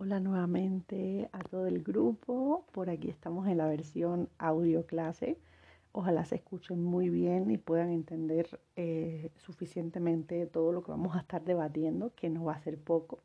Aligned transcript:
Hola 0.00 0.20
nuevamente 0.20 1.28
a 1.32 1.40
todo 1.40 1.66
el 1.66 1.82
grupo. 1.82 2.64
Por 2.70 2.88
aquí 2.88 3.10
estamos 3.10 3.48
en 3.48 3.58
la 3.58 3.66
versión 3.66 4.28
audio 4.38 4.86
clase. 4.86 5.40
Ojalá 5.90 6.24
se 6.24 6.36
escuchen 6.36 6.84
muy 6.84 7.08
bien 7.08 7.50
y 7.50 7.58
puedan 7.58 7.90
entender 7.90 8.60
eh, 8.76 9.32
suficientemente 9.38 10.46
todo 10.46 10.70
lo 10.70 10.84
que 10.84 10.92
vamos 10.92 11.16
a 11.16 11.18
estar 11.18 11.44
debatiendo, 11.44 12.14
que 12.14 12.30
no 12.30 12.44
va 12.44 12.52
a 12.52 12.60
ser 12.60 12.78
poco, 12.78 13.24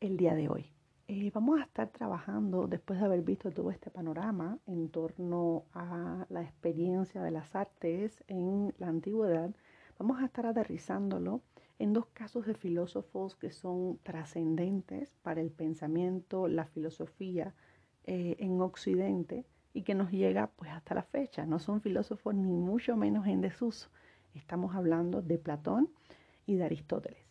el 0.00 0.18
día 0.18 0.34
de 0.34 0.50
hoy. 0.50 0.66
Eh, 1.08 1.30
vamos 1.32 1.58
a 1.58 1.62
estar 1.62 1.88
trabajando, 1.88 2.66
después 2.66 3.00
de 3.00 3.06
haber 3.06 3.22
visto 3.22 3.50
todo 3.50 3.70
este 3.70 3.90
panorama 3.90 4.58
en 4.66 4.90
torno 4.90 5.64
a 5.72 6.26
la 6.28 6.42
experiencia 6.42 7.22
de 7.22 7.30
las 7.30 7.56
artes 7.56 8.22
en 8.28 8.74
la 8.76 8.88
antigüedad, 8.88 9.50
vamos 9.98 10.20
a 10.20 10.26
estar 10.26 10.44
aterrizándolo 10.44 11.40
en 11.78 11.92
dos 11.92 12.06
casos 12.06 12.46
de 12.46 12.54
filósofos 12.54 13.36
que 13.36 13.50
son 13.50 13.98
trascendentes 14.02 15.16
para 15.22 15.40
el 15.40 15.50
pensamiento, 15.50 16.48
la 16.48 16.66
filosofía 16.66 17.54
eh, 18.04 18.36
en 18.38 18.60
Occidente 18.60 19.44
y 19.74 19.82
que 19.82 19.94
nos 19.94 20.10
llega 20.10 20.48
pues 20.56 20.70
hasta 20.70 20.94
la 20.94 21.02
fecha. 21.02 21.46
No 21.46 21.58
son 21.58 21.80
filósofos 21.80 22.34
ni 22.34 22.56
mucho 22.56 22.96
menos 22.96 23.26
en 23.26 23.40
desuso. 23.40 23.88
Estamos 24.34 24.74
hablando 24.74 25.22
de 25.22 25.38
Platón 25.38 25.88
y 26.46 26.56
de 26.56 26.64
Aristóteles. 26.64 27.22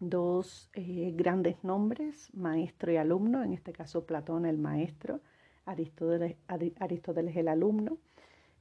Dos 0.00 0.70
eh, 0.74 1.12
grandes 1.16 1.62
nombres, 1.64 2.32
maestro 2.34 2.92
y 2.92 2.96
alumno, 2.96 3.42
en 3.42 3.52
este 3.52 3.72
caso 3.72 4.06
Platón 4.06 4.46
el 4.46 4.58
maestro, 4.58 5.20
Aristóteles, 5.64 6.36
Aristóteles 6.46 7.36
el 7.36 7.48
alumno. 7.48 7.98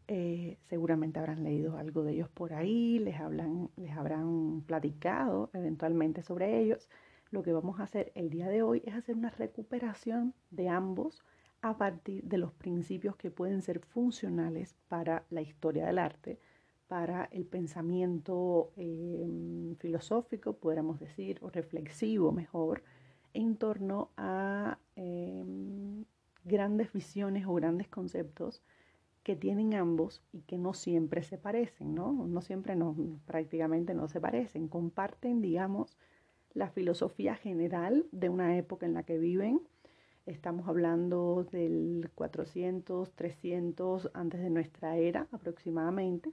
Eh, 0.09 0.57
seguramente 0.69 1.19
habrán 1.19 1.43
leído 1.43 1.77
algo 1.77 2.03
de 2.03 2.13
ellos 2.13 2.29
por 2.29 2.53
ahí, 2.53 2.97
les, 2.99 3.19
hablan, 3.19 3.69
les 3.75 3.91
habrán 3.91 4.61
platicado 4.61 5.49
eventualmente 5.53 6.23
sobre 6.23 6.61
ellos. 6.61 6.89
Lo 7.29 7.43
que 7.43 7.51
vamos 7.51 7.79
a 7.79 7.83
hacer 7.83 8.13
el 8.15 8.29
día 8.29 8.47
de 8.47 8.61
hoy 8.61 8.81
es 8.85 8.95
hacer 8.95 9.15
una 9.15 9.31
recuperación 9.31 10.33
de 10.49 10.69
ambos 10.69 11.25
a 11.61 11.77
partir 11.77 12.23
de 12.23 12.37
los 12.37 12.53
principios 12.53 13.17
que 13.17 13.31
pueden 13.31 13.61
ser 13.61 13.79
funcionales 13.79 14.75
para 14.87 15.25
la 15.29 15.41
historia 15.41 15.85
del 15.85 15.99
arte, 15.99 16.39
para 16.87 17.25
el 17.25 17.45
pensamiento 17.45 18.71
em, 18.77 19.75
filosófico, 19.75 20.53
podríamos 20.53 21.01
decir, 21.01 21.37
o 21.41 21.49
reflexivo 21.49 22.31
mejor, 22.31 22.81
en 23.33 23.57
torno 23.57 24.11
a 24.15 24.77
em, 24.95 26.05
grandes 26.45 26.93
visiones 26.93 27.45
o 27.45 27.53
grandes 27.55 27.89
conceptos 27.89 28.63
que 29.27 29.35
tienen 29.35 29.73
ambos 29.73 30.23
y 30.31 30.43
que 30.43 30.57
no 30.57 30.73
siempre 30.73 31.21
se 31.21 31.37
parecen, 31.37 31.93
¿no? 31.93 32.13
No 32.13 32.39
siempre, 32.39 32.77
no, 32.77 32.95
prácticamente 33.25 33.93
no 33.93 34.07
se 34.07 34.21
parecen. 34.21 34.69
Comparten, 34.69 35.41
digamos, 35.41 35.97
la 36.53 36.69
filosofía 36.69 37.35
general 37.35 38.05
de 38.13 38.29
una 38.29 38.57
época 38.57 38.85
en 38.85 38.93
la 38.93 39.03
que 39.03 39.17
viven. 39.17 39.59
Estamos 40.25 40.69
hablando 40.69 41.45
del 41.51 42.09
400, 42.15 43.11
300 43.15 44.11
antes 44.13 44.39
de 44.39 44.49
nuestra 44.49 44.95
era 44.95 45.27
aproximadamente, 45.33 46.31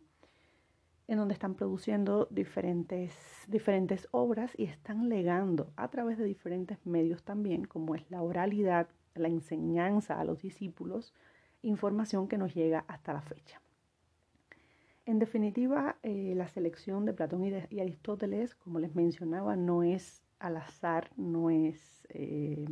en 1.08 1.18
donde 1.18 1.34
están 1.34 1.56
produciendo 1.56 2.28
diferentes, 2.30 3.12
diferentes 3.48 4.06
obras 4.12 4.52
y 4.56 4.66
están 4.66 5.08
legando 5.08 5.72
a 5.74 5.88
través 5.88 6.16
de 6.16 6.26
diferentes 6.26 6.78
medios 6.86 7.24
también, 7.24 7.64
como 7.64 7.96
es 7.96 8.08
la 8.08 8.22
oralidad, 8.22 8.86
la 9.16 9.26
enseñanza 9.26 10.20
a 10.20 10.24
los 10.24 10.42
discípulos, 10.42 11.12
información 11.64 12.28
que 12.28 12.38
nos 12.38 12.54
llega 12.54 12.84
hasta 12.88 13.12
la 13.12 13.22
fecha. 13.22 13.60
En 15.06 15.18
definitiva, 15.18 15.96
eh, 16.02 16.32
la 16.34 16.48
selección 16.48 17.04
de 17.04 17.12
Platón 17.12 17.44
y, 17.44 17.80
Aristóteles, 17.80 18.54
como 18.54 18.78
les 18.78 18.94
mencionaba, 18.94 19.54
no 19.54 19.82
es 19.82 20.22
al 20.38 20.56
azar, 20.56 21.10
no 21.16 21.50
es 21.50 22.06
eh, 22.08 22.64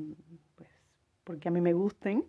pues, 0.54 0.70
porque 1.24 1.48
a 1.48 1.50
mí 1.50 1.60
me 1.60 1.74
gusten, 1.74 2.24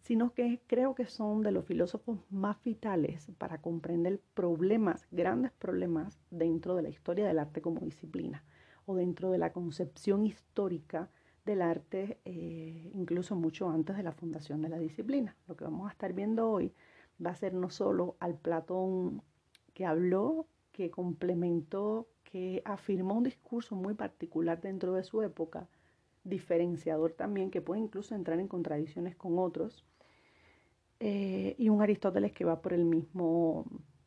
sino 0.00 0.32
que 0.34 0.60
creo 0.66 0.94
que 0.94 1.06
son 1.06 1.42
de 1.42 1.52
los 1.52 1.64
filósofos 1.64 2.18
más 2.30 2.62
vitales 2.64 3.30
para 3.38 3.60
comprender 3.60 4.20
problemas, 4.34 5.06
grandes 5.10 5.52
problemas 5.52 6.18
dentro 6.30 6.74
de 6.74 6.82
la 6.82 6.88
historia 6.88 7.26
del 7.26 7.38
arte 7.38 7.60
como 7.60 7.80
disciplina 7.80 8.44
o 8.86 8.96
dentro 8.96 9.30
de 9.30 9.38
la 9.38 9.52
concepción 9.52 10.24
histórica 10.24 11.10
del 11.48 11.62
arte, 11.62 12.18
eh, 12.24 12.90
incluso 12.94 13.34
mucho 13.34 13.70
antes 13.70 13.96
de 13.96 14.02
la 14.02 14.12
fundación 14.12 14.60
de 14.62 14.68
la 14.68 14.78
disciplina. 14.78 15.34
Lo 15.48 15.56
que 15.56 15.64
vamos 15.64 15.88
a 15.88 15.92
estar 15.92 16.12
viendo 16.12 16.50
hoy 16.50 16.72
va 17.24 17.30
a 17.30 17.34
ser 17.34 17.54
no 17.54 17.70
solo 17.70 18.16
al 18.20 18.36
Platón 18.36 19.22
que 19.74 19.86
habló, 19.86 20.46
que 20.72 20.90
complementó, 20.90 22.06
que 22.22 22.62
afirmó 22.64 23.14
un 23.14 23.24
discurso 23.24 23.74
muy 23.74 23.94
particular 23.94 24.60
dentro 24.60 24.92
de 24.92 25.02
su 25.02 25.22
época, 25.22 25.68
diferenciador 26.24 27.12
también, 27.12 27.50
que 27.50 27.62
puede 27.62 27.80
incluso 27.80 28.14
entrar 28.14 28.38
en 28.38 28.48
contradicciones 28.48 29.16
con 29.16 29.38
otros, 29.38 29.84
eh, 31.00 31.54
y 31.58 31.68
un 31.70 31.80
Aristóteles 31.80 32.32
que 32.32 32.44
va 32.44 32.60
por 32.60 32.72
el 32.72 32.84
mismo 32.84 33.64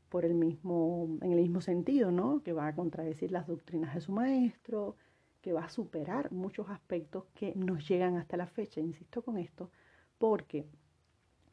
por 0.09 0.25
el 0.25 0.33
mismo, 0.33 1.17
en 1.21 1.31
el 1.31 1.39
mismo 1.39 1.61
sentido, 1.61 2.11
¿no? 2.11 2.43
Que 2.43 2.51
va 2.51 2.67
a 2.67 2.75
contradecir 2.75 3.31
las 3.31 3.47
doctrinas 3.47 3.95
de 3.95 4.01
su 4.01 4.11
maestro, 4.11 4.97
que 5.41 5.53
va 5.53 5.65
a 5.65 5.69
superar 5.69 6.31
muchos 6.31 6.69
aspectos 6.69 7.25
que 7.33 7.53
nos 7.55 7.87
llegan 7.87 8.17
hasta 8.17 8.37
la 8.37 8.47
fecha. 8.47 8.79
Insisto 8.79 9.23
con 9.23 9.37
esto, 9.37 9.71
porque 10.17 10.65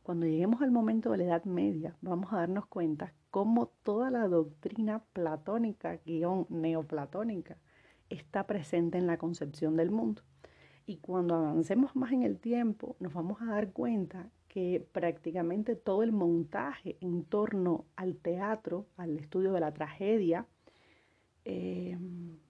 cuando 0.03 0.27
lleguemos 0.27 0.63
al 0.63 0.71
momento 0.71 1.11
de 1.11 1.19
la 1.19 1.25
Edad 1.25 1.45
Media, 1.45 1.97
vamos 2.01 2.33
a 2.33 2.37
darnos 2.37 2.67
cuenta 2.67 3.13
cómo 3.31 3.73
toda 3.83 4.11
la 4.11 4.27
doctrina 4.29 5.05
platónica, 5.13 6.01
guion 6.07 6.47
neoplatónica, 6.49 7.59
está 8.09 8.47
presente 8.47 8.99
en 8.99 9.07
la 9.07 9.19
concepción 9.19 9.77
del 9.77 9.91
mundo. 9.91 10.23
Y 10.87 10.97
cuando 10.97 11.35
avancemos 11.35 11.95
más 11.95 12.13
en 12.13 12.23
el 12.23 12.39
tiempo, 12.39 12.97
nos 13.01 13.13
vamos 13.13 13.43
a 13.43 13.47
dar 13.47 13.73
cuenta 13.73 14.31
que 14.49 14.87
prácticamente 14.93 15.77
todo 15.77 16.03
el 16.03 16.13
montaje 16.13 16.97
en 17.03 17.25
torno 17.25 17.85
al 17.97 18.17
teatro, 18.17 18.87
al 18.97 19.19
estudio 19.19 19.53
de 19.53 19.61
la 19.61 19.75
tragedia, 19.75 20.47
eh, 21.45 21.99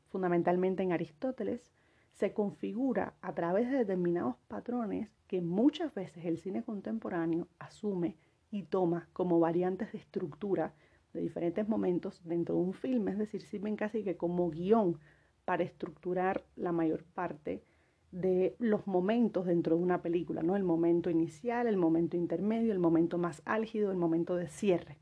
fundamentalmente 0.08 0.82
en 0.82 0.92
Aristóteles, 0.92 1.70
se 2.12 2.32
configura 2.32 3.14
a 3.22 3.34
través 3.34 3.70
de 3.70 3.78
determinados 3.78 4.36
patrones 4.48 5.08
que 5.28 5.41
muchas 5.41 5.94
veces 5.94 6.24
el 6.24 6.38
cine 6.38 6.64
contemporáneo 6.64 7.46
asume 7.58 8.16
y 8.50 8.64
toma 8.64 9.08
como 9.12 9.38
variantes 9.38 9.92
de 9.92 9.98
estructura 9.98 10.74
de 11.12 11.20
diferentes 11.20 11.68
momentos 11.68 12.20
dentro 12.24 12.56
de 12.56 12.62
un 12.62 12.72
filme, 12.72 13.12
es 13.12 13.18
decir, 13.18 13.42
sirven 13.42 13.76
casi 13.76 14.02
que 14.02 14.16
como 14.16 14.50
guion 14.50 14.98
para 15.44 15.62
estructurar 15.62 16.44
la 16.56 16.72
mayor 16.72 17.04
parte 17.04 17.62
de 18.10 18.56
los 18.58 18.86
momentos 18.86 19.47
dentro 19.47 19.76
de 19.76 19.82
una 19.82 20.02
película, 20.02 20.42
¿no? 20.42 20.56
El 20.56 20.64
momento 20.64 21.10
inicial, 21.10 21.66
el 21.66 21.76
momento 21.76 22.16
intermedio, 22.16 22.72
el 22.72 22.78
momento 22.78 23.18
más 23.18 23.42
álgido, 23.44 23.91
el 23.91 23.98
momento 23.98 24.34
de 24.36 24.48
cierre. 24.48 24.98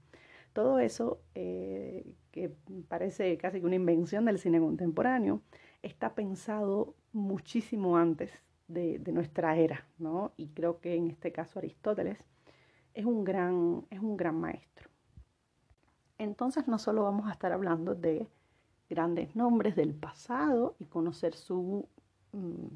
Todo 0.57 0.79
eso, 0.79 1.21
eh, 1.35 2.15
que 2.33 2.49
parece 2.89 3.37
casi 3.37 3.61
que 3.61 3.67
una 3.67 3.75
invención 3.75 4.25
del 4.25 4.39
cine 4.39 4.59
contemporáneo, 4.59 5.43
está 5.83 6.15
pensado 6.15 6.95
muchísimo 7.13 7.99
antes 7.99 8.33
de, 8.67 8.99
nuestra 9.13 9.55
era, 9.59 9.87
¿no? 9.99 10.33
Y 10.39 10.49
creo 10.49 10.81
que 10.81 10.95
en 10.95 11.11
este 11.11 11.31
caso 11.31 11.59
Aristóteles 11.59 12.17
es 12.95 13.05
un 13.05 13.23
gran, 13.23 13.85
es 13.91 14.01
un 14.01 14.17
gran 14.17 14.41
maestro. 14.41 14.89
Entonces 16.17 16.67
no 16.69 16.79
solo 16.79 17.03
vamos 17.03 17.29
a 17.29 17.33
estar 17.33 17.53
hablando 17.53 17.95
de 17.95 18.27
grandes 18.89 19.37
nombres 19.37 19.77
del 19.77 19.93
pasado 19.93 20.75
y 20.79 20.87
conocer 20.87 21.35
mm, 21.35 22.67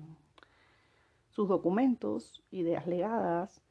sus 1.31 1.49
documentos, 1.49 2.45
ideas 2.51 2.87
legadas, 2.87 3.63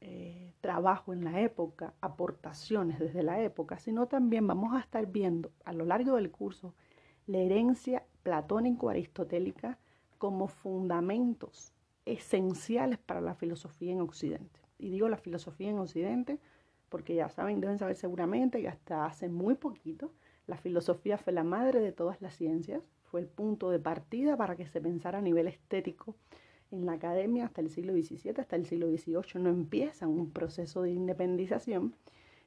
eh, 0.00 0.54
trabajo 0.60 1.12
en 1.12 1.24
la 1.24 1.40
época, 1.40 1.94
aportaciones 2.00 2.98
desde 2.98 3.22
la 3.22 3.42
época, 3.42 3.78
sino 3.78 4.06
también 4.06 4.46
vamos 4.46 4.74
a 4.74 4.80
estar 4.80 5.06
viendo 5.06 5.52
a 5.64 5.72
lo 5.72 5.84
largo 5.84 6.16
del 6.16 6.30
curso 6.30 6.74
la 7.26 7.38
herencia 7.38 8.04
platónico-aristotélica 8.22 9.78
como 10.18 10.48
fundamentos 10.48 11.72
esenciales 12.04 12.98
para 12.98 13.20
la 13.20 13.34
filosofía 13.34 13.92
en 13.92 14.00
Occidente. 14.00 14.60
Y 14.78 14.90
digo 14.90 15.08
la 15.08 15.18
filosofía 15.18 15.70
en 15.70 15.78
Occidente 15.78 16.38
porque 16.88 17.14
ya 17.14 17.28
saben, 17.28 17.60
deben 17.60 17.78
saber 17.78 17.96
seguramente 17.96 18.60
que 18.60 18.68
hasta 18.68 19.06
hace 19.06 19.28
muy 19.28 19.54
poquito 19.54 20.12
la 20.46 20.56
filosofía 20.56 21.16
fue 21.16 21.32
la 21.32 21.44
madre 21.44 21.80
de 21.80 21.92
todas 21.92 22.20
las 22.20 22.34
ciencias, 22.34 22.82
fue 23.04 23.20
el 23.20 23.26
punto 23.26 23.70
de 23.70 23.78
partida 23.78 24.36
para 24.36 24.56
que 24.56 24.66
se 24.66 24.80
pensara 24.80 25.18
a 25.18 25.22
nivel 25.22 25.46
estético 25.46 26.16
en 26.70 26.86
la 26.86 26.92
academia 26.92 27.46
hasta 27.46 27.60
el 27.60 27.70
siglo 27.70 27.92
XVII, 27.92 28.34
hasta 28.38 28.56
el 28.56 28.66
siglo 28.66 28.88
XVIII, 28.88 29.42
no 29.42 29.50
empieza 29.50 30.06
un 30.06 30.30
proceso 30.30 30.82
de 30.82 30.92
independización 30.92 31.94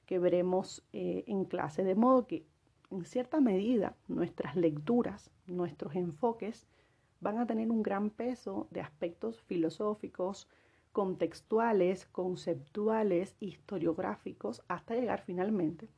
que 0.06 0.20
veremos 0.20 0.84
eh, 0.94 1.24
en 1.28 1.46
clase, 1.46 1.84
de 1.84 1.96
modo 1.96 2.28
que 2.28 2.46
en 2.92 3.06
cierta 3.06 3.40
medida 3.42 3.96
nuestras 4.08 4.56
lecturas, 4.56 5.32
nuestros 5.48 5.96
enfoques 5.96 6.68
van 7.22 7.40
a 7.40 7.48
tener 7.48 7.72
un 7.72 7.82
gran 7.82 8.10
peso 8.10 8.68
de 8.70 8.82
aspectos 8.82 9.42
filosóficos, 9.42 10.48
contextuales, 10.92 12.06
conceptuales, 12.06 13.36
historiográficos, 13.40 14.62
hasta 14.68 14.96
llegar 14.96 15.22
finalmente 15.22 15.90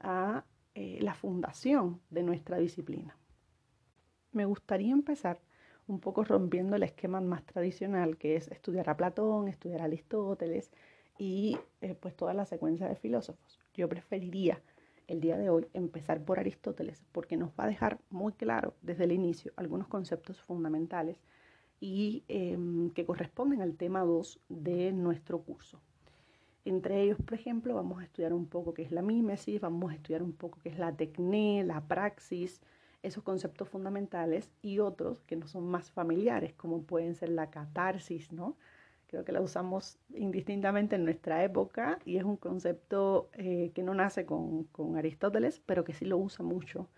a 0.00 0.44
eh, 0.74 0.98
la 1.02 1.14
fundación 1.14 2.00
de 2.08 2.22
nuestra 2.22 2.58
disciplina. 2.58 3.16
Me 4.32 4.46
gustaría 4.46 4.92
empezar 4.92 5.40
un 5.88 6.00
poco 6.00 6.22
rompiendo 6.22 6.76
el 6.76 6.82
esquema 6.82 7.20
más 7.20 7.44
tradicional 7.44 8.16
que 8.16 8.36
es 8.36 8.48
estudiar 8.48 8.88
a 8.88 8.96
Platón, 8.96 9.48
estudiar 9.48 9.80
a 9.80 9.84
Aristóteles 9.84 10.70
y 11.18 11.58
eh, 11.80 11.94
pues 11.94 12.14
toda 12.14 12.34
la 12.34 12.44
secuencia 12.44 12.86
de 12.86 12.94
filósofos. 12.94 13.58
Yo 13.74 13.88
preferiría 13.88 14.62
el 15.08 15.20
día 15.20 15.38
de 15.38 15.50
hoy 15.50 15.66
empezar 15.72 16.22
por 16.22 16.38
Aristóteles 16.38 17.04
porque 17.12 17.36
nos 17.36 17.50
va 17.50 17.64
a 17.64 17.68
dejar 17.68 17.98
muy 18.10 18.34
claro 18.34 18.74
desde 18.82 19.04
el 19.04 19.12
inicio 19.12 19.52
algunos 19.56 19.88
conceptos 19.88 20.40
fundamentales 20.42 21.18
y 21.80 22.24
em, 22.28 22.90
que 22.90 23.06
corresponden 23.06 23.62
al 23.62 23.76
tema 23.76 24.00
2 24.00 24.40
de 24.48 24.92
nuestro 24.92 25.40
curso. 25.42 25.80
Entre 26.64 27.02
ellos, 27.02 27.18
por 27.24 27.34
ejemplo, 27.34 27.74
vamos 27.74 28.00
a 28.00 28.04
estudiar 28.04 28.34
un 28.34 28.46
poco 28.46 28.74
qué 28.74 28.82
es 28.82 28.92
la 28.92 29.00
mímesis, 29.00 29.60
vamos 29.60 29.90
a 29.90 29.94
estudiar 29.94 30.22
un 30.22 30.32
poco 30.32 30.58
qué 30.62 30.68
es 30.68 30.78
la 30.78 30.94
tecné, 30.94 31.64
la 31.64 31.80
praxis, 31.86 32.60
esos 33.08 33.24
conceptos 33.24 33.68
fundamentales 33.68 34.50
y 34.62 34.78
otros 34.78 35.22
que 35.22 35.36
no 35.36 35.48
son 35.48 35.66
más 35.66 35.90
familiares, 35.90 36.54
como 36.54 36.82
pueden 36.82 37.14
ser 37.14 37.30
la 37.30 37.50
catarsis, 37.50 38.32
¿no? 38.32 38.56
Creo 39.08 39.24
que 39.24 39.32
la 39.32 39.40
usamos 39.40 39.98
indistintamente 40.14 40.96
en 40.96 41.04
nuestra 41.04 41.42
época 41.42 41.98
y 42.04 42.18
es 42.18 42.24
un 42.24 42.36
concepto 42.36 43.30
eh, 43.32 43.72
que 43.74 43.82
no 43.82 43.94
nace 43.94 44.26
con, 44.26 44.64
con, 44.64 44.96
Aristóteles, 44.96 45.60
pero 45.64 45.82
que 45.82 45.94
sí 45.94 46.04
lo 46.04 46.18
usa 46.18 46.44
mucho 46.44 46.88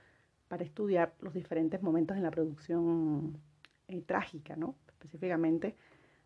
para 0.49 0.65
estudiar 0.65 1.15
los 1.21 1.35
diferentes 1.35 1.83
momentos 1.83 2.17
en 2.17 2.25
la 2.25 2.33
producción 2.33 3.39
eh, 3.87 4.03
trágica, 4.03 4.57
¿no? 4.57 4.75
específicamente 4.89 5.77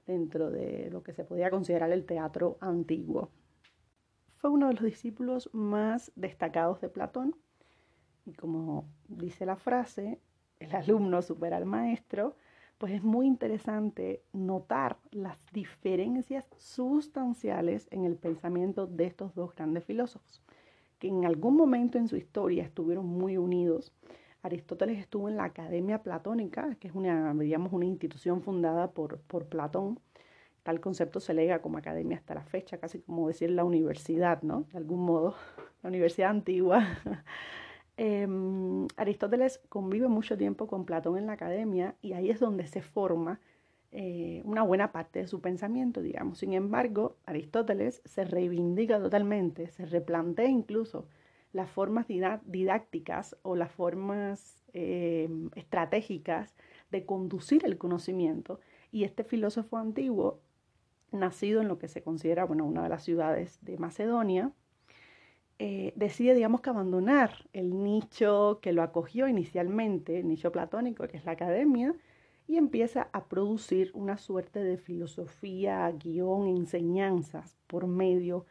dentro 0.07 0.51
de 0.51 0.89
lo 0.91 1.03
que 1.03 1.13
se 1.13 1.25
podía 1.25 1.51
considerar 1.51 1.93
el 1.93 2.05
teatro 2.07 2.57
antiguo. 2.61 3.31
Fue 4.37 4.51
uno 4.51 4.69
de 4.69 4.75
los 4.75 4.85
discípulos 4.85 5.51
más 5.53 6.13
destacados 6.17 6.81
de 6.81 6.89
Platón 6.89 7.37
y 8.27 8.33
como 8.33 8.87
dice 9.09 9.47
la 9.47 9.57
frase, 9.57 10.21
el 10.59 10.75
alumno 10.75 11.23
supera 11.23 11.57
al 11.57 11.67
maestro, 11.67 12.37
pues 12.79 12.93
es 12.93 13.03
muy 13.03 13.27
interesante 13.27 14.23
notar 14.33 14.99
las 15.11 15.39
diferencias 15.53 16.45
sustanciales 16.59 17.89
en 17.91 18.05
el 18.05 18.17
pensamiento 18.17 18.87
de 18.87 19.07
estos 19.07 19.35
dos 19.35 19.55
grandes 19.55 19.85
filósofos, 19.85 20.43
que 20.99 21.09
en 21.09 21.25
algún 21.25 21.57
momento 21.57 21.99
en 21.99 22.09
su 22.09 22.17
historia 22.17 22.65
estuvieron 22.65 23.07
muy 23.07 23.37
unidos. 23.37 23.93
Aristóteles 24.43 24.99
estuvo 24.99 25.29
en 25.29 25.37
la 25.37 25.45
Academia 25.45 26.03
Platónica, 26.03 26.75
que 26.77 26.89
es 26.89 26.95
una, 26.95 27.33
digamos, 27.35 27.73
una 27.73 27.87
institución 27.87 28.43
fundada 28.43 28.91
por, 28.91 29.19
por 29.21 29.47
Platón. 29.47 29.99
Tal 30.63 30.81
concepto 30.81 31.21
se 31.21 31.33
lega 31.33 31.63
como 31.63 31.79
academia 31.79 32.17
hasta 32.17 32.35
la 32.35 32.45
fecha, 32.45 32.79
casi 32.79 33.01
como 33.01 33.29
decir 33.29 33.51
la 33.51 33.65
universidad, 33.65 34.43
¿no? 34.43 34.67
De 34.73 34.79
algún 34.79 35.05
modo, 35.05 35.35
la 35.83 35.89
universidad 35.89 36.31
antigua. 36.31 36.87
Em, 37.97 38.89
Aristóteles 38.97 39.61
convive 39.69 40.09
mucho 40.09 40.37
tiempo 40.37 40.67
con 40.67 40.85
Platón 40.85 41.17
en 41.17 41.27
la 41.27 41.35
academia 41.35 41.95
y 42.03 42.15
ahí 42.15 42.31
es 42.31 42.41
donde 42.41 42.67
se 42.67 42.83
forma 42.83 43.41
eh, 43.93 44.43
una 44.45 44.63
buena 44.63 44.91
parte 44.91 45.21
de 45.21 45.29
su 45.29 45.41
pensamiento, 45.41 46.03
digamos. 46.03 46.39
Sin 46.39 46.53
embargo, 46.53 47.17
Aristóteles 47.27 48.03
se 48.05 48.25
reivindica 48.25 48.99
totalmente, 48.99 49.69
se 49.69 49.87
replantea 49.87 50.49
incluso 50.49 51.07
las 51.53 51.71
formas 51.71 52.07
didácticas 52.09 53.37
o 53.43 53.55
las 53.55 53.71
formas 53.71 54.65
em, 54.73 55.51
estratégicas 55.55 56.57
de 56.91 57.07
conducir 57.07 57.65
el 57.65 57.79
conocimiento. 57.79 58.59
Y 58.91 59.05
este 59.05 59.23
filósofo 59.23 59.77
antiguo, 59.77 60.41
nacido 61.13 61.63
en 61.63 61.69
lo 61.69 61.79
que 61.79 61.87
se 61.87 62.03
considera 62.03 62.45
bueno, 62.45 62.67
una 62.67 62.83
de 62.83 62.89
las 62.89 63.05
ciudades 63.05 63.61
de 63.63 63.79
Macedonia, 63.79 64.51
eh, 65.59 65.93
decide, 65.97 66.35
digamos, 66.35 66.61
que 66.61 66.71
abandonar 66.71 67.49
el 67.53 67.83
nicho 67.83 68.59
que 68.61 68.73
lo 68.73 68.83
acogió 68.83 69.29
inicialmente, 69.29 70.19
el 70.19 70.29
nicho 70.29 70.51
platónico, 70.51 71.07
que 71.07 71.17
es 71.17 71.25
la 71.25 71.33
academia, 71.33 71.95
y 72.47 72.57
empieza 72.57 73.09
a 73.13 73.27
producir 73.27 73.91
una 73.95 74.19
suerte 74.19 74.63
de 74.63 74.77
filosofía, 74.77 75.91
guion, 75.93 76.49
enseñanzas 76.49 77.57
por 77.67 77.87
medio 77.87 78.47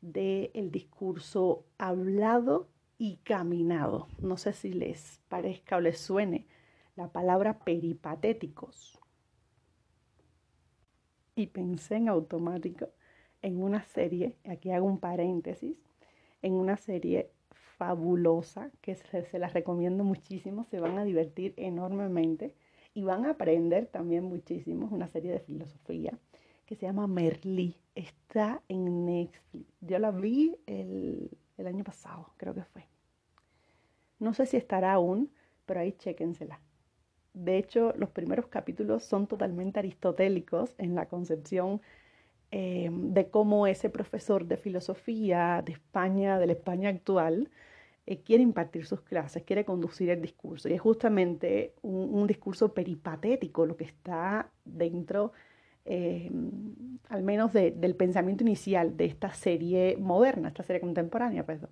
del 0.00 0.70
discurso 0.70 1.64
hablado 1.78 2.68
y 2.98 3.16
caminado. 3.18 4.08
No 4.20 4.36
sé 4.36 4.52
si 4.52 4.72
les 4.72 5.20
parezca 5.28 5.76
o 5.76 5.80
les 5.80 5.98
suene 5.98 6.46
la 6.96 7.08
palabra 7.08 7.58
peripatéticos. 7.58 9.00
Y 11.34 11.48
pensé 11.48 11.96
en 11.96 12.08
automático 12.08 12.88
en 13.42 13.62
una 13.62 13.82
serie, 13.82 14.36
aquí 14.48 14.70
hago 14.70 14.86
un 14.86 14.98
paréntesis, 14.98 15.76
en 16.44 16.52
una 16.52 16.76
serie 16.76 17.30
fabulosa 17.78 18.70
que 18.82 18.94
se, 18.94 19.24
se, 19.24 19.38
las 19.38 19.54
recomiendo 19.54 20.04
muchísimo, 20.04 20.64
se 20.64 20.78
van 20.78 20.98
a 20.98 21.04
divertir 21.04 21.54
enormemente 21.56 22.54
y 22.92 23.02
van 23.02 23.24
a 23.24 23.30
aprender 23.30 23.86
también 23.86 24.24
muchísimo, 24.24 24.88
una 24.90 25.08
serie 25.08 25.32
de 25.32 25.40
filosofía 25.40 26.18
que 26.66 26.76
se 26.76 26.86
llama 26.86 27.06
Merlí, 27.06 27.76
está 27.94 28.62
en 28.68 29.06
Netflix, 29.06 29.66
yo 29.80 29.98
la 29.98 30.10
vi 30.10 30.54
el, 30.66 31.30
el 31.56 31.66
año 31.66 31.82
pasado, 31.82 32.30
creo 32.36 32.54
que 32.54 32.64
fue. 32.64 32.86
No 34.18 34.34
sé 34.34 34.44
si 34.44 34.58
estará 34.58 34.92
aún, 34.92 35.30
pero 35.64 35.80
ahí 35.80 35.92
chéquensela. 35.92 36.60
De 37.32 37.56
hecho, 37.56 37.94
los 37.96 38.10
primeros 38.10 38.48
capítulos 38.48 39.02
son 39.02 39.26
totalmente 39.26 39.78
aristotélicos 39.78 40.74
en 40.78 40.94
la 40.94 41.06
concepción 41.06 41.80
eh, 42.50 42.88
de 42.92 43.28
cómo 43.30 43.66
ese 43.66 43.90
profesor 43.90 44.46
de 44.46 44.56
filosofía 44.56 45.62
de 45.64 45.72
España, 45.72 46.38
de 46.38 46.46
la 46.46 46.52
España 46.52 46.88
actual, 46.88 47.50
eh, 48.06 48.22
quiere 48.22 48.42
impartir 48.42 48.86
sus 48.86 49.00
clases, 49.00 49.42
quiere 49.42 49.64
conducir 49.64 50.10
el 50.10 50.20
discurso. 50.22 50.68
Y 50.68 50.74
es 50.74 50.80
justamente 50.80 51.74
un, 51.82 52.26
discurso 52.28 52.72
peripatético 52.72 53.66
lo 53.66 53.76
que 53.76 53.84
está 53.84 54.50
dentro, 54.64 55.32
eh, 55.84 56.30
al 57.08 57.22
menos 57.22 57.52
del 57.52 57.96
pensamiento 57.96 58.44
inicial 58.44 58.96
de 58.96 59.06
esta 59.06 59.32
serie 59.34 59.96
moderna, 59.98 60.48
esta 60.48 60.62
serie 60.62 60.80
contemporánea, 60.80 61.44
perdón. 61.44 61.70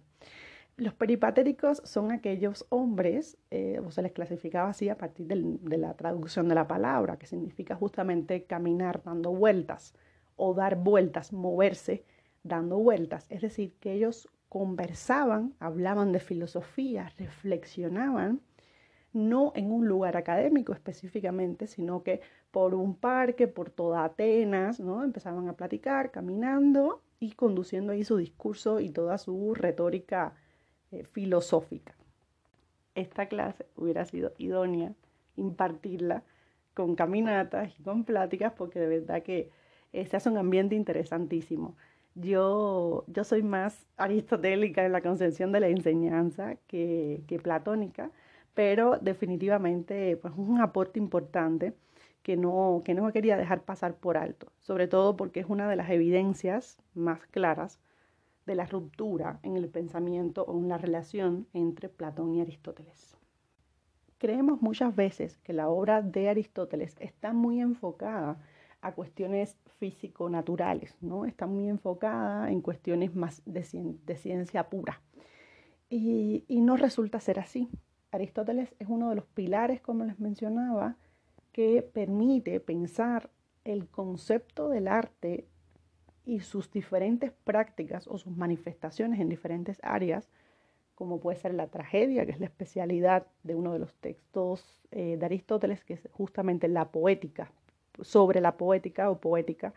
Los 0.76 0.94
peripatéticos 0.94 1.82
son 1.84 2.10
aquellos 2.10 2.66
hombres, 2.70 3.38
o 3.84 3.90
se 3.90 4.02
les 4.02 4.12
clasificaba 4.12 4.70
así 4.70 4.88
a 4.88 4.96
partir 4.96 5.26
de 5.28 5.78
la 5.78 5.94
traducción 5.94 6.48
de 6.48 6.54
la 6.54 6.66
palabra, 6.66 7.18
que 7.18 7.26
significa 7.26 7.76
justamente 7.76 8.44
caminar 8.44 9.02
dando 9.04 9.30
vueltas 9.32 9.94
o 10.36 10.54
dar 10.54 10.76
vueltas, 10.76 11.32
moverse 11.32 12.04
dando 12.42 12.78
vueltas. 12.78 13.26
Es 13.30 13.42
decir, 13.42 13.74
que 13.80 13.92
ellos 13.92 14.28
conversaban, 14.48 15.54
hablaban 15.60 16.12
de 16.12 16.20
filosofía, 16.20 17.12
reflexionaban, 17.18 18.40
no 19.12 19.52
en 19.54 19.70
un 19.70 19.86
lugar 19.86 20.16
académico 20.16 20.72
específicamente, 20.72 21.66
sino 21.66 22.02
que 22.02 22.20
por 22.50 22.74
un 22.74 22.94
parque, 22.94 23.48
por 23.48 23.70
toda 23.70 24.04
Atenas, 24.04 24.80
¿no? 24.80 25.04
Empezaban 25.04 25.48
a 25.48 25.54
platicar, 25.54 26.10
caminando 26.10 27.02
y 27.18 27.32
conduciendo 27.32 27.92
ahí 27.92 28.04
su 28.04 28.16
discurso 28.16 28.80
y 28.80 28.90
toda 28.90 29.18
su 29.18 29.54
retórica 29.54 30.34
eh, 30.90 31.04
filosófica. 31.04 31.94
Esta 32.94 33.26
clase 33.26 33.66
hubiera 33.76 34.04
sido 34.04 34.32
idónea 34.38 34.92
impartirla 35.36 36.24
con 36.74 36.94
caminatas 36.94 37.72
y 37.78 37.82
con 37.82 38.04
pláticas 38.04 38.52
porque 38.52 38.80
de 38.80 38.86
verdad 38.86 39.22
que 39.22 39.50
se 39.92 40.16
hace 40.16 40.28
un 40.28 40.38
ambiente 40.38 40.74
interesantísimo. 40.74 41.76
Yo, 42.14 43.04
yo 43.06 43.24
soy 43.24 43.42
más 43.42 43.86
aristotélica 43.96 44.84
en 44.84 44.92
la 44.92 45.00
concepción 45.00 45.52
de 45.52 45.60
la 45.60 45.68
enseñanza 45.68 46.56
que, 46.66 47.22
que 47.26 47.38
platónica, 47.38 48.10
pero 48.54 48.98
definitivamente 49.00 50.16
pues, 50.18 50.34
un 50.36 50.60
aporte 50.60 50.98
importante 50.98 51.74
que 52.22 52.36
no, 52.36 52.82
que 52.84 52.94
no 52.94 53.10
quería 53.12 53.36
dejar 53.36 53.62
pasar 53.62 53.94
por 53.96 54.16
alto, 54.16 54.52
sobre 54.60 54.88
todo 54.88 55.16
porque 55.16 55.40
es 55.40 55.46
una 55.48 55.68
de 55.68 55.76
las 55.76 55.90
evidencias 55.90 56.78
más 56.94 57.20
claras 57.28 57.80
de 58.46 58.54
la 58.54 58.66
ruptura 58.66 59.40
en 59.42 59.56
el 59.56 59.68
pensamiento 59.68 60.44
o 60.44 60.58
en 60.58 60.68
la 60.68 60.78
relación 60.78 61.46
entre 61.52 61.88
Platón 61.88 62.34
y 62.34 62.40
Aristóteles. 62.40 63.16
Creemos 64.18 64.62
muchas 64.62 64.94
veces 64.94 65.38
que 65.38 65.52
la 65.52 65.68
obra 65.68 66.00
de 66.02 66.28
Aristóteles 66.28 66.96
está 67.00 67.32
muy 67.32 67.60
enfocada 67.60 68.38
a 68.82 68.92
cuestiones 68.92 69.56
físico-naturales, 69.78 70.96
¿no? 71.00 71.24
Está 71.24 71.46
muy 71.46 71.68
enfocada 71.68 72.50
en 72.50 72.60
cuestiones 72.60 73.14
más 73.14 73.40
de, 73.46 73.62
ciencia 74.16 74.68
pura. 74.68 75.00
Y, 75.88 76.44
no 76.48 76.76
resulta 76.76 77.20
ser 77.20 77.38
así. 77.38 77.68
Aristóteles 78.10 78.74
es 78.78 78.88
uno 78.88 79.08
de 79.08 79.14
los 79.14 79.24
pilares, 79.26 79.80
como 79.80 80.04
les 80.04 80.18
mencionaba, 80.18 80.96
que 81.52 81.82
permite 81.82 82.58
pensar 82.60 83.30
el 83.64 83.88
concepto 83.88 84.68
del 84.68 84.88
arte 84.88 85.46
y 86.24 86.40
sus 86.40 86.70
diferentes 86.70 87.32
prácticas 87.44 88.08
o 88.08 88.18
sus 88.18 88.36
manifestaciones 88.36 89.20
en 89.20 89.28
diferentes 89.28 89.78
áreas, 89.82 90.28
como 90.96 91.20
puede 91.20 91.38
ser 91.38 91.54
la 91.54 91.68
tragedia, 91.68 92.26
que 92.26 92.32
es 92.32 92.40
la 92.40 92.46
especialidad 92.46 93.26
de 93.44 93.54
uno 93.54 93.72
de 93.72 93.78
los 93.78 93.94
textos 93.94 94.80
eh, 94.90 95.16
de 95.18 95.24
Aristóteles, 95.24 95.84
que 95.84 95.94
es 95.94 96.08
justamente 96.12 96.68
la 96.68 96.90
poética, 96.90 97.52
sobre 98.00 98.40
la 98.40 98.56
poética 98.56 99.10
o 99.10 99.20
poética 99.20 99.74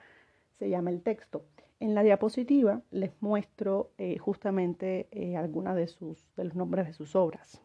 se 0.58 0.70
llama 0.70 0.90
el 0.90 1.02
texto. 1.02 1.44
En 1.80 1.94
la 1.94 2.04
diapositiva 2.04 2.82
les 2.92 3.12
muestro 3.22 3.92
eh, 3.98 4.18
justamente 4.18 5.08
eh, 5.12 5.36
algunas 5.36 5.76
de, 5.76 5.88
sus, 5.88 6.26
de 6.36 6.46
los 6.46 6.56
nombres 6.56 6.88
de 6.88 6.94
sus 6.94 7.16
obras. 7.16 7.62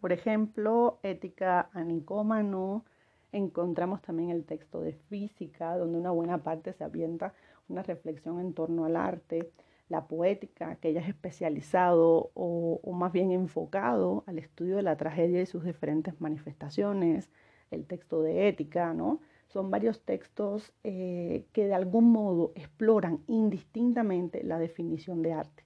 Por 0.00 0.12
ejemplo, 0.12 1.00
Ética 1.02 1.68
a 1.72 1.82
Nicómano, 1.82 2.84
Encontramos 3.32 4.00
también 4.00 4.30
el 4.30 4.44
texto 4.44 4.80
de 4.80 4.94
física, 4.94 5.76
donde 5.76 5.98
una 5.98 6.10
buena 6.10 6.38
parte 6.38 6.72
se 6.72 6.84
avienta 6.84 7.34
una 7.68 7.82
reflexión 7.82 8.40
en 8.40 8.54
torno 8.54 8.86
al 8.86 8.96
arte, 8.96 9.52
la 9.90 10.06
poética, 10.06 10.76
que 10.76 10.88
ella 10.90 11.02
es 11.02 11.08
especializado 11.08 12.30
o, 12.34 12.80
o, 12.82 12.92
más 12.92 13.12
bien 13.12 13.30
enfocado 13.32 14.24
al 14.26 14.38
estudio 14.38 14.76
de 14.76 14.82
la 14.82 14.96
tragedia 14.96 15.42
y 15.42 15.46
sus 15.46 15.64
diferentes 15.64 16.20
manifestaciones, 16.20 17.30
el 17.70 17.86
texto 17.86 18.22
de 18.22 18.48
ética, 18.48 18.94
¿no? 18.94 19.20
Son 19.48 19.70
varios 19.70 20.02
textos 20.02 20.72
eh, 20.84 21.46
que 21.52 21.66
de 21.66 21.74
algún 21.74 22.12
modo 22.12 22.52
exploran 22.54 23.22
indistintamente 23.26 24.44
la 24.44 24.58
definición 24.58 25.22
de 25.22 25.32
arte. 25.32 25.64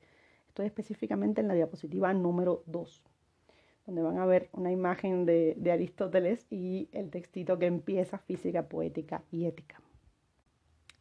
Estoy 0.49 0.67
específicamente 0.67 1.41
en 1.41 1.49
la 1.49 1.55
diapositiva 1.55 2.12
número 2.15 2.62
2, 2.67 3.03
donde 3.87 4.03
van 4.03 4.19
a 4.19 4.27
ver 4.27 4.49
una 4.53 4.71
imagen 4.71 5.27
de, 5.27 5.55
de 5.57 5.73
Aristóteles 5.73 6.47
y 6.51 6.89
el 6.93 7.11
textito 7.11 7.59
que 7.59 7.67
empieza 7.67 8.19
física, 8.19 8.69
poética 8.69 9.25
y 9.33 9.47
ética. 9.47 9.81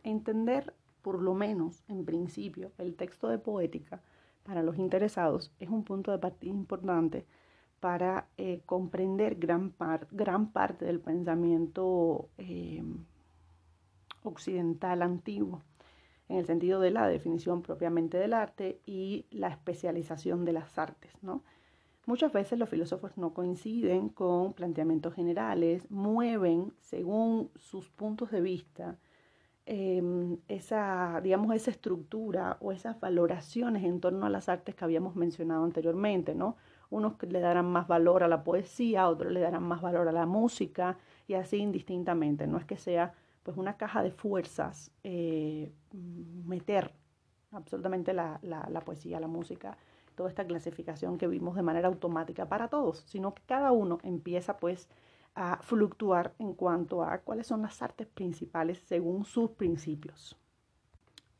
Entender, 0.03 0.73
por 1.03 1.21
lo 1.21 1.35
menos 1.35 1.83
en 1.87 2.03
principio, 2.03 2.71
el 2.79 2.95
texto 2.95 3.27
de 3.27 3.37
poética 3.37 4.01
para 4.43 4.63
los 4.63 4.77
interesados 4.77 5.51
es 5.59 5.69
un 5.69 5.83
punto 5.83 6.11
de 6.11 6.17
partida 6.17 6.51
importante 6.51 7.25
para 7.81 8.27
eh, 8.37 8.61
comprender 8.65 9.35
gran, 9.35 9.73
gran, 10.11 10.51
parte 10.51 10.85
del 10.85 11.01
pensamiento 11.01 12.29
eh, 12.37 12.83
occidental 14.23 15.01
antiguo, 15.01 15.63
en 16.29 16.37
el 16.37 16.45
sentido 16.45 16.79
de 16.79 16.91
la 16.91 17.07
definición 17.07 17.63
propiamente 17.63 18.17
del 18.17 18.33
arte 18.33 18.79
y 18.85 19.25
la 19.31 19.49
especialización 19.49 20.45
de 20.45 20.53
las 20.53 20.77
artes. 20.77 21.11
¿no? 21.23 21.43
Muchas 22.05 22.31
veces 22.31 22.59
los 22.59 22.69
filósofos 22.69 23.17
no 23.17 23.33
coinciden 23.33 24.09
con 24.09 24.53
planteamientos 24.53 25.15
generales, 25.15 25.89
mueven 25.89 26.73
según 26.79 27.49
sus 27.55 27.89
puntos 27.89 28.29
de 28.29 28.41
vista 28.41 28.99
em, 29.65 30.37
esa, 30.47 31.19
digamos, 31.23 31.55
esa 31.55 31.71
estructura 31.71 32.57
o 32.61 32.71
esas 32.71 32.99
valoraciones 32.99 33.83
en 33.83 33.99
torno 33.99 34.27
a 34.27 34.29
las 34.29 34.49
artes 34.49 34.75
que 34.75 34.85
habíamos 34.85 35.15
mencionado 35.15 35.63
anteriormente, 35.63 36.35
¿no? 36.35 36.57
Unos 36.91 37.13
le 37.23 37.39
darán 37.39 37.65
más 37.65 37.87
valor 37.87 38.21
a 38.21 38.27
la 38.27 38.43
poesía, 38.43 39.07
otros 39.07 39.31
le 39.31 39.39
darán 39.39 39.63
más 39.63 39.81
valor 39.81 40.07
a 40.07 40.11
la 40.11 40.25
música 40.27 40.97
y 41.27 41.33
así 41.33 41.57
indistintamente. 41.57 42.45
No 42.45 42.57
es 42.57 42.65
que 42.65 42.77
sea 42.77 43.13
pues 43.41 43.57
una 43.57 43.77
caja 43.77 44.03
de 44.03 44.11
fuerzas 44.11 44.91
eh, 45.03 45.71
meter 46.45 46.91
absolutamente 47.51 48.13
la, 48.13 48.39
la, 48.43 48.81
poesía, 48.81 49.19
la 49.19 49.27
música, 49.27 49.77
toda 50.15 50.29
esta 50.29 50.45
clasificación 50.45 51.17
que 51.17 51.27
vimos 51.27 51.55
de 51.55 51.63
manera 51.63 51.87
automática 51.87 52.47
para 52.47 52.67
todos, 52.67 53.03
sino 53.07 53.33
que 53.33 53.41
cada 53.45 53.71
uno 53.71 53.97
empieza 54.03 54.57
pues 54.57 54.89
a 55.33 55.57
fluctuar 55.63 56.33
en 56.39 56.53
cuanto 56.53 57.03
a 57.03 57.19
cuáles 57.19 57.47
son 57.47 57.61
las 57.61 57.81
artes 57.81 58.07
principales 58.07 58.79
según 58.79 59.25
sus 59.25 59.51
principios. 59.51 60.37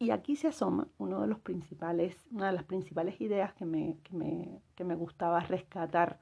Y 0.02 0.10
aquí 0.10 0.36
se 0.36 0.48
asoma 0.48 0.88
una 0.98 1.22
de 1.22 1.28
las 1.28 1.38
principales 1.38 3.22
ideas 3.22 3.54
que 3.54 3.66
me 3.66 4.96
gustaba 4.96 5.42
rescatar 5.42 6.20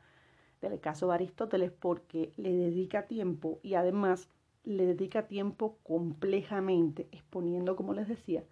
del 0.59 0.81
caso 0.81 1.07
de 1.07 1.13
Aristóteles 1.13 1.71
porque 1.71 2.33
le 2.35 2.51
dedica 2.51 3.07
tiempo 3.07 3.61
y 3.63 3.75
además 3.75 4.27
le 4.65 4.85
dedica 4.85 5.27
tiempo 5.27 5.77
complejamente 5.83 7.07
exponiendo, 7.13 7.77
como 7.77 7.93
les 7.93 8.09
decía, 8.09 8.43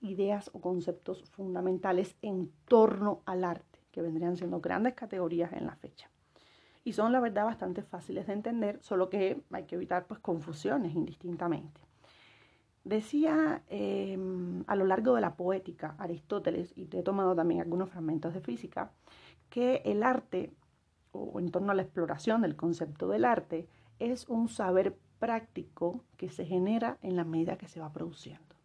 ideas 0.00 0.50
o 0.54 0.60
conceptos 0.60 1.22
fundamentales 1.30 2.16
en 2.20 2.50
torno 2.64 3.22
al 3.26 3.44
arte, 3.44 3.78
que 3.92 4.02
vendrían 4.02 4.36
siendo 4.36 4.60
grandes 4.60 4.94
categorías 4.94 5.52
en 5.52 5.66
la 5.66 5.76
fecha. 5.76 6.10
Y 6.82 6.94
son, 6.94 7.12
la 7.12 7.20
verdad, 7.20 7.44
bastante 7.44 7.82
fáciles 7.82 8.26
de 8.26 8.32
entender, 8.32 8.82
solo 8.82 9.08
que 9.08 9.40
hay 9.52 9.66
que 9.66 9.76
evitar 9.76 10.08
pues, 10.08 10.18
confusiones 10.18 10.96
indistintamente. 10.96 11.80
Decía 12.84 13.62
em, 13.68 14.64
a 14.66 14.74
lo 14.74 14.86
largo 14.86 15.14
de 15.14 15.20
la 15.20 15.36
poética 15.36 15.94
Aristóteles, 15.98 16.72
y 16.76 16.86
te 16.86 17.00
he 17.00 17.02
tomado 17.02 17.34
también 17.34 17.60
algunos 17.60 17.90
fragmentos 17.90 18.32
de 18.32 18.40
física, 18.40 18.92
que 19.50 19.82
el 19.84 20.02
arte, 20.02 20.52
o 21.12 21.38
en 21.40 21.50
torno 21.50 21.72
a 21.72 21.74
la 21.74 21.82
exploración 21.82 22.42
del 22.42 22.56
concepto 22.56 23.08
del 23.08 23.24
arte, 23.24 23.68
es 23.98 24.28
un 24.28 24.48
saber 24.48 24.96
práctico 25.18 26.02
que 26.16 26.30
se 26.30 26.46
genera 26.46 26.96
en 27.02 27.16
la 27.16 27.24
medida 27.24 27.58
que 27.58 27.68
se 27.68 27.80
va 27.80 27.92
produciendo. 27.92 28.56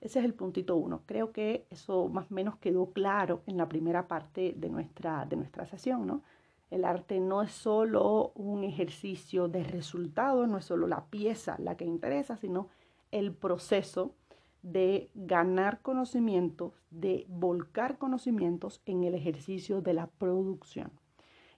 Ese 0.00 0.18
es 0.18 0.24
el 0.26 0.34
puntito 0.34 0.76
uno. 0.76 1.02
Creo 1.06 1.32
que 1.32 1.66
eso 1.70 2.08
más 2.08 2.30
o 2.30 2.34
menos 2.34 2.56
quedó 2.56 2.90
claro 2.92 3.42
en 3.46 3.56
la 3.56 3.68
primera 3.68 4.06
parte 4.06 4.54
de 4.54 4.68
nuestra, 4.68 5.24
de 5.24 5.36
nuestra 5.36 5.66
sesión, 5.66 6.06
¿no? 6.06 6.22
El 6.70 6.84
arte 6.84 7.20
no 7.20 7.40
es 7.40 7.52
solo 7.52 8.32
un 8.34 8.64
ejercicio 8.64 9.48
de 9.48 9.62
resultado, 9.62 10.46
no 10.46 10.58
es 10.58 10.64
solo 10.64 10.88
la 10.88 11.04
pieza 11.04 11.56
la 11.58 11.76
que 11.76 11.84
interesa, 11.84 12.36
sino 12.36 12.68
el 13.14 13.32
proceso 13.32 14.16
de 14.62 15.08
ganar 15.14 15.82
conocimientos, 15.82 16.72
de 16.90 17.26
volcar 17.28 17.96
conocimientos 17.96 18.82
en 18.86 19.04
el 19.04 19.14
ejercicio 19.14 19.80
de 19.80 19.94
la 19.94 20.08
producción. 20.08 20.90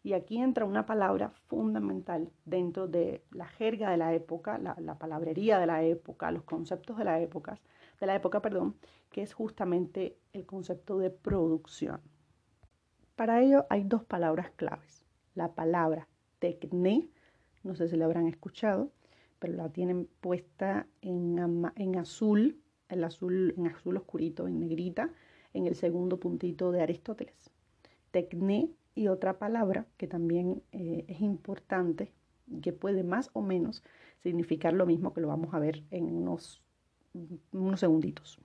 Y 0.03 0.13
aquí 0.13 0.37
entra 0.37 0.67
una 0.67 0.85
palabra 0.85 1.31
fundamental 1.49 2.31
dentro 2.45 2.89
de 2.89 3.25
la 3.31 3.47
jerga 3.47 3.91
de 3.91 3.97
la 3.97 4.13
época, 4.13 4.59
la, 4.59 4.99
palabrería 4.99 5.59
de 5.59 5.67
la 5.67 5.83
época, 5.83 6.31
los 6.31 6.43
conceptos 6.43 6.99
de 6.99 7.05
la 7.05 7.21
época, 7.21 7.59
de 8.01 8.07
la 8.07 8.15
época, 8.15 8.43
perdón, 8.43 8.77
que 9.11 9.23
es 9.23 9.33
justamente 9.33 10.19
el 10.35 10.45
concepto 10.45 10.99
de 10.99 11.09
producción. 11.09 12.03
Para 13.17 13.41
ello 13.41 13.65
hay 13.71 13.83
dos 13.83 14.05
palabras 14.05 14.51
claves. 14.57 15.07
La 15.35 15.55
palabra 15.55 16.07
tecné, 16.39 17.09
no 17.63 17.75
sé 17.75 17.89
si 17.89 17.97
la 17.97 18.05
habrán 18.05 18.29
escuchado, 18.29 18.91
pero 19.39 19.55
la 19.55 19.69
tienen 19.71 20.09
puesta 20.21 20.87
en, 21.03 21.39
en 21.77 21.97
azul, 21.97 22.61
en 22.89 23.05
azul 23.05 23.97
oscurito, 23.97 24.49
en 24.49 24.61
negrita, 24.61 25.13
en 25.55 25.67
el 25.67 25.75
segundo 25.75 26.19
puntito 26.19 26.73
de 26.73 26.83
Aristóteles. 26.83 27.51
Tecné 28.11 28.71
y 28.95 29.09
otra 29.09 29.39
palabra 29.39 29.87
que 29.97 30.07
también 30.07 30.63
eh, 30.73 31.05
es 31.09 31.21
importante, 31.21 32.13
que 32.63 32.73
puede 32.73 33.03
más 33.03 33.31
o 33.33 33.43
menos 33.43 33.83
significar 34.23 34.73
lo 34.73 34.87
mismo 34.87 35.13
que 35.13 35.21
lo 35.21 35.29
vamos 35.29 35.53
a 35.53 35.59
ver 35.59 35.83
en 35.91 36.05
unos, 36.05 36.63
unos 37.53 37.81
segunditos. 37.81 38.39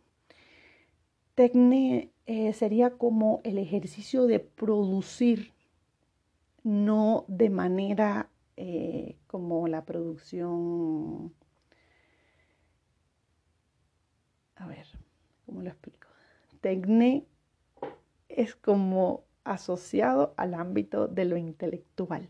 Tecne 1.35 2.11
eh, 2.25 2.53
sería 2.53 2.91
como 2.97 3.41
el 3.43 3.57
ejercicio 3.57 4.25
de 4.25 4.39
producir, 4.39 5.53
no 6.63 7.25
de 7.27 7.49
manera 7.49 8.30
eh, 8.57 9.17
como 9.27 9.67
la 9.67 9.85
producción, 9.85 11.33
a 14.55 14.67
ver, 14.67 14.87
¿cómo 15.45 15.61
lo 15.61 15.69
explico? 15.69 16.07
Tecne 16.61 17.25
es 18.29 18.55
como 18.55 19.23
asociado 19.43 20.33
al 20.37 20.53
ámbito 20.53 21.07
de 21.07 21.25
lo 21.25 21.37
intelectual. 21.37 22.29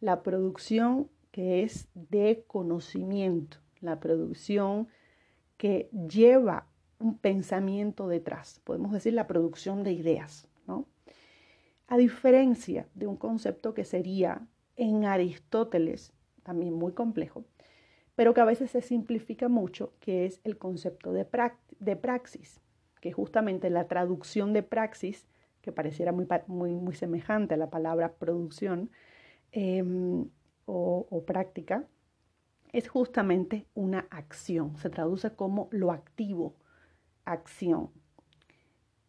La 0.00 0.22
producción 0.22 1.08
que 1.30 1.62
es 1.62 1.88
de 1.94 2.44
conocimiento, 2.46 3.58
la 3.80 4.00
producción 4.00 4.88
que 5.56 5.88
lleva 5.90 6.66
un 6.98 7.16
pensamiento 7.18 8.08
detrás, 8.08 8.60
podemos 8.64 8.92
decir 8.92 9.12
la 9.12 9.26
producción 9.26 9.84
de 9.84 9.92
ideas, 9.92 10.48
¿no? 10.66 10.86
A 11.86 11.96
diferencia 11.96 12.88
de 12.94 13.06
un 13.06 13.16
concepto 13.16 13.72
que 13.72 13.84
sería 13.84 14.46
en 14.78 15.04
Aristóteles, 15.04 16.14
también 16.42 16.72
muy 16.72 16.92
complejo, 16.92 17.44
pero 18.14 18.32
que 18.32 18.40
a 18.40 18.46
veces 18.46 18.70
se 18.70 18.80
simplifica 18.80 19.48
mucho, 19.48 19.92
que 20.00 20.24
es 20.24 20.40
el 20.44 20.56
concepto 20.56 21.12
de, 21.12 21.26
praxis, 21.96 22.60
que 23.00 23.12
justamente 23.12 23.68
la 23.68 23.86
traducción 23.86 24.52
de 24.52 24.62
praxis, 24.62 25.26
que 25.60 25.72
pareciera 25.72 26.12
muy, 26.12 26.26
muy, 26.46 26.74
muy 26.74 26.94
semejante 26.94 27.54
a 27.54 27.58
la 27.58 27.68
palabra 27.68 28.14
producción 28.14 28.90
em, 29.52 30.30
o 30.66 31.24
práctica, 31.26 31.86
es 32.72 32.88
justamente 32.88 33.66
una 33.74 34.06
acción, 34.10 34.76
se 34.76 34.90
traduce 34.90 35.34
como 35.34 35.68
lo 35.70 35.90
activo, 35.90 36.54
acción. 37.24 37.90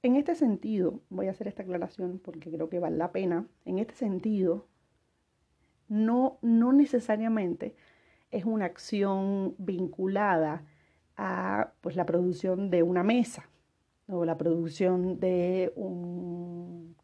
En 0.01 0.15
este 0.15 0.33
sentido, 0.35 1.01
voy 1.09 1.27
a 1.27 1.31
hacer 1.31 1.47
esta 1.47 1.63
aclaración 1.63 2.19
porque 2.19 2.49
creo 2.49 2.69
que 2.69 2.79
vale 2.79 2.95
la 2.95 3.11
pena, 3.11 3.47
en 3.65 3.79
este 3.79 3.95
sentido, 3.95 4.68
no, 5.89 6.37
no 6.41 6.71
necesariamente 6.71 7.75
es 8.31 8.45
una 8.45 8.65
acción 8.65 9.55
vinculada 9.57 10.63
a 11.17 11.73
pues, 11.81 11.95
la 11.95 12.05
producción 12.05 12.69
de 12.69 12.83
una 12.83 13.03
mesa 13.03 13.49
o 14.07 14.25
la 14.25 14.37
producción 14.37 15.19
de 15.19 15.73
un, 15.75 16.95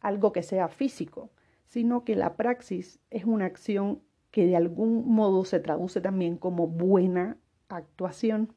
algo 0.00 0.32
que 0.32 0.42
sea 0.42 0.68
físico, 0.68 1.30
sino 1.64 2.04
que 2.04 2.14
la 2.14 2.36
praxis 2.36 3.00
es 3.10 3.24
una 3.24 3.46
acción 3.46 4.02
que 4.30 4.46
de 4.46 4.56
algún 4.56 5.12
modo 5.12 5.44
se 5.44 5.60
traduce 5.60 6.00
también 6.00 6.36
como 6.36 6.68
buena 6.68 7.36
actuación. 7.68 8.54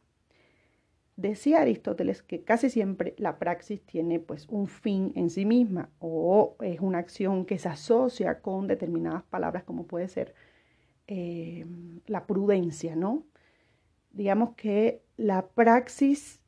Decía 1.15 1.61
Aristóteles 1.61 2.23
que 2.23 2.43
casi 2.43 2.69
siempre 2.69 3.13
la 3.17 3.37
praxis 3.37 3.81
tiene 3.85 4.19
pues 4.19 4.47
un 4.49 4.67
fin 4.67 5.11
en 5.15 5.29
sí 5.29 5.45
misma 5.45 5.89
o 5.99 6.55
es 6.61 6.79
una 6.79 6.97
acción 6.97 7.45
que 7.45 7.59
se 7.59 7.69
asocia 7.69 8.41
con 8.41 8.67
determinadas 8.67 9.23
palabras 9.23 9.63
como 9.63 9.85
puede 9.85 10.07
ser 10.07 10.33
eh, 11.07 11.65
la 12.07 12.25
prudencia, 12.25 12.95
¿no? 12.95 13.23
Digamos 14.11 14.55
que 14.55 15.03
la 15.17 15.47
praxis 15.47 16.41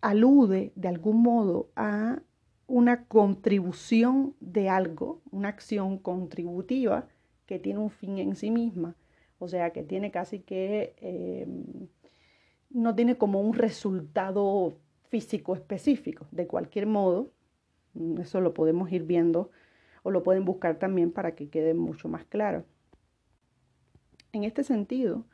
alude 0.00 0.72
de 0.76 0.88
algún 0.88 1.22
modo 1.22 1.70
a 1.74 2.22
una 2.68 3.06
contribución 3.06 4.36
de 4.40 4.68
algo, 4.68 5.22
una 5.30 5.48
acción 5.48 5.98
contributiva 5.98 7.08
que 7.46 7.58
tiene 7.58 7.80
un 7.80 7.90
fin 7.90 8.18
en 8.18 8.36
sí 8.36 8.50
misma, 8.50 8.94
o 9.38 9.48
sea, 9.48 9.70
que 9.70 9.82
tiene 9.82 10.10
casi 10.10 10.40
que, 10.40 10.94
em, 11.00 11.88
no 12.70 12.94
tiene 12.94 13.16
como 13.16 13.40
un 13.40 13.54
resultado 13.54 14.74
físico 15.08 15.54
específico. 15.54 16.26
De 16.30 16.46
cualquier 16.46 16.86
modo, 16.86 17.30
mm, 17.94 18.20
eso 18.20 18.40
lo 18.40 18.54
podemos 18.54 18.90
ir 18.92 19.04
viendo 19.04 19.50
o 20.02 20.10
lo 20.10 20.22
pueden 20.22 20.44
buscar 20.44 20.78
también 20.78 21.12
para 21.12 21.34
que 21.34 21.48
quede 21.48 21.74
mucho 21.74 22.08
más 22.08 22.24
claro. 22.24 22.64
En 24.32 24.44
este 24.44 24.62
sentido, 24.62 25.24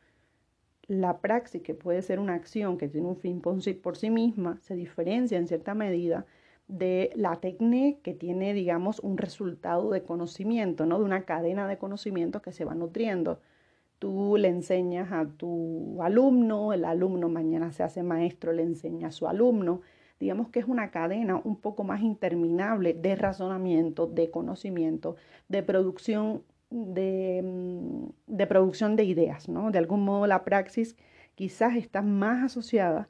la 0.86 1.18
praxis, 1.18 1.62
que 1.62 1.74
puede 1.74 2.02
ser 2.02 2.20
una 2.20 2.34
acción 2.34 2.78
que 2.78 2.88
tiene 2.88 3.08
un 3.08 3.16
fin 3.16 3.40
por 3.40 3.96
sí, 3.96 4.10
misma, 4.10 4.58
se 4.60 4.74
diferencia 4.74 5.38
en 5.38 5.48
cierta 5.48 5.74
medida 5.74 6.26
de 6.68 7.10
la 7.14 7.36
técnica 7.36 8.00
que 8.02 8.14
tiene, 8.14 8.54
digamos, 8.54 9.00
un 9.00 9.18
resultado 9.18 9.90
de 9.90 10.02
conocimiento, 10.02 10.86
¿no? 10.86 10.98
De 10.98 11.04
una 11.04 11.24
cadena 11.24 11.66
de 11.68 11.78
conocimientos 11.78 12.42
que 12.42 12.52
se 12.52 12.64
va 12.64 12.74
nutriendo. 12.74 13.40
Tú 14.04 14.36
le 14.36 14.48
enseñas 14.48 15.10
a 15.12 15.24
tu 15.24 16.02
alumno, 16.02 16.74
el 16.74 16.84
alumno 16.84 17.30
mañana 17.30 17.72
se 17.72 17.82
hace 17.82 18.02
maestro, 18.02 18.52
le 18.52 18.62
enseña 18.62 19.08
a 19.08 19.10
su 19.10 19.26
alumno. 19.26 19.80
Digamos 20.20 20.50
que 20.50 20.60
es 20.60 20.66
una 20.66 20.90
cadena 20.90 21.40
un 21.42 21.56
poco 21.56 21.84
más 21.84 22.02
interminable 22.02 22.92
de 22.92 23.16
razonamiento, 23.16 24.06
de 24.06 24.30
conocimiento, 24.30 25.16
de 25.48 25.62
producción 25.62 26.42
de, 26.68 27.40
mm, 27.42 28.08
de, 28.26 28.46
producción 28.46 28.94
de 28.94 29.04
ideas, 29.04 29.48
¿no? 29.48 29.70
De 29.70 29.78
algún 29.78 30.04
modo 30.04 30.26
la 30.26 30.44
praxis 30.44 30.96
quizás 31.34 31.74
está 31.74 32.02
más 32.02 32.44
asociada 32.44 33.08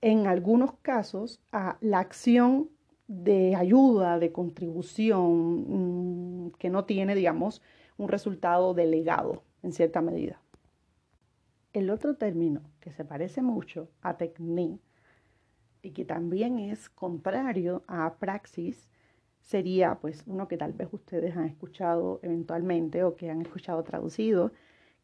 en 0.00 0.26
algunos 0.26 0.72
casos 0.80 1.42
a 1.52 1.76
la 1.82 1.98
acción 1.98 2.70
de 3.06 3.54
ayuda, 3.54 4.18
de 4.18 4.32
contribución, 4.32 6.46
mm, 6.46 6.50
que 6.52 6.70
no 6.70 6.86
tiene, 6.86 7.14
digamos, 7.14 7.60
un 7.98 8.08
resultado 8.08 8.72
delegado 8.72 9.42
en 9.66 9.72
cierta 9.72 10.00
medida. 10.00 10.40
El 11.72 11.90
otro 11.90 12.14
término 12.14 12.62
que 12.80 12.92
se 12.92 13.04
parece 13.04 13.42
mucho 13.42 13.90
a 14.00 14.16
technique 14.16 14.80
y 15.82 15.90
que 15.90 16.04
también 16.04 16.58
es 16.58 16.88
contrario 16.88 17.82
a 17.88 18.14
praxis 18.14 18.88
sería 19.40 19.96
pues 19.96 20.22
uno 20.26 20.46
que 20.48 20.56
tal 20.56 20.72
vez 20.72 20.88
ustedes 20.92 21.36
han 21.36 21.46
escuchado 21.46 22.20
eventualmente 22.22 23.02
o 23.02 23.16
que 23.16 23.28
han 23.28 23.42
escuchado 23.42 23.82
traducido, 23.82 24.52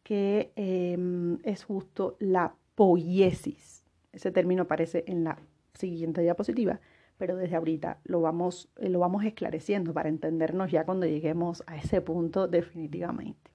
que 0.04 0.52
em, 0.54 1.38
es 1.42 1.64
justo 1.64 2.16
la 2.20 2.54
poiesis. 2.74 3.84
Ese 4.12 4.30
término 4.30 4.62
aparece 4.62 5.04
en 5.08 5.24
la 5.24 5.38
siguiente 5.74 6.22
diapositiva, 6.22 6.80
pero 7.18 7.36
desde 7.36 7.56
ahorita 7.56 7.98
lo 8.04 8.20
vamos, 8.20 8.70
eh, 8.76 8.88
lo 8.88 9.00
vamos 9.00 9.24
esclareciendo 9.24 9.92
para 9.92 10.08
entendernos 10.08 10.70
ya 10.70 10.84
cuando 10.84 11.06
lleguemos 11.06 11.64
a 11.66 11.76
ese 11.76 12.00
punto 12.00 12.46
definitivamente. 12.48 13.51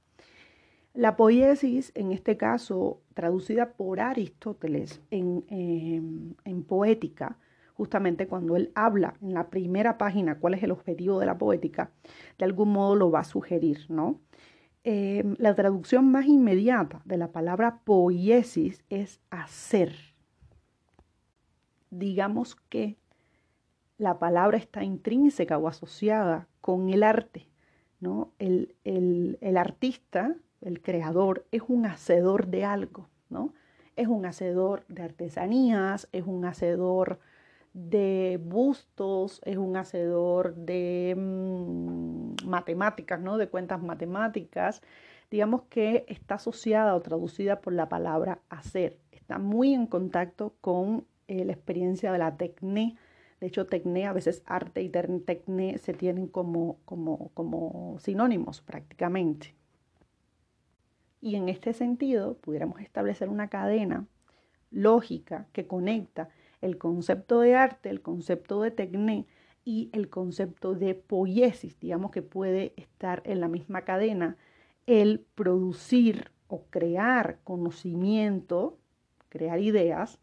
La 0.97 1.15
poiesis, 1.15 1.91
en 1.93 2.11
este 2.11 2.37
caso, 2.37 3.01
traducida 3.13 3.73
por 3.73 3.99
Aristóteles 3.99 4.99
en, 5.11 5.45
em, 5.47 6.33
en 6.43 6.63
poética, 6.63 7.37
justamente 7.75 8.27
cuando 8.27 8.55
él 8.55 8.71
habla 8.73 9.13
en 9.21 9.35
la 9.35 9.51
primera 9.51 9.99
página 9.99 10.39
cuál 10.39 10.55
es 10.55 10.63
el 10.63 10.71
objetivo 10.71 11.19
de 11.19 11.27
la 11.27 11.37
poética, 11.37 11.91
de 12.39 12.45
algún 12.45 12.69
modo 12.69 12.95
lo 12.95 13.11
va 13.11 13.19
a 13.19 13.25
sugerir, 13.25 13.85
¿no? 13.89 14.19
Em, 14.83 15.35
la 15.37 15.53
traducción 15.53 16.09
más 16.09 16.25
inmediata 16.25 17.03
de 17.05 17.17
la 17.17 17.31
palabra 17.31 17.81
poiesis 17.83 18.83
es 18.89 19.21
hacer. 19.29 19.93
Digamos 21.91 22.55
que 22.55 22.97
la 23.99 24.17
palabra 24.17 24.57
está 24.57 24.83
intrínseca 24.83 25.59
o 25.59 25.67
asociada 25.67 26.47
con 26.59 26.89
el 26.89 27.03
arte, 27.03 27.47
¿no? 27.99 28.31
El, 28.39 28.75
el 28.83 29.57
artista, 29.57 30.35
el 30.61 30.81
creador, 30.81 31.45
es 31.51 31.61
un 31.67 31.85
hacedor 31.85 32.47
de 32.47 32.65
algo, 32.65 33.09
¿no? 33.29 33.53
Es 33.95 34.07
un 34.07 34.25
hacedor 34.25 34.85
de 34.87 35.03
artesanías, 35.03 36.07
es 36.11 36.25
un 36.25 36.45
hacedor 36.45 37.19
de 37.73 38.39
bustos, 38.43 39.41
es 39.45 39.57
un 39.57 39.75
hacedor 39.77 40.55
de 40.55 41.15
mm, 41.17 42.47
matemáticas, 42.47 43.19
¿no? 43.19 43.37
De 43.37 43.49
cuentas 43.49 43.81
matemáticas. 43.81 44.81
Digamos 45.29 45.63
que 45.69 46.05
está 46.07 46.35
asociada 46.35 46.95
o 46.95 47.01
traducida 47.01 47.61
por 47.61 47.73
la 47.73 47.89
palabra 47.89 48.39
hacer. 48.49 48.99
Está 49.11 49.39
muy 49.39 49.73
en 49.73 49.87
contacto 49.87 50.55
con 50.61 51.05
eh, 51.27 51.43
la 51.45 51.53
experiencia 51.53 52.11
de 52.11 52.17
la 52.17 52.37
tecné. 52.37 52.97
De 53.39 53.47
hecho, 53.47 53.67
tecné, 53.67 54.07
a 54.07 54.13
veces 54.13 54.41
arte 54.45 54.81
y 54.81 54.89
tecné 54.89 55.77
se 55.77 55.93
tienen 55.93 56.27
como, 56.27 56.79
como, 56.85 57.29
como 57.33 57.97
sinónimos 57.99 58.61
prácticamente. 58.61 59.56
Y 61.21 61.35
en 61.35 61.49
este 61.49 61.73
sentido, 61.73 62.35
pudiéramos 62.37 62.81
establecer 62.81 63.29
una 63.29 63.49
cadena 63.49 64.07
lógica 64.71 65.47
que 65.53 65.67
conecta 65.67 66.29
el 66.61 66.77
concepto 66.77 67.39
de 67.41 67.55
arte, 67.55 67.89
el 67.89 68.01
concepto 68.01 68.61
de 68.61 68.71
tecné 68.71 69.25
y 69.63 69.89
el 69.93 70.09
concepto 70.09 70.73
de 70.73 70.95
poiesis, 70.95 71.79
digamos 71.79 72.11
que 72.11 72.21
puede 72.21 72.73
estar 72.77 73.21
en 73.25 73.41
la 73.41 73.47
misma 73.47 73.81
cadena, 73.81 74.37
el 74.85 75.25
producir 75.35 76.31
o 76.47 76.63
crear 76.69 77.39
conocimiento, 77.43 78.77
crear 79.29 79.59
ideas, 79.59 80.19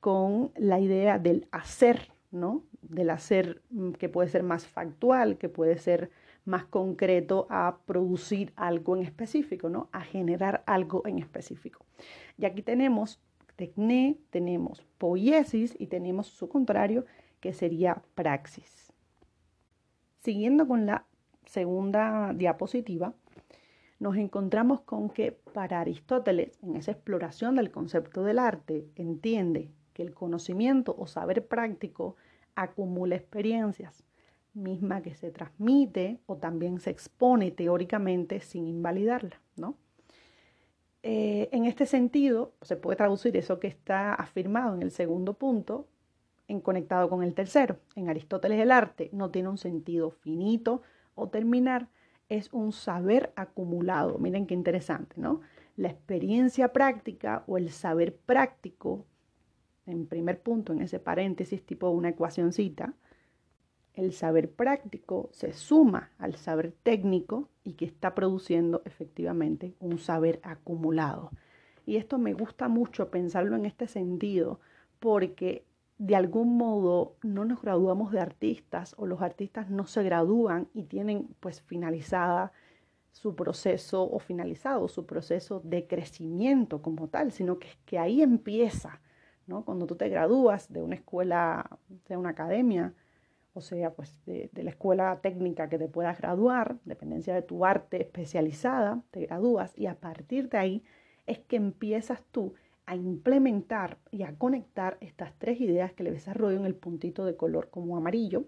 con 0.00 0.52
la 0.56 0.80
idea 0.80 1.18
del 1.18 1.48
hacer, 1.50 2.12
¿no? 2.30 2.62
Del 2.82 3.08
hacer 3.08 3.62
mm, 3.70 3.92
que 3.92 4.10
puede 4.10 4.28
ser 4.28 4.42
más 4.42 4.66
factual, 4.66 5.38
que 5.38 5.48
puede 5.48 5.78
ser 5.78 6.10
más 6.44 6.64
concreto 6.66 7.46
a 7.50 7.78
producir 7.86 8.52
algo 8.56 8.96
en 8.96 9.02
específico, 9.02 9.68
¿no? 9.68 9.88
A 9.92 10.02
generar 10.02 10.62
algo 10.66 11.06
en 11.06 11.18
específico. 11.18 11.84
Y 12.36 12.44
aquí 12.44 12.62
tenemos 12.62 13.20
tecné, 13.56 14.18
tenemos 14.30 14.82
poiesis 14.98 15.74
y 15.78 15.86
tenemos 15.86 16.26
su 16.26 16.48
contrario, 16.48 17.04
que 17.40 17.52
sería 17.52 18.02
praxis. 18.14 18.92
Siguiendo 20.20 20.66
con 20.66 20.86
la 20.86 21.04
segunda 21.44 22.32
diapositiva, 22.34 23.14
nos 24.00 24.16
encontramos 24.16 24.80
con 24.80 25.10
que 25.10 25.32
para 25.32 25.80
Aristóteles, 25.80 26.58
en 26.62 26.76
esa 26.76 26.92
exploración 26.92 27.56
del 27.56 27.70
concepto 27.70 28.24
del 28.24 28.38
arte, 28.38 28.88
entiende 28.96 29.70
que 29.92 30.02
el 30.02 30.14
conocimiento 30.14 30.94
o 30.98 31.06
saber 31.06 31.46
práctico 31.46 32.16
acumula 32.54 33.14
experiencias, 33.16 34.04
misma 34.54 35.02
que 35.02 35.14
se 35.14 35.30
transmite 35.30 36.20
o 36.26 36.36
también 36.36 36.80
se 36.80 36.90
expone 36.90 37.50
teóricamente 37.50 38.40
sin 38.40 38.66
invalidarla, 38.66 39.40
¿no? 39.56 39.76
Eh, 41.02 41.50
en 41.52 41.66
este 41.66 41.84
sentido, 41.84 42.54
se 42.62 42.76
puede 42.76 42.96
traducir 42.96 43.36
eso 43.36 43.60
que 43.60 43.66
está 43.66 44.14
afirmado 44.14 44.74
en 44.74 44.82
el 44.82 44.90
segundo 44.90 45.34
punto 45.34 45.86
en 46.48 46.60
conectado 46.60 47.10
con 47.10 47.22
el 47.22 47.34
tercero. 47.34 47.78
En 47.94 48.08
Aristóteles 48.08 48.58
el 48.58 48.70
arte 48.70 49.10
no 49.12 49.30
tiene 49.30 49.50
un 49.50 49.58
sentido 49.58 50.10
finito 50.10 50.82
o 51.14 51.28
terminar, 51.28 51.88
es 52.28 52.52
un 52.52 52.72
saber 52.72 53.32
acumulado. 53.36 54.18
Miren 54.18 54.46
qué 54.46 54.54
interesante, 54.54 55.20
¿no? 55.20 55.40
La 55.76 55.88
experiencia 55.88 56.72
práctica 56.72 57.44
o 57.46 57.58
el 57.58 57.70
saber 57.70 58.16
práctico, 58.16 59.04
en 59.86 60.06
primer 60.06 60.40
punto, 60.40 60.72
en 60.72 60.80
ese 60.80 61.00
paréntesis 61.00 61.66
tipo 61.66 61.90
una 61.90 62.10
ecuacióncita, 62.10 62.94
el 63.94 64.12
saber 64.12 64.50
práctico 64.50 65.28
se 65.32 65.52
suma 65.52 66.10
al 66.18 66.34
saber 66.36 66.74
técnico 66.82 67.48
y 67.62 67.74
que 67.74 67.84
está 67.84 68.14
produciendo 68.14 68.82
efectivamente 68.84 69.74
un 69.80 69.98
saber 69.98 70.40
acumulado. 70.42 71.30
Y 71.86 71.96
esto 71.96 72.18
me 72.18 72.32
gusta 72.32 72.68
mucho 72.68 73.10
pensarlo 73.10 73.56
en 73.56 73.66
este 73.66 73.86
sentido 73.86 74.60
porque 74.98 75.64
de 75.98 76.16
algún 76.16 76.56
modo 76.56 77.16
no 77.22 77.44
nos 77.44 77.62
graduamos 77.62 78.10
de 78.10 78.20
artistas 78.20 78.94
o 78.98 79.06
los 79.06 79.22
artistas 79.22 79.70
no 79.70 79.86
se 79.86 80.02
gradúan 80.02 80.68
y 80.74 80.84
tienen 80.84 81.28
pues 81.40 81.62
finalizada 81.62 82.52
su 83.12 83.36
proceso 83.36 84.02
o 84.02 84.18
finalizado 84.18 84.88
su 84.88 85.06
proceso 85.06 85.60
de 85.62 85.86
crecimiento 85.86 86.82
como 86.82 87.08
tal, 87.08 87.30
sino 87.30 87.60
que 87.60 87.68
es 87.68 87.76
que 87.84 87.98
ahí 88.00 88.22
empieza, 88.22 89.00
¿no? 89.46 89.64
Cuando 89.64 89.86
tú 89.86 89.94
te 89.94 90.08
gradúas 90.08 90.72
de 90.72 90.82
una 90.82 90.96
escuela, 90.96 91.78
de 92.08 92.16
una 92.16 92.30
academia, 92.30 92.92
o 93.54 93.60
sea, 93.60 93.92
pues 93.92 94.16
de, 94.26 94.50
la 94.52 94.70
escuela 94.70 95.20
técnica 95.22 95.68
que 95.68 95.78
te 95.78 95.88
puedas 95.88 96.18
graduar, 96.18 96.76
dependencia 96.84 97.34
de 97.34 97.42
tu 97.42 97.64
arte 97.64 98.02
especializada, 98.02 99.02
te 99.12 99.20
gradúas 99.20 99.78
y 99.78 99.86
a 99.86 99.94
partir 99.94 100.48
de 100.48 100.58
ahí 100.58 100.84
es 101.26 101.38
que 101.38 101.56
empiezas 101.56 102.20
tú 102.32 102.54
a 102.84 102.96
implementar 102.96 103.96
y 104.10 104.24
a 104.24 104.34
conectar 104.36 104.98
estas 105.00 105.32
tres 105.38 105.60
ideas 105.60 105.92
que 105.92 106.02
le 106.02 106.10
desarrollo 106.10 106.56
en 106.56 106.66
el 106.66 106.74
puntito 106.74 107.24
de 107.24 107.36
color 107.36 107.70
como 107.70 107.96
amarillo, 107.96 108.44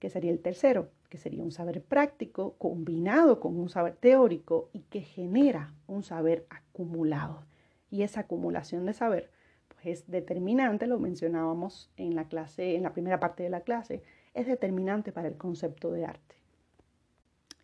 que 0.00 0.10
sería 0.10 0.32
el 0.32 0.40
tercero, 0.40 0.90
que 1.08 1.16
sería 1.16 1.42
un 1.42 1.52
saber 1.52 1.82
práctico 1.82 2.56
combinado 2.58 3.40
con 3.40 3.58
un 3.58 3.68
saber 3.68 3.96
teórico 3.96 4.68
y 4.72 4.80
que 4.80 5.00
genera 5.00 5.72
un 5.86 6.02
saber 6.02 6.46
acumulado. 6.50 7.44
Y 7.88 8.02
esa 8.02 8.20
acumulación 8.20 8.84
de 8.84 8.94
saber 8.94 9.30
pues, 9.68 9.86
es 9.86 10.10
determinante, 10.10 10.86
lo 10.86 10.98
mencionábamos 10.98 11.90
en 11.96 12.16
la 12.16 12.28
clase, 12.28 12.74
en 12.74 12.82
la 12.82 12.92
primera 12.92 13.20
parte 13.20 13.42
de 13.42 13.50
la 13.50 13.60
clase, 13.60 14.02
es 14.34 14.46
determinante 14.46 15.12
para 15.12 15.28
el 15.28 15.36
concepto 15.36 15.90
de 15.92 16.06
arte. 16.06 16.36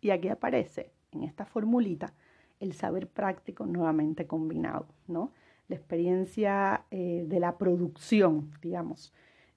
Y 0.01 0.11
aquí 0.11 0.29
aparece 0.29 0.91
en 1.11 1.23
esta 1.23 1.45
formulita 1.45 2.13
el 2.59 2.73
saber 2.73 3.07
práctico 3.07 3.65
nuevamente 3.65 4.27
combinado, 4.27 4.87
¿no? 5.07 5.31
La 5.67 5.75
experiencia 5.75 6.85
eh, 6.91 7.25
de 7.27 7.39
la 7.39 7.57
producción, 7.57 8.51
digamos, 8.61 9.13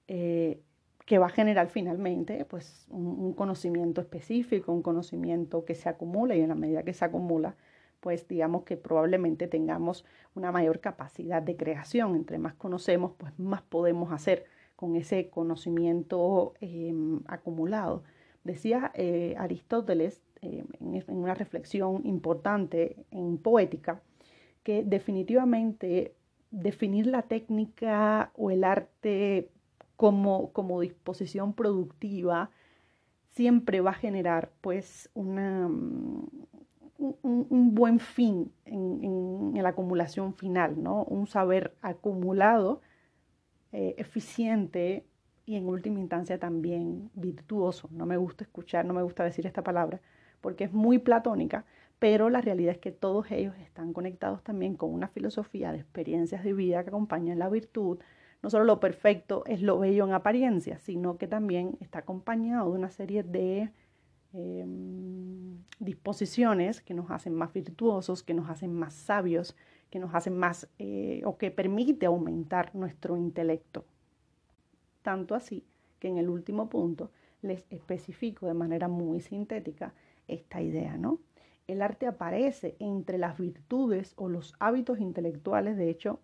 eh, 0.07 0.61
que 1.05 1.17
va 1.17 1.27
a 1.27 1.29
generar 1.29 1.67
finalmente 1.67 2.45
pues, 2.45 2.85
un, 2.89 3.33
conocimiento 3.33 4.01
específico, 4.01 4.71
un 4.71 4.81
conocimiento 4.81 5.65
que 5.65 5.75
se 5.75 5.89
acumula 5.89 6.35
y 6.35 6.41
en 6.41 6.49
la 6.49 6.55
medida 6.55 6.83
que 6.83 6.93
se 6.93 7.05
acumula, 7.05 7.55
pues 8.01 8.27
digamos 8.27 8.63
que 8.63 8.77
probablemente 8.77 9.47
tengamos 9.47 10.05
una 10.35 10.51
mayor 10.51 10.79
capacidad 10.79 11.41
de 11.41 11.55
creación. 11.55 12.15
Entre 12.15 12.37
más 12.37 12.53
conocemos, 12.55 13.13
pues 13.17 13.37
más 13.39 13.61
podemos 13.61 14.11
hacer 14.11 14.45
con 14.81 14.95
ese 14.95 15.29
conocimiento 15.29 16.55
em, 16.59 17.19
acumulado. 17.27 18.01
Decía 18.43 18.91
eh, 18.95 19.35
Aristóteles 19.37 20.23
em, 20.41 20.65
en, 20.79 21.15
una 21.15 21.35
reflexión 21.35 22.01
importante 22.03 22.95
en 23.11 23.37
poética 23.37 24.01
que 24.63 24.83
definitivamente 24.83 26.15
definir 26.49 27.05
la 27.05 27.21
técnica 27.21 28.31
o 28.35 28.49
el 28.49 28.63
arte 28.63 29.49
como, 29.97 30.51
como 30.51 30.81
disposición 30.81 31.53
productiva 31.53 32.49
siempre 33.33 33.81
va 33.81 33.91
a 33.91 34.01
generar 34.05 34.49
pues 34.61 35.11
una, 35.13 35.67
mm, 35.67 36.27
un, 37.21 37.75
buen 37.75 37.99
fin 37.99 38.51
en, 38.65 39.53
la 39.61 39.69
acumulación 39.69 40.33
final, 40.33 40.81
¿no? 40.81 41.03
Un 41.03 41.27
saber 41.27 41.75
acumulado, 41.83 42.81
eh, 43.71 43.95
eficiente 43.97 45.05
y 45.45 45.55
en 45.55 45.67
última 45.67 45.99
instancia 45.99 46.39
también 46.39 47.09
virtuoso. 47.13 47.89
No 47.91 48.05
me 48.05 48.17
gusta 48.17 48.43
escuchar, 48.43 48.85
no 48.85 48.93
me 48.93 49.03
gusta 49.03 49.23
decir 49.23 49.45
esta 49.45 49.63
palabra 49.63 50.01
porque 50.41 50.65
es 50.65 50.73
muy 50.73 50.97
platónica, 50.97 51.65
pero 51.99 52.29
la 52.29 52.41
realidad 52.41 52.73
es 52.73 52.79
que 52.79 52.91
todos 52.91 53.29
ellos 53.31 53.55
están 53.59 53.93
conectados 53.93 54.43
también 54.43 54.75
con 54.75 54.91
una 54.91 55.07
filosofía 55.07 55.71
de 55.71 55.77
experiencias 55.79 56.43
de 56.43 56.53
vida 56.53 56.83
que 56.83 56.89
acompañan 56.89 57.39
la 57.39 57.47
virtud, 57.47 57.99
no 58.41 58.49
solo 58.49 58.65
lo 58.65 58.79
perfecto 58.79 59.43
es 59.45 59.61
lo 59.61 59.77
bello 59.77 60.05
en 60.05 60.13
apariencia, 60.13 60.79
sino 60.79 61.17
que 61.17 61.27
también 61.27 61.77
está 61.79 61.99
acompañado 61.99 62.71
de 62.71 62.77
una 62.79 62.89
serie 62.89 63.21
de 63.21 63.69
em, 64.33 65.63
disposiciones 65.79 66.81
que 66.81 66.93
nos 66.93 67.09
hacen 67.11 67.33
más 67.33 67.53
virtuosos, 67.53 68.23
que 68.23 68.33
nos 68.33 68.49
hacen 68.49 68.73
más 68.73 68.93
sabios, 68.93 69.55
que 69.89 69.99
nos 69.99 70.13
hacen 70.15 70.37
más 70.37 70.69
eh, 70.79 71.21
o 71.25 71.37
que 71.37 71.51
permite 71.51 72.05
aumentar 72.05 72.73
nuestro 72.75 73.17
intelecto. 73.17 73.85
Tanto 75.01 75.35
así 75.35 75.65
que 75.99 76.07
en 76.07 76.17
el 76.17 76.29
último 76.29 76.69
punto 76.69 77.11
les 77.41 77.65
especifico 77.69 78.45
de 78.47 78.53
manera 78.53 78.87
muy 78.87 79.19
sintética 79.19 79.93
esta 80.27 80.61
idea, 80.61 80.97
¿no? 80.97 81.19
El 81.67 81.81
arte 81.81 82.07
aparece 82.07 82.75
entre 82.79 83.17
las 83.17 83.37
virtudes 83.37 84.13
o 84.17 84.29
los 84.29 84.55
hábitos 84.59 84.99
intelectuales, 84.99 85.77
de 85.77 85.89
hecho, 85.89 86.19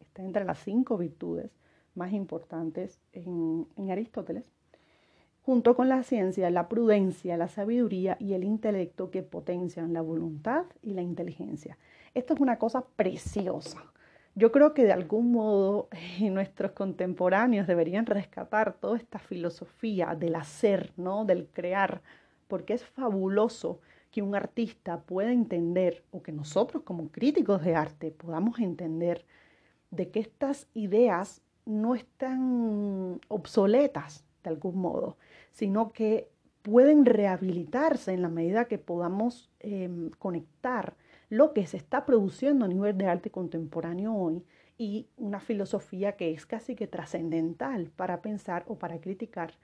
está 0.00 0.22
entre 0.22 0.44
las 0.44 0.58
cinco 0.58 0.98
virtudes 0.98 1.50
más 1.94 2.12
importantes 2.12 3.00
en, 3.12 3.66
Aristóteles, 3.90 4.50
junto 5.44 5.76
con 5.76 5.90
la 5.90 6.02
ciencia, 6.02 6.50
la 6.50 6.68
prudencia, 6.68 7.36
la 7.36 7.48
sabiduría 7.48 8.16
y 8.18 8.32
el 8.32 8.44
intelecto 8.44 9.10
que 9.10 9.22
potencian 9.22 9.92
la 9.92 10.00
voluntad 10.00 10.64
y 10.82 10.94
la 10.94 11.02
inteligencia. 11.02 11.76
Esto 12.14 12.32
es 12.32 12.40
una 12.40 12.58
cosa 12.58 12.84
preciosa. 12.96 13.84
Yo 14.34 14.50
creo 14.50 14.72
que 14.72 14.84
de 14.84 14.92
algún 14.92 15.32
modo 15.32 15.88
nuestros 16.20 16.72
contemporáneos 16.72 17.66
deberían 17.66 18.06
rescatar 18.06 18.72
toda 18.72 18.96
esta 18.96 19.18
filosofía 19.18 20.14
del 20.14 20.34
hacer, 20.36 20.92
¿no? 20.96 21.26
del 21.26 21.46
crear, 21.48 22.00
porque 22.48 22.72
es 22.72 22.84
fabuloso 22.84 23.80
que 24.10 24.22
un 24.22 24.34
artista 24.34 25.00
pueda 25.00 25.32
entender, 25.32 26.04
o 26.10 26.22
que 26.22 26.32
nosotros 26.32 26.84
como 26.84 27.08
críticos 27.08 27.62
de 27.62 27.74
arte 27.74 28.12
podamos 28.12 28.60
entender 28.60 29.26
de 29.90 30.08
que 30.08 30.20
estas 30.20 30.68
ideas 30.72 31.42
no 31.66 31.94
están 31.94 33.20
obsoletas 33.28 34.24
de 34.44 34.50
algún 34.50 34.78
modo, 34.78 35.16
sino 35.54 35.92
que 35.92 36.28
pueden 36.62 37.06
rehabilitarse 37.06 38.12
en 38.12 38.22
la 38.22 38.28
medida 38.28 38.66
que 38.66 38.78
podamos 38.78 39.50
em, 39.60 40.10
conectar 40.18 40.94
lo 41.30 41.52
que 41.52 41.66
se 41.66 41.76
está 41.76 42.04
produciendo 42.04 42.64
a 42.64 42.68
nivel 42.68 42.98
de 42.98 43.06
arte 43.06 43.30
contemporáneo 43.30 44.14
hoy 44.14 44.42
y 44.76 45.06
una 45.16 45.40
filosofía 45.40 46.16
que 46.16 46.32
es 46.32 46.44
casi 46.44 46.74
que 46.74 46.86
trascendental 46.86 47.90
para 47.94 48.20
pensar 48.20 48.64
o 48.66 48.76
para 48.76 49.00
criticar 49.00 49.54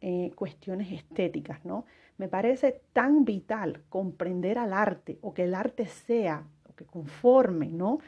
eh, 0.00 0.30
cuestiones 0.36 0.92
estéticas, 0.92 1.64
¿no? 1.64 1.86
Me 2.18 2.28
parece 2.28 2.80
tan 2.92 3.24
vital 3.24 3.82
comprender 3.88 4.58
al 4.58 4.72
arte 4.72 5.18
o 5.22 5.34
que 5.34 5.44
el 5.44 5.54
arte 5.54 5.86
sea 5.86 6.46
o 6.68 6.74
que 6.74 6.84
conforme, 6.84 7.68
¿no? 7.68 7.98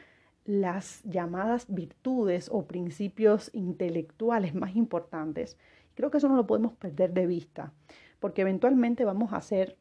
las 0.45 1.01
llamadas 1.03 1.65
virtudes 1.73 2.49
o 2.51 2.67
principios 2.67 3.49
intelectuales 3.53 4.53
más 4.53 4.75
importantes. 4.75 5.57
Creo 5.95 6.11
que 6.11 6.17
eso 6.17 6.29
no 6.29 6.35
lo 6.35 6.45
podemos 6.45 6.73
perder 6.73 7.13
de 7.13 7.25
vista, 7.25 7.73
porque 8.19 8.41
eventualmente 8.41 9.05
vamos 9.05 9.33
a 9.33 9.41
ser 9.41 9.77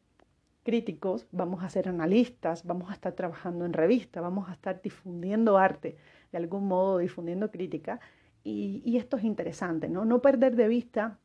críticos, 0.64 1.26
vamos 1.30 1.62
a 1.62 1.68
ser 1.68 1.88
analistas, 1.88 2.64
vamos 2.64 2.90
a 2.90 2.94
estar 2.94 3.12
trabajando 3.12 3.66
en 3.66 3.72
revista, 3.72 4.20
vamos 4.20 4.48
a 4.48 4.52
estar 4.54 4.80
difundiendo 4.80 5.58
arte, 5.58 5.96
de 6.32 6.38
algún 6.38 6.66
modo 6.66 6.98
difundiendo 6.98 7.50
crítica, 7.50 8.00
y, 8.46 8.96
esto 8.98 9.16
es 9.16 9.24
interesante, 9.24 9.88
¿no? 9.88 10.04
No 10.04 10.20
perder 10.20 10.54
de 10.54 10.68
vista 10.68 11.18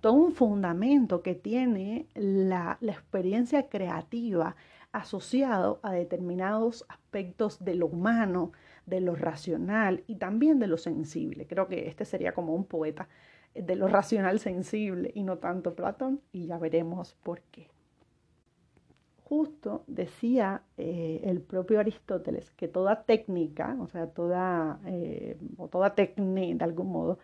todo 0.00 0.12
un 0.12 0.32
fundamento 0.32 1.20
que 1.20 1.34
tiene 1.34 2.06
la, 2.14 2.78
la 2.80 2.92
experiencia 2.92 3.68
creativa 3.68 4.54
asociado 4.92 5.80
a 5.82 5.92
determinados 5.92 6.84
aspectos 6.88 7.64
de 7.64 7.74
lo 7.74 7.86
humano, 7.86 8.52
de 8.86 9.00
lo 9.00 9.16
racional 9.16 10.04
y 10.06 10.16
también 10.16 10.60
de 10.60 10.68
lo 10.68 10.78
sensible. 10.78 11.46
Creo 11.46 11.66
que 11.66 11.88
este 11.88 12.04
sería 12.04 12.32
como 12.32 12.54
un 12.54 12.64
poeta 12.64 13.08
de 13.54 13.76
lo 13.76 13.88
racional 13.88 14.38
sensible 14.38 15.10
y 15.14 15.22
no 15.22 15.38
tanto 15.38 15.74
Platón 15.74 16.20
y 16.32 16.46
ya 16.46 16.58
veremos 16.58 17.14
por 17.22 17.40
qué. 17.50 17.68
Justo 19.24 19.84
decía 19.86 20.62
eh, 20.76 21.20
el 21.24 21.40
propio 21.40 21.80
Aristóteles 21.80 22.50
que 22.52 22.68
toda 22.68 23.04
técnica, 23.04 23.76
o 23.80 23.86
sea, 23.88 24.06
toda, 24.08 24.80
eh, 24.86 25.38
o 25.56 25.68
toda 25.68 25.94
técnica 25.94 26.58
de 26.58 26.64
algún 26.64 26.92
modo, 26.92 27.18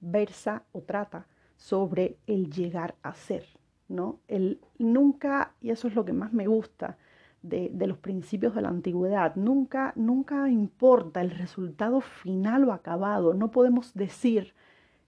versa 0.00 0.64
o 0.72 0.82
trata 0.82 1.26
sobre 1.56 2.16
el 2.26 2.50
llegar 2.50 2.96
a 3.02 3.14
ser, 3.14 3.44
¿no? 3.88 4.18
El 4.26 4.60
nunca, 4.78 5.54
y 5.60 5.70
eso 5.70 5.86
es 5.86 5.94
lo 5.94 6.04
que 6.04 6.12
más 6.12 6.32
me 6.32 6.48
gusta, 6.48 6.98
de, 7.42 7.86
los 7.86 7.98
principios 7.98 8.54
de 8.54 8.62
la 8.62 8.68
antigüedad. 8.68 9.34
Nunca, 9.36 9.92
nunca 9.96 10.48
importa 10.48 11.20
el 11.20 11.30
resultado 11.30 12.00
final 12.00 12.64
o 12.64 12.72
acabado. 12.72 13.34
No 13.34 13.50
podemos 13.50 13.94
decir 13.94 14.54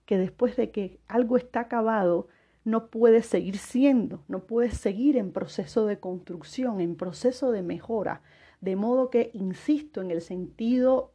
que 0.07 0.19
después 0.19 0.57
de 0.57 0.71
que 0.71 1.01
algo 1.09 1.37
está 1.37 1.61
acabado, 1.61 2.29
no 2.64 2.87
puede 2.87 3.23
seguir 3.23 3.59
siendo, 3.59 4.25
no 4.27 4.40
puede 4.40 4.71
seguir 4.71 5.17
en 5.17 5.33
proceso 5.33 5.87
de 5.87 5.99
construcción, 5.99 6.81
en 6.81 6.97
proceso 6.97 7.53
de 7.53 7.62
mejora. 7.62 8.23
De 8.61 8.77
modo 8.77 9.11
que, 9.11 9.31
insisto, 9.35 10.01
en 10.01 10.11
el 10.11 10.23
sentido 10.23 11.12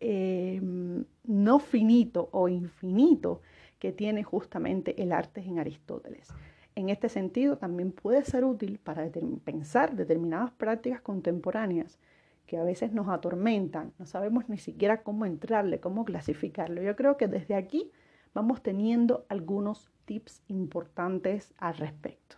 em, 0.00 1.04
no 1.24 1.58
finito 1.58 2.28
o 2.32 2.48
infinito 2.48 3.42
que 3.78 3.92
tiene 3.92 4.22
justamente 4.22 5.02
el 5.02 5.12
arte 5.12 5.42
en 5.42 5.58
Aristóteles. 5.58 6.28
En 6.74 6.88
este 6.88 7.08
sentido, 7.08 7.58
también 7.58 7.92
puede 7.92 8.24
ser 8.24 8.44
útil 8.44 8.78
para 8.78 9.10
pensar 9.44 9.96
determinadas 9.96 10.50
prácticas 10.52 11.00
contemporáneas 11.00 11.98
que 12.46 12.56
a 12.56 12.64
veces 12.64 12.92
nos 12.92 13.08
atormentan, 13.08 13.92
no 13.98 14.06
sabemos 14.06 14.48
ni 14.48 14.58
siquiera 14.58 15.02
cómo 15.02 15.26
entrarle, 15.26 15.80
cómo 15.80 16.04
clasificarlo. 16.04 16.80
Yo 16.80 16.94
creo 16.94 17.16
que 17.16 17.26
desde 17.26 17.54
aquí 17.54 17.90
vamos 18.36 18.62
teniendo 18.62 19.24
algunos 19.30 19.90
tips 20.04 20.42
importantes 20.48 21.54
al 21.56 21.74
respecto. 21.78 22.36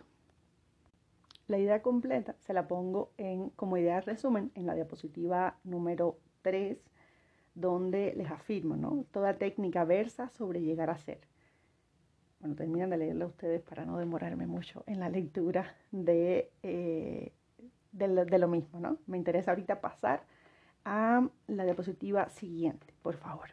La 1.47 1.57
idea 1.57 1.81
completa 1.81 2.37
se 2.39 2.53
la 2.53 2.69
pongo 2.69 3.11
en, 3.17 3.49
como 3.49 3.75
idea 3.75 3.95
de 3.95 4.01
resumen 4.01 4.49
en 4.55 4.65
la 4.65 4.75
diapositiva 4.75 5.57
número 5.65 6.17
3, 6.41 6.77
donde 7.53 8.13
les 8.15 8.31
afirmo, 8.31 8.77
¿no? 8.77 9.03
Toda 9.11 9.37
técnica 9.37 9.83
versa 9.83 10.29
sobre 10.29 10.61
llegar 10.61 10.89
a 10.89 10.97
ser 10.97 11.19
bueno, 12.39 12.55
terminan 12.55 12.91
de 12.91 12.97
leerla 12.97 13.25
ustedes 13.25 13.61
para 13.61 13.83
no 13.83 13.97
demorarme 13.97 14.47
mucho 14.47 14.85
en 14.87 15.01
la 15.01 15.09
lectura 15.09 15.75
de, 15.91 16.49
eh, 16.63 17.33
de, 17.91 18.37
lo, 18.39 18.47
mismo, 18.47 18.79
¿no? 18.79 18.99
Me 19.05 19.17
interesa 19.17 19.51
ahorita 19.51 19.81
pasar 19.81 20.23
a 20.85 21.27
la 21.47 21.65
diapositiva 21.65 22.29
siguiente, 22.29 22.87
por 23.01 23.17
favor. 23.17 23.49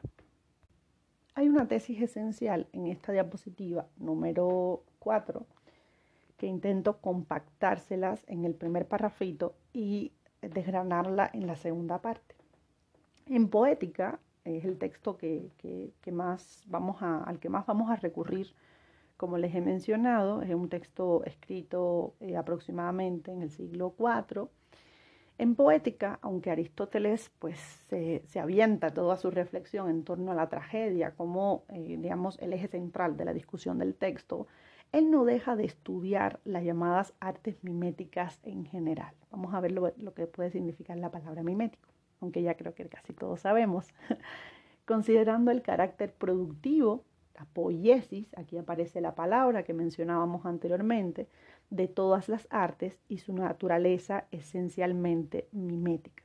Hay 1.39 1.51
una 1.51 1.69
tesis 1.69 2.01
esencial 2.01 2.67
en 2.73 2.87
esta 2.87 3.13
diapositiva 3.13 3.87
número 3.99 4.85
4 5.01 5.45
que 6.39 6.47
intento 6.47 6.97
compactárselas 6.97 8.25
en 8.27 8.47
el 8.47 8.55
primer 8.55 8.89
parrafito 8.89 9.55
y 9.75 10.13
desgranarla 10.41 11.31
en 11.35 11.47
la 11.47 11.57
segunda 11.57 12.01
parte. 12.01 12.37
En 13.27 13.49
poética 13.49 14.19
es 14.45 14.65
el 14.65 14.79
texto 14.79 15.19
que, 15.19 15.51
más 16.11 16.65
vamos 16.69 17.03
a, 17.03 17.23
al 17.25 17.39
que 17.39 17.51
más 17.51 17.67
vamos 17.67 17.91
a 17.91 17.97
recurrir, 17.97 18.55
como 19.19 19.37
les 19.37 19.55
he 19.55 19.61
mencionado, 19.61 20.41
es 20.41 20.55
un 20.55 20.71
texto 20.71 21.23
escrito 21.27 22.15
eh, 22.21 22.39
aproximadamente 22.39 23.31
en 23.31 23.43
el 23.43 23.51
siglo 23.51 23.95
IV. 23.99 24.49
En 25.39 25.55
poética, 25.55 26.19
aunque 26.23 26.51
Aristóteles 26.51 27.31
pues, 27.39 27.59
se, 27.91 28.41
avienta 28.41 28.95
toda 28.95 29.19
su 29.19 29.31
reflexión 29.31 29.91
en 29.91 30.03
torno 30.03 30.33
a 30.33 30.35
la 30.35 30.49
tragedia 30.49 31.11
como, 31.11 31.65
eh, 31.69 31.99
digamos, 32.01 32.39
el 32.39 32.55
eje 32.55 32.69
central 32.69 33.19
de 33.19 33.27
la 33.27 33.35
discusión 33.35 33.79
del 33.79 33.95
texto, 33.95 34.47
él 34.93 35.11
no 35.11 35.27
deja 35.27 35.55
de 35.55 35.65
estudiar 35.65 36.41
las 36.45 36.65
llamadas 36.65 37.13
artes 37.21 37.63
miméticas 37.63 38.41
en 38.45 38.65
general. 38.65 39.15
Vamos 39.31 39.53
a 39.53 39.61
ver 39.61 39.73
lo, 39.73 39.93
que 40.15 40.27
puede 40.27 40.51
significar 40.51 40.97
la 40.97 41.11
palabra 41.11 41.43
mimético, 41.43 41.91
aunque 42.23 42.43
ya 42.43 42.55
creo 42.55 42.75
que 42.75 42.89
casi 42.89 43.13
todos 43.13 43.41
sabemos. 43.41 43.93
Considerando 44.87 45.51
el 45.51 45.61
carácter 45.61 46.15
productivo, 46.15 47.05
la 47.35 47.45
poiesis, 47.45 48.27
aquí 48.39 48.57
aparece 48.57 49.03
la 49.03 49.15
palabra 49.15 49.65
que 49.65 49.75
mencionábamos 49.75 50.47
anteriormente, 50.47 51.29
de 51.71 51.89
todas 51.89 52.29
las 52.29 52.47
artes 52.51 52.99
y 53.09 53.19
su 53.19 53.33
naturaleza 53.33 54.27
esencialmente 54.31 55.49
mimética. 55.53 56.25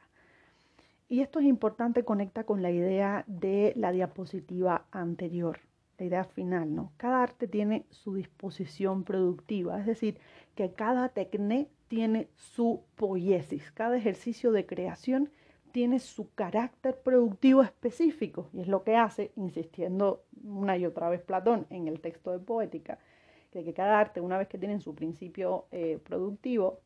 Y 1.09 1.19
esto 1.19 1.39
es 1.39 1.45
importante, 1.45 2.05
conecta 2.05 2.45
con 2.45 2.61
la 2.61 2.71
idea 2.71 3.25
de 3.27 3.73
la 3.75 3.91
diapositiva 3.91 4.85
anterior 4.91 5.59
la 6.01 6.07
idea 6.07 6.23
final, 6.23 6.73
¿no? 6.73 6.91
Cada 6.97 7.21
arte 7.21 7.47
tiene 7.47 7.85
su 7.91 8.15
disposición 8.15 9.03
productiva, 9.03 9.79
es 9.79 9.85
decir, 9.85 10.17
que 10.55 10.73
cada 10.73 11.09
tecné 11.09 11.67
tiene 11.87 12.27
su 12.35 12.81
poiesis, 12.95 13.71
cada 13.71 13.97
ejercicio 13.97 14.51
de 14.51 14.65
creación 14.65 15.29
tiene 15.71 15.99
su 15.99 16.33
carácter 16.33 16.99
productivo 17.01 17.61
específico, 17.61 18.49
y 18.51 18.61
es 18.61 18.67
lo 18.67 18.83
que 18.83 18.95
hace, 18.95 19.31
insistiendo 19.35 20.23
una 20.43 20.75
y 20.75 20.85
otra 20.87 21.07
vez 21.09 21.21
Platón 21.21 21.67
en 21.69 21.87
el 21.87 22.01
texto 22.01 22.31
de 22.31 22.39
poética, 22.39 22.97
de 23.51 23.63
que 23.63 23.73
cada 23.73 23.99
arte, 23.99 24.21
una 24.21 24.37
vez 24.37 24.47
que 24.47 24.57
tiene 24.57 24.79
su 24.79 24.95
principio 24.95 25.65
eh, 25.71 25.99
productivo, 26.03 26.79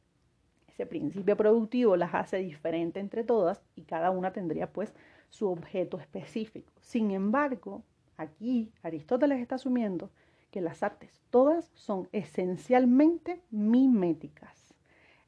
ese 0.67 0.85
principio 0.85 1.37
productivo 1.37 1.95
las 1.95 2.13
hace 2.13 2.37
diferentes 2.37 3.01
entre 3.01 3.23
todas 3.23 3.61
y 3.75 3.83
cada 3.83 4.11
una 4.11 4.33
tendría 4.33 4.71
pues 4.71 4.93
su 5.29 5.49
objeto 5.49 5.99
específico. 5.99 6.71
Sin 6.81 7.11
embargo, 7.11 7.83
Aquí 8.17 8.71
Aristóteles 8.81 9.41
está 9.41 9.55
asumiendo 9.55 10.09
que 10.51 10.61
las 10.61 10.83
artes 10.83 11.21
todas 11.29 11.69
son 11.73 12.07
esencialmente 12.13 13.41
miméticas, 13.51 14.73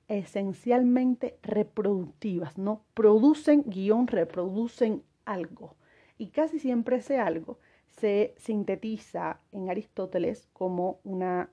esencialmente 0.07 1.37
reproductivas, 1.43 2.57
¿no? 2.57 2.81
Producen 2.93 3.63
guion, 3.65 4.07
reproducen 4.07 5.03
algo. 5.25 5.75
Y 6.17 6.27
casi 6.27 6.59
siempre 6.59 6.97
ese 6.97 7.19
algo 7.19 7.59
se 7.97 8.35
sintetiza 8.37 9.39
en 9.51 9.69
Aristóteles 9.69 10.47
como 10.53 10.99
una 11.03 11.49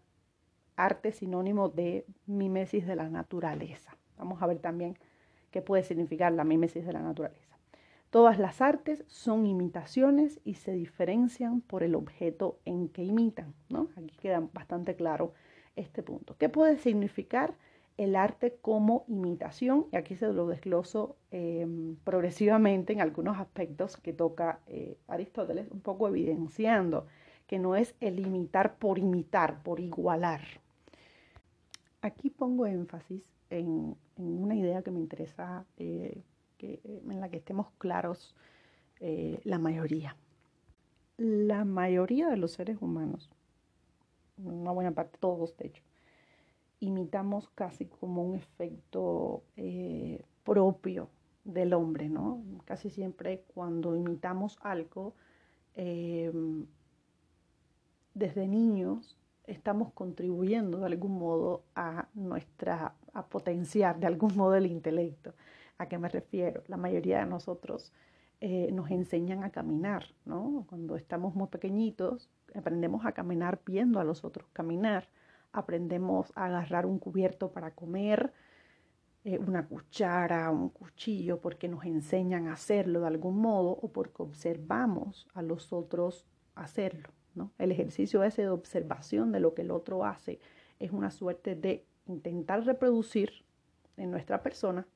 arte 0.76 1.12
sinónimo 1.12 1.68
de 1.68 2.06
mimesis 2.26 2.86
de 2.86 2.96
la 2.96 3.08
naturaleza. 3.08 3.96
Vamos 4.18 4.42
a 4.42 4.46
ver 4.46 4.58
también 4.58 4.98
qué 5.50 5.62
puede 5.62 5.82
significar 5.82 6.32
la 6.32 6.44
mimesis 6.44 6.84
de 6.84 6.92
la 6.92 7.00
naturaleza. 7.00 7.56
Todas 8.10 8.38
las 8.38 8.60
artes 8.60 9.04
son 9.08 9.46
imitaciones 9.46 10.40
y 10.44 10.54
se 10.54 10.72
diferencian 10.72 11.60
por 11.60 11.82
el 11.82 11.94
objeto 11.94 12.60
en 12.64 12.88
que 12.88 13.02
imitan. 13.02 13.54
¿no? 13.70 13.88
Aquí 13.96 14.16
queda 14.16 14.40
bastante 14.52 14.94
claro 14.94 15.32
este 15.74 16.02
punto. 16.02 16.36
¿Qué 16.36 16.48
puede 16.48 16.78
significar 16.78 17.54
el 17.96 18.16
arte 18.16 18.56
como 18.60 19.04
imitación? 19.08 19.86
Y 19.92 19.96
aquí 19.96 20.16
se 20.16 20.32
lo 20.32 20.46
desgloso 20.46 21.16
em, 21.30 21.96
progresivamente 22.04 22.92
en 22.92 23.00
algunos 23.00 23.38
aspectos 23.38 23.96
que 23.96 24.12
toca 24.12 24.60
eh, 24.66 24.96
Aristóteles, 25.08 25.70
un 25.70 25.80
poco 25.80 26.08
evidenciando 26.08 27.06
que 27.46 27.58
no 27.58 27.76
es 27.76 27.94
el 28.00 28.18
imitar 28.20 28.76
por 28.76 28.98
imitar, 28.98 29.62
por 29.62 29.80
igualar. 29.80 30.40
Aquí 32.00 32.30
pongo 32.30 32.66
énfasis 32.66 33.22
en, 33.50 33.96
una 34.16 34.54
idea 34.54 34.82
que 34.82 34.90
me 34.90 35.00
interesa 35.00 35.64
eh, 35.76 36.22
eh, 36.60 36.80
en 36.84 37.20
la 37.20 37.28
que 37.28 37.38
estemos 37.38 37.68
claros 37.78 38.34
eh, 39.00 39.40
la 39.44 39.58
mayoría. 39.58 40.16
La 41.16 41.64
mayoría 41.64 42.28
de 42.28 42.36
los 42.36 42.52
seres 42.52 42.78
humanos, 42.80 43.30
una 44.38 44.72
buena 44.72 44.92
parte, 44.92 45.18
todos 45.18 45.56
de 45.56 45.66
hecho, 45.68 45.82
imitamos 46.84 47.48
casi 47.50 47.86
como 47.86 48.22
un 48.22 48.36
efecto 48.36 49.42
eh, 49.56 50.22
propio 50.44 51.08
del 51.44 51.72
hombre, 51.74 52.08
¿no? 52.08 52.42
Casi 52.64 52.90
siempre 52.90 53.44
cuando 53.54 53.96
imitamos 53.96 54.58
algo, 54.62 55.14
em, 55.74 56.66
desde 58.14 58.46
niños 58.46 59.18
estamos 59.46 59.92
contribuyendo 59.92 60.78
de 60.78 60.86
algún 60.86 61.18
modo 61.18 61.64
a 61.74 62.08
nuestra, 62.14 62.94
a 63.12 63.26
potenciar 63.26 63.98
de 63.98 64.06
algún 64.06 64.36
modo 64.36 64.54
el 64.54 64.66
intelecto. 64.66 65.34
¿A 65.78 65.86
qué 65.88 65.98
me 65.98 66.08
refiero? 66.08 66.62
La 66.68 66.76
mayoría 66.76 67.18
de 67.18 67.26
nosotros 67.26 67.92
eh, 68.40 68.70
nos 68.72 68.90
enseñan 68.90 69.44
a 69.44 69.50
caminar, 69.50 70.04
¿no? 70.24 70.64
Cuando 70.68 70.96
estamos 70.96 71.34
muy 71.34 71.48
pequeñitos, 71.48 72.30
aprendemos 72.54 73.04
a 73.06 73.12
caminar 73.12 73.60
viendo 73.66 74.00
a 74.00 74.04
los 74.04 74.24
otros 74.24 74.46
caminar, 74.52 75.08
aprendemos 75.54 76.32
a 76.34 76.46
agarrar 76.46 76.84
un 76.84 76.98
cubierto 76.98 77.52
para 77.52 77.70
comer, 77.70 78.32
eh, 79.24 79.38
una 79.38 79.66
cuchara, 79.66 80.50
un 80.50 80.68
cuchillo, 80.68 81.40
porque 81.40 81.68
nos 81.68 81.84
enseñan 81.84 82.48
a 82.48 82.54
hacerlo 82.54 83.00
de 83.00 83.06
algún 83.06 83.38
modo 83.38 83.70
o 83.70 83.92
porque 83.92 84.22
observamos 84.22 85.28
a 85.32 85.42
los 85.42 85.72
otros 85.72 86.26
hacerlo, 86.56 87.08
¿no? 87.34 87.52
El 87.58 87.72
ejercicio 87.72 88.24
ese 88.24 88.42
de 88.42 88.48
observación 88.48 89.32
de 89.32 89.40
lo 89.40 89.54
que 89.54 89.62
el 89.62 89.70
otro 89.70 90.04
hace 90.04 90.40
es 90.80 90.90
una 90.90 91.10
suerte 91.10 91.54
de 91.54 91.86
intentar 92.06 92.64
reproducir 92.64 93.44
en 93.96 94.10
nuestra 94.10 94.42
persona 94.42 94.86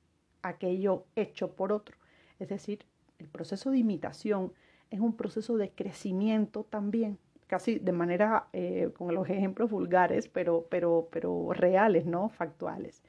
aquello 0.42 1.06
hecho 1.14 1.54
por 1.54 1.72
otro. 1.72 1.96
Es 2.40 2.48
decir, 2.48 2.84
el 3.18 3.28
proceso 3.28 3.70
de 3.70 3.78
imitación 3.78 4.52
es 4.90 5.00
un 5.00 5.16
proceso 5.16 5.56
de 5.56 5.70
crecimiento 5.70 6.64
también, 6.64 7.18
casi 7.48 7.78
de 7.78 7.92
manera, 7.92 8.46
eh, 8.52 8.90
con 8.96 9.14
los 9.14 9.28
ejemplos 9.28 9.70
vulgares, 9.70 10.28
pero, 10.28 10.66
pero, 10.70 11.08
pero 11.10 11.52
reales, 11.52 12.06
¿no? 12.06 12.28
Factuales. 12.28 13.02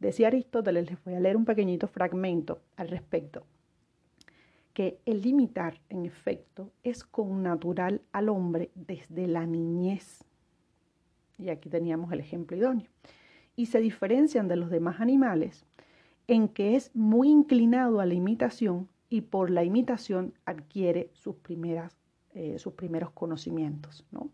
Decía 0.00 0.28
Aristóteles, 0.28 0.88
les 0.88 1.04
voy 1.04 1.14
a 1.14 1.20
leer 1.20 1.36
un 1.36 1.44
pequeñito 1.44 1.86
fragmento 1.86 2.60
al 2.76 2.88
respecto, 2.88 3.44
que 4.72 4.98
el 5.04 5.26
imitar, 5.26 5.80
en 5.90 6.06
efecto, 6.06 6.72
es 6.82 7.04
connatural 7.04 8.00
al 8.12 8.28
hombre 8.30 8.70
desde 8.74 9.26
la 9.26 9.44
niñez. 9.44 10.24
Y 11.38 11.50
aquí 11.50 11.68
teníamos 11.68 12.10
el 12.12 12.20
ejemplo 12.20 12.56
idóneo. 12.56 12.88
Y 13.54 13.66
se 13.66 13.80
diferencian 13.80 14.48
de 14.48 14.56
los 14.56 14.70
demás 14.70 15.00
animales 15.00 15.66
en 16.26 16.48
que 16.48 16.76
es 16.76 16.94
muy 16.94 17.28
inclinado 17.28 18.00
a 18.00 18.06
la 18.06 18.14
imitación 18.14 18.88
y 19.10 19.20
por 19.20 19.50
la 19.50 19.64
imitación 19.64 20.32
adquiere 20.46 21.10
sus, 21.12 21.36
primeras, 21.36 22.01
eh, 22.34 22.58
sus 22.58 22.74
primeros 22.74 23.10
conocimientos. 23.10 24.06
¿no? 24.10 24.30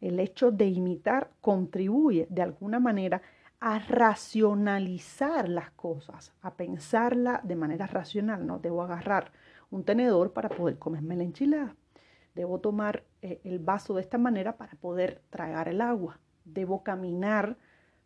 El 0.00 0.20
hecho 0.20 0.50
de 0.50 0.66
imitar 0.66 1.30
contribuye 1.40 2.26
de 2.30 2.42
alguna 2.42 2.78
manera 2.80 3.22
a 3.60 3.78
racionalizar 3.80 5.48
las 5.48 5.70
cosas, 5.72 6.32
a 6.42 6.54
pensarla 6.54 7.40
de 7.42 7.56
manera 7.56 7.86
racional. 7.86 8.46
No 8.46 8.58
debo 8.58 8.82
agarrar 8.82 9.32
un 9.70 9.84
tenedor 9.84 10.32
para 10.32 10.48
poder 10.48 10.78
comerme 10.78 11.16
la 11.16 11.24
enchilada. 11.24 11.74
Debo 12.34 12.60
tomar 12.60 13.04
eh, 13.20 13.40
el 13.44 13.58
vaso 13.58 13.94
de 13.94 14.02
esta 14.02 14.18
manera 14.18 14.56
para 14.56 14.72
poder 14.76 15.22
tragar 15.30 15.68
el 15.68 15.80
agua. 15.80 16.20
Debo 16.44 16.84
caminar 16.84 17.56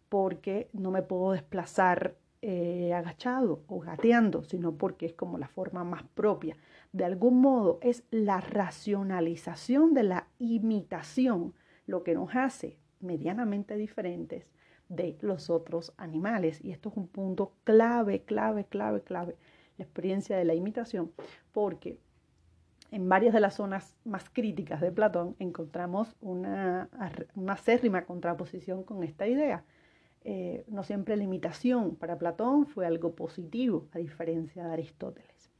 porque 0.09 0.71
no 0.73 0.91
me 0.91 1.03
puedo 1.03 1.33
desplazar 1.33 2.17
eh, 2.41 2.93
agachado 2.95 3.63
o 3.69 3.81
gateando, 3.81 4.43
sino 4.43 4.73
porque 4.73 5.07
es 5.07 5.13
como 5.13 5.39
la 5.39 5.49
forma 5.49 5.85
más 5.85 6.03
propia. 6.15 6.57
De 6.93 7.05
algún 7.05 7.41
modo 7.41 7.79
es 7.81 8.05
la 8.11 8.41
racionalización 8.41 9.95
de 9.95 10.03
la 10.03 10.29
imitación 10.39 11.55
lo 11.87 12.03
que 12.03 12.15
nos 12.15 12.35
hace 12.35 12.77
medianamente 13.01 13.77
diferentes 13.77 14.47
de 14.89 15.17
los 15.23 15.49
otros 15.49 15.95
animales. 15.97 16.63
Y 16.63 16.71
esto 16.71 16.91
es 16.91 16.97
un 16.97 17.09
punto 17.09 17.55
clave, 17.65 18.23
clave, 18.25 18.67
clave, 18.67 19.01
clave, 19.01 19.37
la 19.79 19.85
experiencia 19.85 20.37
de 20.37 20.45
la 20.45 20.55
imitación, 20.55 21.13
porque 21.53 21.99
en 22.91 23.09
varias 23.09 23.33
de 23.33 23.41
las 23.41 23.55
zonas 23.55 23.97
más 24.05 24.29
críticas 24.29 24.83
de 24.83 24.93
Platón 24.93 25.35
encontramos 25.39 26.15
una, 26.21 26.91
una 27.35 27.55
acérrima 27.55 28.05
contraposición 28.05 28.85
con 28.85 29.03
esta 29.03 29.27
idea. 29.27 29.65
Eh, 30.25 30.65
no 30.69 30.85
siempre 30.85 31.17
la 31.17 31.25
imitación 31.25 31.97
para 31.97 32.19
Platón 32.19 32.67
fue 32.67 32.87
algo 32.87 33.15
positivo, 33.15 33.89
a 33.93 33.99
diferencia 33.99 34.67
de 34.67 34.73
Aristóteles. 34.75 35.52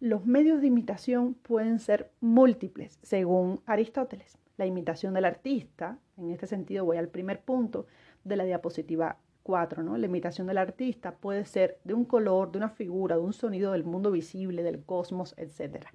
Los 0.00 0.26
medios 0.26 0.60
de 0.60 0.68
imitación 0.68 1.34
pueden 1.34 1.80
ser 1.80 2.12
múltiples, 2.20 3.00
según 3.02 3.60
Aristóteles. 3.66 4.38
La 4.56 4.64
imitación 4.64 5.12
del 5.12 5.24
artista, 5.24 5.98
en 6.16 6.30
este 6.30 6.46
sentido 6.46 6.84
voy 6.84 6.98
al 6.98 7.08
primer 7.08 7.40
punto, 7.40 7.86
de 8.22 8.36
la 8.36 8.44
diapositiva 8.44 9.18
4, 9.42 9.82
¿no? 9.82 9.98
La 9.98 10.06
imitación 10.06 10.46
del 10.46 10.58
artista 10.58 11.16
puede 11.16 11.44
ser 11.46 11.80
de 11.82 11.94
un 11.94 12.04
color, 12.04 12.52
de 12.52 12.58
una 12.58 12.68
figura, 12.68 13.16
de 13.16 13.22
un 13.22 13.32
sonido 13.32 13.72
del 13.72 13.82
mundo 13.82 14.12
visible, 14.12 14.62
del 14.62 14.84
cosmos, 14.84 15.34
etc. 15.36 15.86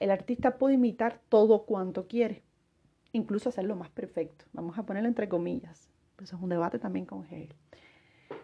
El 0.00 0.10
artista 0.10 0.58
puede 0.58 0.74
imitar 0.74 1.20
todo 1.28 1.64
cuanto 1.64 2.08
quiere, 2.08 2.42
incluso 3.12 3.50
hacerlo 3.50 3.76
más 3.76 3.90
perfecto. 3.90 4.46
Vamos 4.52 4.78
a 4.78 4.82
ponerlo 4.84 5.08
entre 5.08 5.28
comillas. 5.28 5.92
Pues 6.16 6.32
es 6.32 6.40
un 6.40 6.48
debate 6.48 6.80
también 6.80 7.06
con 7.06 7.24
Hegel 7.24 7.54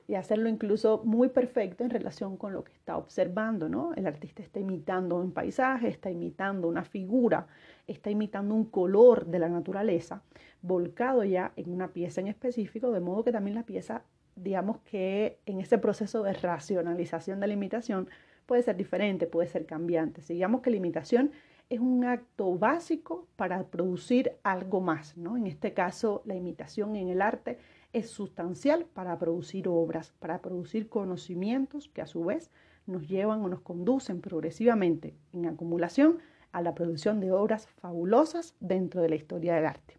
y 0.09 0.15
hacerlo 0.15 0.49
incluso 0.49 1.03
muy 1.05 1.29
perfecto 1.29 1.85
en 1.85 1.91
relación 1.91 2.37
con 2.37 2.53
lo 2.53 2.65
que 2.65 2.73
está 2.73 2.97
observando, 2.97 3.69
¿no? 3.69 3.95
El 3.95 4.07
artista 4.07 4.43
está 4.43 4.61
imitando 4.61 5.17
un 5.17 5.33
paisaje, 5.33 5.89
está 5.89 6.11
imitando 6.11 6.69
una 6.69 6.85
figura, 6.85 7.47
está 7.87 8.11
imitando 8.11 8.55
un 8.55 8.65
color 8.65 9.27
de 9.27 9.39
la 9.39 9.49
naturaleza, 9.49 10.23
volcado 10.63 11.25
ya 11.25 11.53
en 11.57 11.73
una 11.73 11.89
pieza 11.89 12.21
en 12.21 12.29
específico, 12.29 12.91
de 12.91 13.01
modo 13.01 13.25
que 13.25 13.33
también 13.33 13.55
la 13.55 13.65
pieza, 13.65 14.03
digamos 14.37 14.79
que 14.79 15.39
en 15.47 15.61
ese 15.61 15.79
proceso 15.79 16.23
de 16.23 16.33
racionalización 16.33 17.41
de 17.41 17.47
la 17.47 17.53
imitación 17.53 18.09
puede 18.47 18.63
ser 18.63 18.77
diferente, 18.77 19.27
puede 19.27 19.49
ser 19.49 19.65
cambiante. 19.65 20.23
Si 20.23 20.35
digamos 20.35 20.61
que 20.61 20.71
la 20.71 20.77
imitación 20.77 21.31
es 21.71 21.79
un 21.79 22.05
acto 22.05 22.59
básico 22.59 23.29
para 23.37 23.63
producir 23.63 24.33
algo 24.43 24.81
más, 24.81 25.17
¿no? 25.17 25.37
En 25.37 25.47
este 25.47 25.73
caso, 25.73 26.21
la 26.25 26.35
imitación 26.35 26.97
en 26.97 27.09
el 27.09 27.23
arte 27.23 27.59
es 27.93 28.11
sustancial 28.11 28.87
para 28.87 29.19
producir 29.19 29.69
obras, 29.69 30.13
para 30.19 30.41
producir 30.41 30.89
conocimientos 30.89 31.89
que 31.89 32.03
a 32.03 32.07
su 32.07 32.25
vez 32.25 32.51
nos 32.87 33.09
llevan 33.09 33.43
o 33.43 33.49
nos 33.49 33.61
conducen 33.61 34.21
progresivamente 34.21 35.15
en 35.33 35.47
acumulación 35.47 36.19
a 36.53 36.63
la 36.63 36.75
producción 36.75 37.21
de 37.21 37.33
obras 37.33 37.67
fabulosas 37.67 38.55
dentro 38.61 39.03
de 39.03 39.09
la 39.09 39.15
historia 39.17 39.55
del 39.55 39.67
arte. 39.67 39.97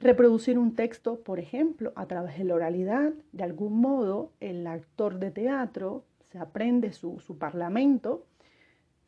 Reproducir 0.00 0.58
un 0.58 0.74
texto, 0.74 1.20
por 1.20 1.38
ejemplo, 1.38 1.92
a 1.94 2.06
través 2.06 2.36
de 2.36 2.44
la 2.44 2.54
oralidad, 2.54 3.12
de 3.32 3.44
algún 3.44 3.80
modo 3.80 4.32
el 4.40 4.66
actor 4.66 5.18
de 5.18 5.30
teatro 5.30 6.04
se 6.30 6.38
aprende 6.38 6.92
su, 6.92 7.20
parlamento, 7.38 8.24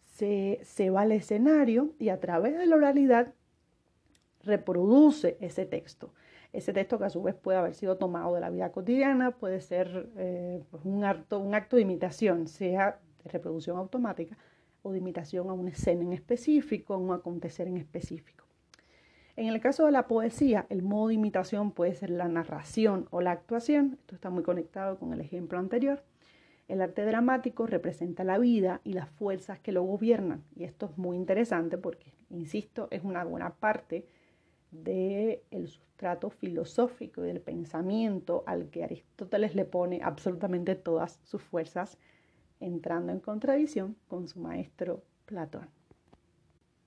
se, 0.04 0.60
se 0.62 0.90
va 0.90 1.02
al 1.02 1.12
escenario 1.12 1.90
y 1.98 2.10
a 2.10 2.20
través 2.20 2.56
de 2.58 2.66
la 2.66 2.76
oralidad 2.76 3.32
reproduce 4.42 5.36
ese 5.40 5.64
texto 5.64 6.12
ese 6.54 6.72
texto 6.72 6.98
que 6.98 7.04
a 7.04 7.10
su 7.10 7.20
vez 7.20 7.34
puede 7.34 7.58
haber 7.58 7.74
sido 7.74 7.96
tomado 7.96 8.32
de 8.34 8.40
la 8.40 8.48
vida 8.48 8.70
cotidiana, 8.70 9.32
puede 9.32 9.60
ser 9.60 10.08
eh, 10.16 10.62
pues 10.70 10.84
un, 10.84 11.04
acto, 11.04 11.40
un 11.40 11.52
acto 11.52 11.74
de 11.76 11.82
imitación, 11.82 12.46
sea 12.46 13.00
de 13.24 13.30
reproducción 13.30 13.76
automática 13.76 14.38
o 14.82 14.92
de 14.92 14.98
imitación 14.98 15.50
a 15.50 15.52
una 15.52 15.70
escena 15.70 16.02
en 16.02 16.12
específico, 16.12 16.94
a 16.94 16.96
un 16.96 17.12
acontecer 17.12 17.66
en 17.66 17.76
específico. 17.76 18.44
En 19.34 19.48
el 19.48 19.60
caso 19.60 19.86
de 19.86 19.90
la 19.90 20.06
poesía, 20.06 20.66
el 20.68 20.82
modo 20.82 21.08
de 21.08 21.14
imitación 21.14 21.72
puede 21.72 21.92
ser 21.94 22.10
la 22.10 22.28
narración 22.28 23.08
o 23.10 23.20
la 23.20 23.32
actuación. 23.32 23.98
Esto 23.98 24.14
está 24.14 24.30
muy 24.30 24.44
conectado 24.44 24.96
con 24.96 25.12
el 25.12 25.20
ejemplo 25.20 25.58
anterior. 25.58 26.04
El 26.68 26.80
arte 26.80 27.04
dramático 27.04 27.66
representa 27.66 28.22
la 28.22 28.38
vida 28.38 28.80
y 28.84 28.92
las 28.92 29.10
fuerzas 29.10 29.58
que 29.58 29.72
lo 29.72 29.82
gobiernan. 29.82 30.44
Y 30.54 30.62
esto 30.62 30.86
es 30.86 30.96
muy 30.98 31.16
interesante 31.16 31.78
porque, 31.78 32.12
insisto, 32.30 32.86
es 32.92 33.02
una 33.02 33.24
buena 33.24 33.54
parte 33.54 34.06
del 34.82 35.68
sustrato 35.68 36.30
filosófico 36.30 37.24
y 37.24 37.28
del 37.28 37.40
pensamiento 37.40 38.42
al 38.46 38.70
que 38.70 38.84
Aristóteles 38.84 39.54
le 39.54 39.64
pone 39.64 40.00
absolutamente 40.02 40.74
todas 40.74 41.20
sus 41.22 41.42
fuerzas, 41.42 41.98
entrando 42.60 43.12
en 43.12 43.20
contradicción 43.20 43.96
con 44.08 44.28
su 44.28 44.40
maestro 44.40 45.02
Platón. 45.26 45.68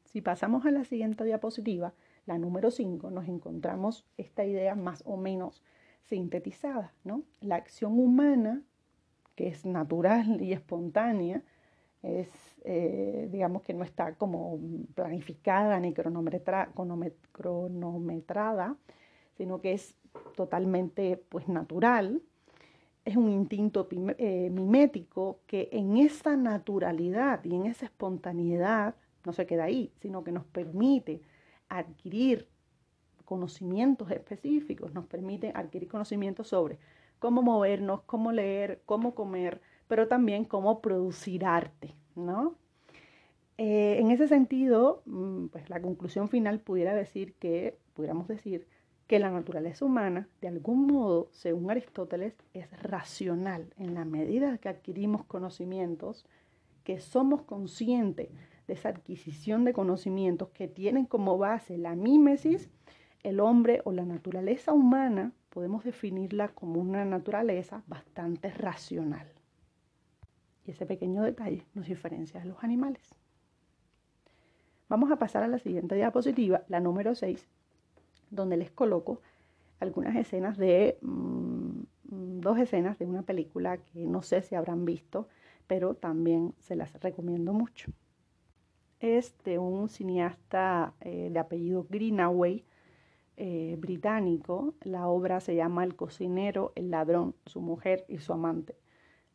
Si 0.06 0.22
pasamos 0.22 0.66
a 0.66 0.72
la 0.72 0.84
siguiente 0.84 1.24
diapositiva, 1.24 1.94
la 2.26 2.38
número 2.38 2.72
5, 2.72 3.10
nos 3.12 3.28
encontramos 3.28 4.06
esta 4.18 4.46
idea 4.46 4.76
más 4.76 5.04
o 5.06 5.18
menos 5.18 5.64
sintetizada, 6.04 6.94
¿no? 7.04 7.24
La 7.42 7.56
acción 7.56 8.00
humana, 8.00 8.64
que 9.36 9.48
es 9.48 9.66
natural 9.66 10.42
y 10.42 10.54
espontánea, 10.54 11.44
es, 12.08 12.30
eh, 12.64 13.28
digamos 13.32 13.62
que 13.64 13.74
no 13.74 13.84
está 13.84 14.16
como 14.16 14.60
planificada 14.96 15.80
ni 15.80 15.94
cronometrada, 15.94 16.72
sino 19.38 19.62
que 19.62 19.74
es 19.74 19.96
totalmente 20.36 21.24
pues 21.30 21.48
natural. 21.48 22.22
Es 23.06 23.16
un 23.16 23.32
instinto 23.32 23.88
eh, 23.92 24.50
mimético 24.52 25.40
que 25.48 25.70
en 25.72 25.98
esa 25.98 26.36
naturalidad 26.36 27.44
y 27.46 27.56
en 27.56 27.66
esa 27.66 27.86
espontaneidad 27.86 28.96
no 29.26 29.34
se 29.34 29.46
queda 29.46 29.66
ahí, 29.66 29.92
sino 30.02 30.24
que 30.24 30.32
nos 30.32 30.46
permite 30.46 31.22
adquirir 31.70 32.48
conocimientos 33.26 34.10
específicos, 34.12 34.94
nos 34.94 35.06
permite 35.06 35.52
adquirir 35.54 35.90
conocimientos 35.90 36.48
sobre 36.48 36.80
cómo 37.20 37.42
movernos, 37.42 38.02
cómo 38.04 38.32
leer, 38.32 38.82
cómo 38.86 39.16
comer, 39.16 39.62
pero 39.88 40.08
también 40.08 40.46
cómo 40.46 40.82
producir 40.82 41.46
arte, 41.46 41.96
¿no? 42.16 42.56
Eh, 43.58 43.98
en 44.00 44.12
ese 44.12 44.28
sentido, 44.28 45.02
mm, 45.06 45.48
pues 45.48 45.70
la 45.70 45.82
conclusión 45.82 46.30
final 46.30 46.60
pudiera 46.60 46.94
decir 46.94 47.34
que, 47.36 47.78
pudiéramos 47.94 48.28
decir, 48.28 48.68
que 49.08 49.20
la 49.20 49.32
naturaleza 49.32 49.86
humana, 49.86 50.28
de 50.42 50.50
algún 50.50 50.86
modo, 50.86 51.30
según 51.32 51.72
Aristóteles, 51.72 52.36
es 52.54 52.70
racional 52.84 53.74
en 53.78 53.94
la 53.94 54.06
medida 54.06 54.58
que 54.58 54.70
adquirimos 54.70 55.24
conocimientos, 55.24 56.26
que 56.84 57.00
somos 57.00 57.42
conscientes 57.44 58.30
de 58.68 58.74
esa 58.74 58.90
adquisición 58.90 59.64
de 59.64 59.74
conocimientos 59.74 60.50
que 60.50 60.68
tienen 60.68 61.06
como 61.06 61.38
base 61.38 61.78
la 61.78 61.96
mímesis, 61.96 62.70
el 63.24 63.40
hombre 63.40 63.82
o 63.86 63.92
la 63.92 64.06
naturaleza 64.06 64.74
humana, 64.74 65.32
podemos 65.50 65.84
definirla 65.84 66.50
como 66.50 66.80
una 66.80 67.06
naturaleza 67.06 67.84
bastante 67.88 68.52
racional. 68.52 69.37
Y 70.68 70.72
ese 70.72 70.86
pequeño 70.86 71.24
detalle 71.24 71.66
nos 71.74 71.88
diferencia 71.88 72.42
de 72.42 72.46
los 72.46 72.62
animales. 72.62 73.16
Vamos 74.90 75.10
a 75.12 75.16
pasar 75.16 75.44
a 75.44 75.48
la 75.48 75.60
siguiente 75.60 75.96
diapositiva, 75.96 76.64
la 76.68 76.82
número 76.82 77.16
6, 77.16 77.48
donde 78.30 78.58
les 78.58 78.70
coloco 78.70 79.22
algunas 79.80 80.16
escenas 80.18 80.58
de, 80.58 80.98
mm, 81.02 82.40
dos 82.42 82.60
escenas 82.60 83.00
de 83.00 83.06
una 83.06 83.22
película 83.22 83.78
que 83.78 84.06
no 84.06 84.22
sé 84.22 84.42
si 84.42 84.56
habrán 84.56 84.84
visto, 84.84 85.30
pero 85.68 85.96
también 85.96 86.54
se 86.60 86.76
las 86.76 86.94
recomiendo 87.02 87.54
mucho. 87.54 87.92
Es 89.00 89.38
de 89.46 89.60
un 89.60 89.88
cineasta 89.88 90.94
eh, 91.00 91.30
de 91.32 91.40
apellido 91.40 91.86
Greenaway, 91.90 92.66
eh, 93.38 93.78
británico. 93.80 94.74
La 94.82 95.08
obra 95.08 95.40
se 95.40 95.56
llama 95.56 95.86
El 95.86 95.96
cocinero, 95.96 96.74
el 96.76 96.92
ladrón, 96.92 97.36
su 97.46 97.62
mujer 97.62 98.04
y 98.10 98.18
su 98.18 98.34
amante 98.34 98.76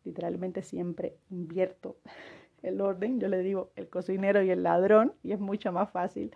literalmente 0.05 0.63
siempre 0.63 1.17
invierto 1.31 1.97
el 2.63 2.81
orden, 2.81 3.21
yo 3.21 3.29
le 3.29 3.39
digo 3.43 3.73
el 3.77 3.89
cocinero 3.89 4.43
y 4.43 4.51
el 4.51 4.63
ladrón, 4.63 5.15
y 5.23 5.33
es 5.33 5.41
mucho 5.41 5.73
más 5.73 5.91
fácil 5.91 6.35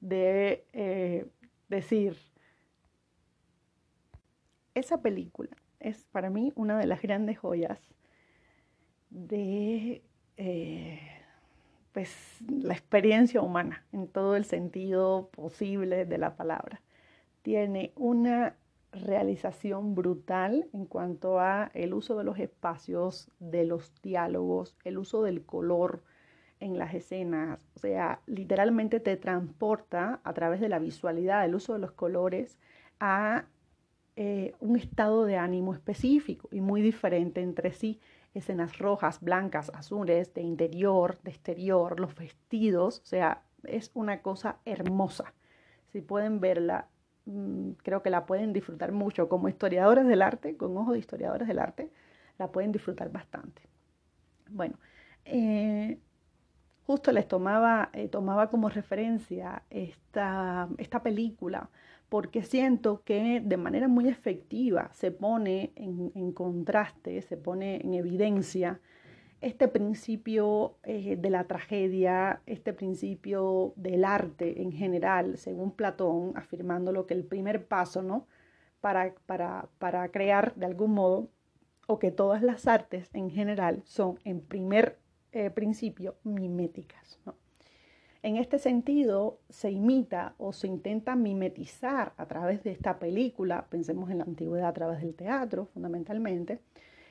de 0.00 0.64
eh, 0.72 1.26
decir. 1.68 2.16
Esa 4.74 5.00
película 5.00 5.56
es 5.80 6.04
para 6.12 6.28
mí 6.28 6.52
una 6.54 6.78
de 6.78 6.86
las 6.86 7.00
grandes 7.00 7.38
joyas 7.38 7.80
de 9.10 10.02
eh, 10.36 11.00
pues, 11.92 12.14
la 12.48 12.74
experiencia 12.74 13.40
humana 13.40 13.86
en 13.92 14.08
todo 14.08 14.36
el 14.36 14.44
sentido 14.44 15.30
posible 15.30 16.04
de 16.04 16.18
la 16.18 16.36
palabra. 16.36 16.82
Tiene 17.42 17.92
una 17.96 18.56
realización 18.92 19.94
brutal 19.94 20.68
en 20.72 20.86
cuanto 20.86 21.40
a 21.40 21.70
el 21.74 21.94
uso 21.94 22.16
de 22.16 22.24
los 22.24 22.38
espacios, 22.38 23.30
de 23.38 23.64
los 23.64 23.92
diálogos, 24.02 24.76
el 24.84 24.98
uso 24.98 25.22
del 25.22 25.44
color 25.44 26.02
en 26.60 26.78
las 26.78 26.94
escenas, 26.94 27.60
o 27.74 27.78
sea, 27.80 28.20
literalmente 28.26 29.00
te 29.00 29.16
transporta 29.16 30.20
a 30.24 30.32
través 30.32 30.60
de 30.60 30.68
la 30.68 30.78
visualidad, 30.78 31.44
el 31.44 31.54
uso 31.54 31.74
de 31.74 31.78
los 31.78 31.92
colores 31.92 32.58
a 32.98 33.44
eh, 34.18 34.54
un 34.60 34.76
estado 34.76 35.26
de 35.26 35.36
ánimo 35.36 35.74
específico 35.74 36.48
y 36.50 36.60
muy 36.62 36.80
diferente 36.80 37.42
entre 37.42 37.72
sí. 37.72 38.00
Escenas 38.32 38.78
rojas, 38.78 39.20
blancas, 39.20 39.70
azules, 39.74 40.32
de 40.34 40.42
interior, 40.42 41.18
de 41.22 41.30
exterior, 41.30 42.00
los 42.00 42.14
vestidos, 42.14 43.00
o 43.00 43.06
sea, 43.06 43.42
es 43.64 43.90
una 43.94 44.22
cosa 44.22 44.58
hermosa. 44.64 45.34
Si 45.92 46.00
pueden 46.00 46.40
verla, 46.40 46.88
creo 47.82 48.02
que 48.02 48.10
la 48.10 48.26
pueden 48.26 48.52
disfrutar 48.52 48.92
mucho 48.92 49.28
como 49.28 49.48
historiadores 49.48 50.06
del 50.06 50.22
arte, 50.22 50.56
con 50.56 50.76
ojos 50.76 50.92
de 50.94 51.00
historiadores 51.00 51.48
del 51.48 51.58
arte, 51.58 51.90
la 52.38 52.52
pueden 52.52 52.72
disfrutar 52.72 53.10
bastante. 53.10 53.62
Bueno, 54.48 54.78
eh, 55.24 55.98
justo 56.86 57.10
les 57.12 57.26
tomaba, 57.26 57.90
eh, 57.92 58.08
tomaba 58.08 58.48
como 58.48 58.68
referencia 58.68 59.62
esta, 59.70 60.68
esta 60.78 61.02
película 61.02 61.70
porque 62.08 62.42
siento 62.42 63.02
que 63.04 63.40
de 63.44 63.56
manera 63.56 63.88
muy 63.88 64.08
efectiva 64.08 64.90
se 64.92 65.10
pone 65.10 65.72
en, 65.74 66.12
en 66.14 66.32
contraste, 66.32 67.20
se 67.22 67.36
pone 67.36 67.80
en 67.82 67.94
evidencia 67.94 68.80
este 69.40 69.68
principio 69.68 70.76
eh, 70.82 71.16
de 71.16 71.30
la 71.30 71.44
tragedia, 71.44 72.40
este 72.46 72.72
principio 72.72 73.72
del 73.76 74.04
arte 74.04 74.62
en 74.62 74.72
general, 74.72 75.36
según 75.36 75.72
Platón, 75.72 76.32
afirmándolo 76.36 77.06
que 77.06 77.14
el 77.14 77.24
primer 77.24 77.66
paso, 77.66 78.02
¿no? 78.02 78.26
para, 78.80 79.14
para, 79.26 79.68
para 79.78 80.08
crear 80.10 80.54
de 80.54 80.66
algún 80.66 80.92
modo, 80.92 81.28
o 81.88 81.98
que 81.98 82.10
todas 82.10 82.42
las 82.42 82.66
artes 82.66 83.10
en 83.12 83.30
general 83.30 83.82
son 83.84 84.18
en 84.24 84.40
primer 84.40 84.98
eh, 85.32 85.50
principio 85.50 86.16
miméticas. 86.24 87.20
En 88.22 88.36
este 88.36 88.58
sentido, 88.58 89.38
se 89.48 89.70
imita 89.70 90.34
o 90.38 90.52
se 90.52 90.66
intenta 90.66 91.14
mimetizar 91.14 92.12
a 92.16 92.26
través 92.26 92.64
de 92.64 92.72
esta 92.72 92.98
película, 92.98 93.66
pensemos 93.70 94.10
en 94.10 94.18
la 94.18 94.24
antigüedad 94.24 94.68
a 94.68 94.72
través 94.72 95.00
del 95.00 95.14
teatro 95.14 95.66
fundamentalmente, 95.66 96.60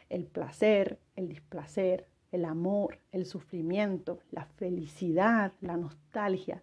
el 0.10 0.26
placer, 0.26 1.00
el 1.16 1.30
displacer, 1.30 2.08
el 2.36 2.46
amor, 2.46 3.00
el 3.12 3.26
sufrimiento, 3.26 4.20
la 4.30 4.46
felicidad, 4.46 5.54
la 5.62 5.78
nostalgia, 5.78 6.62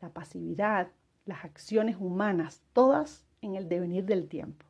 la 0.00 0.10
pasividad, 0.10 0.88
las 1.24 1.44
acciones 1.44 1.96
humanas, 1.98 2.62
todas 2.72 3.24
en 3.40 3.54
el 3.56 3.68
devenir 3.68 4.04
del 4.04 4.28
tiempo. 4.28 4.66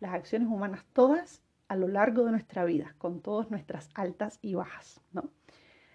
Las 0.00 0.14
acciones 0.14 0.48
humanas 0.48 0.84
todas 0.92 1.42
a 1.68 1.76
lo 1.76 1.88
largo 1.88 2.24
de 2.24 2.30
nuestra 2.30 2.64
vida, 2.64 2.94
con 2.98 3.20
todas 3.20 3.50
nuestras 3.50 3.90
altas 3.94 4.38
y 4.40 4.54
bajas. 4.54 5.02
¿no? 5.12 5.30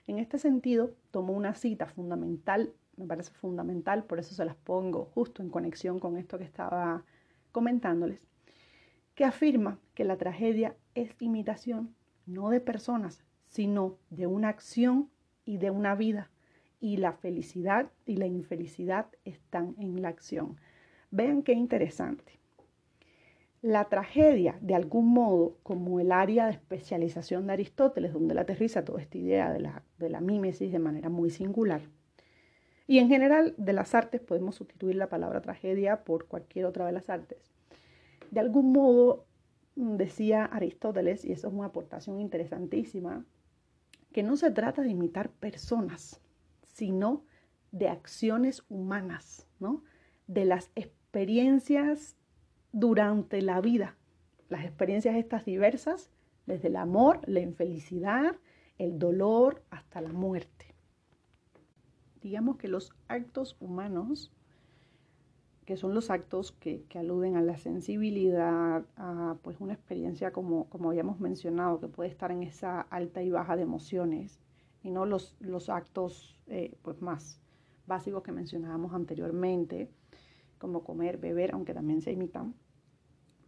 En 0.06 0.20
este 0.20 0.38
sentido, 0.38 0.94
tomo 1.12 1.34
una 1.34 1.56
cita 1.56 1.88
fundamental, 1.88 2.74
me 2.96 3.08
parece 3.08 3.32
fundamental, 3.32 4.04
por 4.04 4.20
eso 4.20 4.36
se 4.36 4.46
las 4.46 4.56
pongo 4.56 5.06
justo 5.06 5.42
en 5.42 5.50
conexión 5.50 6.00
con 6.00 6.18
esto 6.18 6.38
que 6.38 6.44
estaba 6.44 7.04
comentándoles, 7.52 8.28
que 9.16 9.26
afirma 9.26 9.80
que 9.96 10.04
la 10.04 10.18
tragedia 10.18 10.76
es 10.94 11.16
imitación 11.20 11.96
no 12.26 12.50
de 12.50 12.62
personas, 12.62 13.24
sino 13.54 13.98
de 14.10 14.26
una 14.26 14.50
acción 14.50 15.12
y 15.46 15.58
de 15.58 15.70
una 15.70 15.94
vida. 15.94 16.32
Y 16.80 16.98
la 16.98 17.14
felicidad 17.14 17.92
y 18.06 18.18
la 18.18 18.26
infelicidad 18.26 19.06
están 19.26 19.76
en 19.78 20.02
la 20.02 20.10
acción. 20.10 20.58
Vean 21.12 21.44
qué 21.44 21.54
interesante. 21.54 22.40
La 23.62 23.86
tragedia, 23.90 24.58
de 24.60 24.74
algún 24.74 25.14
modo, 25.14 25.60
como 25.62 26.00
el 26.00 26.12
área 26.12 26.48
de 26.48 26.54
especialización 26.54 27.46
de 27.46 27.54
Aristóteles, 27.54 28.12
donde 28.12 28.34
la 28.34 28.42
aterriza 28.42 28.84
toda 28.84 29.00
esta 29.00 29.20
idea 29.20 29.54
de 29.54 29.60
la, 29.60 29.84
de 30.00 30.10
la 30.10 30.20
mímesis 30.20 30.72
de 30.72 30.80
manera 30.80 31.10
muy 31.10 31.30
singular, 31.30 31.82
y 32.88 32.98
en 32.98 33.08
general 33.08 33.54
de 33.58 33.74
las 33.74 33.96
artes 33.96 34.20
podemos 34.20 34.56
sustituir 34.56 34.96
la 34.96 35.08
palabra 35.08 35.42
tragedia 35.42 36.04
por 36.04 36.28
cualquier 36.28 36.66
otra 36.66 36.86
de 36.86 36.92
las 36.92 37.10
artes. 37.10 37.54
De 38.32 38.40
algún 38.40 38.74
modo, 38.74 39.26
mm, 39.76 39.96
decía 39.96 40.44
Aristóteles, 40.44 41.24
y 41.24 41.32
eso 41.32 41.48
es 41.48 41.54
una 41.54 41.68
aportación 41.68 42.20
interesantísima, 42.20 43.26
que 44.14 44.24
no 44.24 44.38
se 44.38 44.52
trata 44.52 44.82
de 44.84 44.92
imitar 44.92 45.30
personas, 45.32 46.22
sino 46.62 47.26
de 47.72 47.90
acciones 47.90 48.64
humanas, 48.70 49.48
¿no? 49.60 49.84
de 50.28 50.46
las 50.46 50.72
experiencias 50.76 52.16
durante 52.72 53.42
la 53.42 53.60
vida. 53.60 53.98
Las 54.50 54.64
experiencias 54.64 55.16
estas 55.16 55.46
diversas, 55.46 56.12
desde 56.46 56.68
el 56.68 56.76
amor, 56.76 57.22
la 57.28 57.40
infelicidad, 57.40 58.36
el 58.78 59.00
dolor, 59.00 59.64
hasta 59.72 60.00
la 60.00 60.14
muerte. 60.14 60.76
Digamos 62.22 62.58
que 62.58 62.68
los 62.68 62.94
actos 63.08 63.58
humanos, 63.60 64.32
que 65.66 65.78
son 65.78 65.94
los 65.94 66.10
actos 66.10 66.52
que, 66.52 66.86
aluden 66.96 67.36
a 67.36 67.42
la 67.42 67.58
sensibilidad, 67.58 68.86
a 68.98 69.38
pues 69.42 69.60
una 69.60 69.74
experiencia 69.74 70.32
como, 70.32 70.70
como 70.70 70.90
habíamos 70.90 71.20
mencionado, 71.20 71.80
que 71.80 71.88
puede 71.88 72.10
estar 72.10 72.32
en 72.32 72.44
esa 72.44 72.82
alta 72.82 73.22
y 73.24 73.30
baja 73.30 73.56
de 73.56 73.64
emociones, 73.64 74.40
y 74.84 74.92
no 74.92 75.06
los, 75.06 75.36
los 75.40 75.70
actos 75.70 76.38
eh, 76.48 76.76
pues 76.82 77.02
más 77.02 77.40
básicos 77.88 78.24
que 78.24 78.32
mencionábamos 78.32 78.94
anteriormente, 78.94 79.90
como 80.58 80.84
comer, 80.84 81.18
beber, 81.18 81.54
aunque 81.54 81.74
también 81.74 82.02
se 82.02 82.12
imitan, 82.12 82.56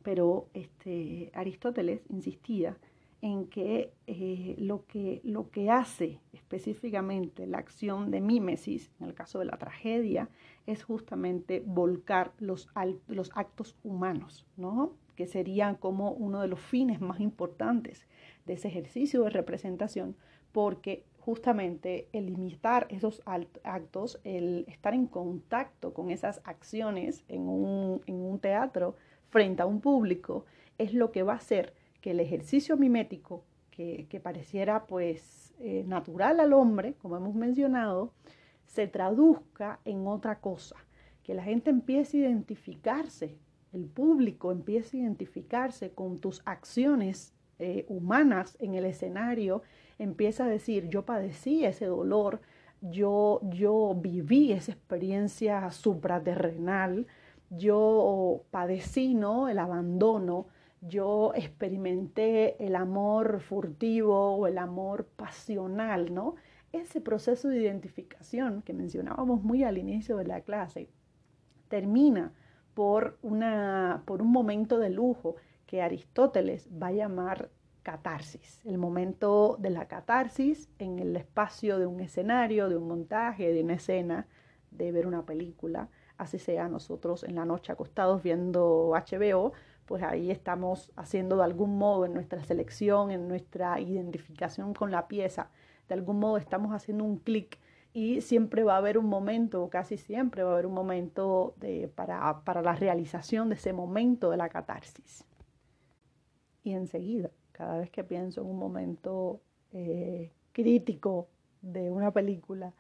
pero 0.04 0.50
este, 0.54 1.32
Aristóteles 1.34 2.02
insistía 2.10 2.78
en 3.22 3.48
que, 3.48 3.92
eh, 4.08 4.56
lo 4.58 4.86
que 4.86 5.22
lo 5.24 5.50
que 5.50 5.70
hace 5.70 6.20
específicamente 6.34 7.48
la 7.48 7.58
acción 7.58 8.12
de 8.12 8.22
mímesis, 8.22 8.92
en 9.00 9.08
el 9.08 9.14
caso 9.14 9.40
de 9.40 9.46
la 9.46 9.58
tragedia, 9.58 10.30
es 10.68 10.84
justamente 10.84 11.64
volcar 11.66 12.34
los, 12.40 12.70
los 13.08 13.32
actos 13.36 13.76
humanos, 13.84 14.46
¿no? 14.58 14.94
que 15.16 15.28
serían 15.28 15.76
como 15.76 16.12
uno 16.12 16.42
de 16.42 16.48
los 16.48 16.60
fines 16.60 17.02
más 17.02 17.20
importantes 17.20 18.06
de 18.46 18.54
ese 18.54 18.68
ejercicio 18.68 19.24
de 19.24 19.30
representación, 19.30 20.16
porque 20.52 21.06
justamente 21.20 22.08
el 22.14 22.30
imitar 22.30 22.86
esos 22.90 23.24
actos, 23.26 24.20
el 24.24 24.66
estar 24.68 24.94
en 24.94 25.08
contacto 25.08 25.94
con 25.94 26.12
esas 26.12 26.42
acciones 26.44 27.24
en 27.28 27.48
un, 27.48 28.02
en 28.06 28.16
un 28.16 28.40
teatro, 28.40 28.96
frente 29.30 29.64
a 29.64 29.66
un 29.66 29.82
público 29.82 30.46
es 30.78 30.94
lo 30.94 31.12
que 31.12 31.24
va 31.24 31.34
a 31.34 31.38
hacer 31.38 31.74
que 32.06 32.12
el 32.12 32.20
ejercicio 32.20 32.78
mimético, 32.78 33.44
que, 33.72 34.22
pareciera 34.22 34.86
pues 34.86 35.56
eh, 35.60 35.84
natural 35.88 36.40
al 36.40 36.54
hombre, 36.54 36.94
como 37.02 37.18
hemos 37.18 37.34
mencionado, 37.34 38.14
se 38.68 38.86
traduzca 38.86 39.80
en 39.86 40.06
otra 40.06 40.40
cosa, 40.40 40.76
que 41.24 41.34
la 41.34 41.42
gente 41.42 41.72
empiece 41.72 42.18
a 42.18 42.30
identificarse, 42.30 43.40
el 43.74 43.86
público 43.86 44.52
empiece 44.52 44.98
a 44.98 45.00
identificarse 45.00 45.94
con 45.94 46.20
tus 46.20 46.44
acciones 46.46 47.34
eh, 47.58 47.88
humanas 47.90 48.56
en 48.60 48.76
el 48.76 48.86
escenario, 48.86 49.64
empieza 49.98 50.46
a 50.46 50.48
decir, 50.48 50.88
yo 50.90 51.06
padecí 51.06 51.66
ese 51.66 51.88
dolor, 51.88 52.40
yo, 52.82 53.40
yo 53.50 53.98
viví 54.00 54.52
esa 54.52 54.74
experiencia 54.74 55.72
supraterrenal, 55.72 57.08
yo 57.50 58.44
padecí 58.52 59.16
¿no? 59.16 59.50
el 59.50 59.58
abandono, 59.58 60.46
yo 60.82 61.32
experimenté 61.36 62.64
el 62.64 62.76
amor 62.76 63.42
furtivo 63.42 64.36
o 64.36 64.48
el 64.48 64.58
amor 64.58 65.06
pasional, 65.16 66.14
¿no? 66.14 66.36
Ese 66.72 67.02
proceso 67.02 67.48
de 67.48 67.62
identificación 67.62 68.62
que 68.62 68.74
mencionábamos 68.74 69.44
muy 69.44 69.64
al 69.64 69.78
inicio 69.78 70.18
de 70.18 70.26
la 70.26 70.42
clase 70.42 70.90
termina 71.70 72.34
por, 72.74 73.18
una, 73.22 74.04
por 74.06 74.22
un 74.22 74.32
momento 74.32 74.78
de 74.78 74.90
lujo 74.90 75.38
que 75.66 75.82
Aristóteles 75.82 76.70
va 76.72 76.88
a 76.88 76.92
llamar 76.92 77.50
catarsis, 77.82 78.62
el 78.66 78.78
momento 78.78 79.58
de 79.60 79.70
la 79.70 79.88
catarsis 79.88 80.70
en 80.80 81.00
el 81.00 81.16
espacio 81.16 81.80
de 81.80 81.86
un 81.86 82.00
escenario, 82.00 82.68
de 82.68 82.78
un 82.78 82.88
montaje, 82.88 83.54
de 83.54 83.64
una 83.64 83.76
escena, 83.76 84.28
de 84.72 84.92
ver 84.92 85.08
una 85.08 85.26
película, 85.26 85.90
así 86.18 86.40
sea 86.40 86.68
nosotros 86.68 87.24
en 87.24 87.36
la 87.36 87.46
noche 87.46 87.72
acostados 87.72 88.24
viendo 88.24 88.92
HBO, 88.94 89.54
pues 89.86 90.04
ahí 90.04 90.32
estamos 90.32 90.92
haciendo 90.96 91.38
de 91.38 91.44
algún 91.44 91.78
modo 91.78 92.06
en 92.06 92.14
nuestra 92.14 92.44
selección, 92.44 93.12
en 93.12 93.28
nuestra 93.28 93.80
identificación 93.80 94.74
con 94.74 94.92
la 94.92 95.08
pieza, 95.08 95.50
de 95.88 95.94
algún 95.94 96.20
modo 96.20 96.38
estamos 96.38 96.74
haciendo 96.74 97.04
un 97.04 97.18
clic 97.18 97.60
y 97.94 98.22
siempre 98.22 98.64
va 98.64 98.74
a 98.74 98.78
haber 98.78 98.98
un 98.98 99.06
momento, 99.06 99.70
casi 99.70 99.98
siempre 99.98 100.44
va 100.44 100.50
a 100.50 100.54
haber 100.54 100.66
un 100.66 100.74
momento 100.74 101.56
para, 101.96 102.42
para 102.44 102.62
la 102.62 102.76
realización 102.76 103.50
de 103.50 103.56
ese 103.56 103.72
momento 103.72 104.32
de 104.32 104.38
la 104.38 104.50
catarsis. 104.50 105.24
Y 106.64 106.74
enseguida, 106.74 107.30
cada 107.52 107.78
vez 107.78 107.90
que 107.92 108.04
pienso 108.04 108.42
en 108.42 108.48
un 108.48 108.58
momento 108.58 109.40
eh, 109.72 110.32
crítico 110.52 111.30
de 111.62 111.90
una 111.90 112.12
película, 112.12 112.74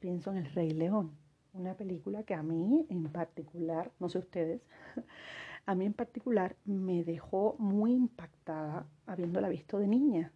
pienso 0.00 0.32
en 0.32 0.38
El 0.38 0.52
Rey 0.52 0.70
León 0.70 1.12
una 1.54 1.74
película 1.74 2.24
que 2.24 2.34
a 2.34 2.42
mí 2.42 2.84
en 2.90 3.04
particular, 3.04 3.90
no 4.00 4.08
sé 4.08 4.18
ustedes, 4.18 4.60
a 5.66 5.74
mí 5.74 5.86
en 5.86 5.94
particular 5.94 6.56
me 6.64 7.04
dejó 7.04 7.56
muy 7.58 7.92
impactada 7.92 8.86
habiéndola 9.06 9.48
visto 9.48 9.78
de 9.78 9.88
niña, 9.88 10.32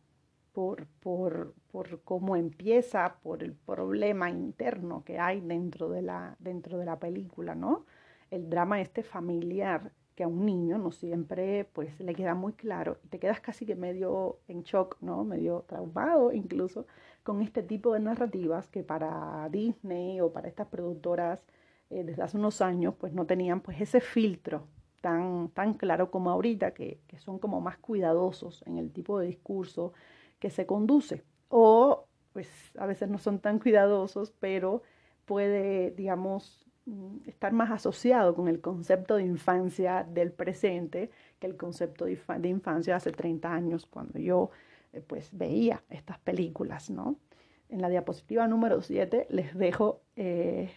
por, 0.53 0.87
por, 1.01 1.55
por 1.71 2.03
cómo 2.03 2.35
empieza, 2.35 3.17
por 3.23 3.43
el 3.43 3.55
problema 3.55 4.31
interno 4.31 5.05
que 5.05 5.19
hay 5.19 5.41
dentro 5.41 5.89
de 5.89 6.03
la, 6.03 6.37
dentro 6.39 6.79
de 6.79 6.85
la 6.85 6.99
película, 6.99 7.55
¿no? 7.55 7.87
El 8.31 8.51
drama 8.51 8.81
este 8.81 9.03
familiar 9.03 9.93
que 10.15 10.25
a 10.25 10.29
un 10.29 10.45
niño 10.45 10.79
no 10.79 10.91
siempre 10.91 11.65
pues 11.73 12.01
le 12.01 12.13
queda 12.13 12.35
muy 12.35 12.55
claro 12.55 12.99
y 13.05 13.09
te 13.09 13.21
quedas 13.21 13.41
casi 13.41 13.67
que 13.67 13.77
medio 13.77 14.41
en 14.49 14.63
shock, 14.63 14.97
¿no? 15.01 15.25
Medio 15.25 15.65
traumado 15.69 16.33
incluso 16.33 16.87
con 17.23 17.41
este 17.41 17.63
tipo 17.63 17.93
de 17.95 18.01
narrativas 18.01 18.69
que 18.69 18.83
para 18.83 19.49
Disney 19.51 20.21
o 20.21 20.33
para 20.33 20.49
estas 20.49 20.67
productoras 20.67 21.47
eh, 21.91 22.03
desde 22.03 22.23
hace 22.23 22.37
unos 22.37 22.61
años 22.63 22.95
pues 22.99 23.13
no 23.13 23.27
tenían 23.27 23.61
pues 23.61 23.81
ese 23.81 24.01
filtro 24.01 24.67
tan, 25.01 25.49
tan 25.51 25.75
claro 25.75 26.11
como 26.11 26.31
ahorita, 26.31 26.73
que, 26.73 27.01
que 27.07 27.19
son 27.19 27.39
como 27.39 27.61
más 27.61 27.79
cuidadosos 27.79 28.63
en 28.67 28.79
el 28.79 28.93
tipo 28.93 29.19
de 29.19 29.27
discurso 29.27 29.93
que 30.39 30.51
se 30.51 30.67
conduce. 30.67 31.25
O 31.49 32.07
pues 32.33 32.49
a 32.79 32.87
veces 32.87 33.09
no 33.09 33.19
son 33.19 33.41
tan 33.41 33.59
cuidadosos, 33.59 34.33
pero 34.39 34.83
puede, 35.25 35.91
digamos, 35.93 36.67
mm, 36.87 37.29
estar 37.29 37.53
más 37.53 37.71
asociado 37.71 38.35
con 38.35 38.49
el 38.49 38.61
concepto 38.61 39.17
de 39.17 39.25
infancia 39.25 40.07
del 40.09 40.33
presente 40.33 41.11
que 41.39 41.47
el 41.47 41.57
concepto 41.57 42.05
de, 42.05 42.13
infancia 42.49 42.93
de 42.93 42.97
hace 42.97 43.13
30 43.13 43.53
años, 43.53 43.87
cuando 43.87 44.19
yo 44.19 44.51
eh, 44.93 45.01
pues 45.01 45.37
veía 45.37 45.83
estas 45.91 46.19
películas, 46.19 46.91
¿no? 46.91 47.17
En 47.69 47.83
la 47.83 47.89
diapositiva 47.89 48.47
número 48.49 48.81
7 48.81 49.27
les 49.31 49.57
dejo 49.57 50.01
eh, 50.17 50.71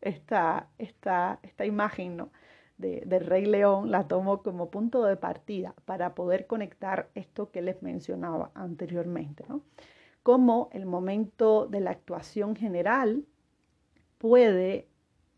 esta, 0.00 0.68
esta, 0.78 1.40
esta, 1.42 1.66
imagen, 1.66 2.16
¿no? 2.16 2.30
De, 2.78 3.18
Rey 3.18 3.46
León 3.46 3.90
la 3.90 4.06
tomo 4.06 4.42
como 4.42 4.70
punto 4.70 5.04
de 5.04 5.16
partida 5.16 5.74
para 5.84 6.14
poder 6.14 6.46
conectar 6.46 7.08
esto 7.14 7.50
que 7.50 7.62
les 7.62 7.82
mencionaba 7.82 8.50
anteriormente, 8.54 9.44
¿no? 9.48 9.62
Cómo 10.22 10.68
el 10.72 10.86
momento 10.86 11.66
de 11.66 11.80
la 11.80 11.92
actuación 11.92 12.56
general 12.56 13.24
puede 14.18 14.88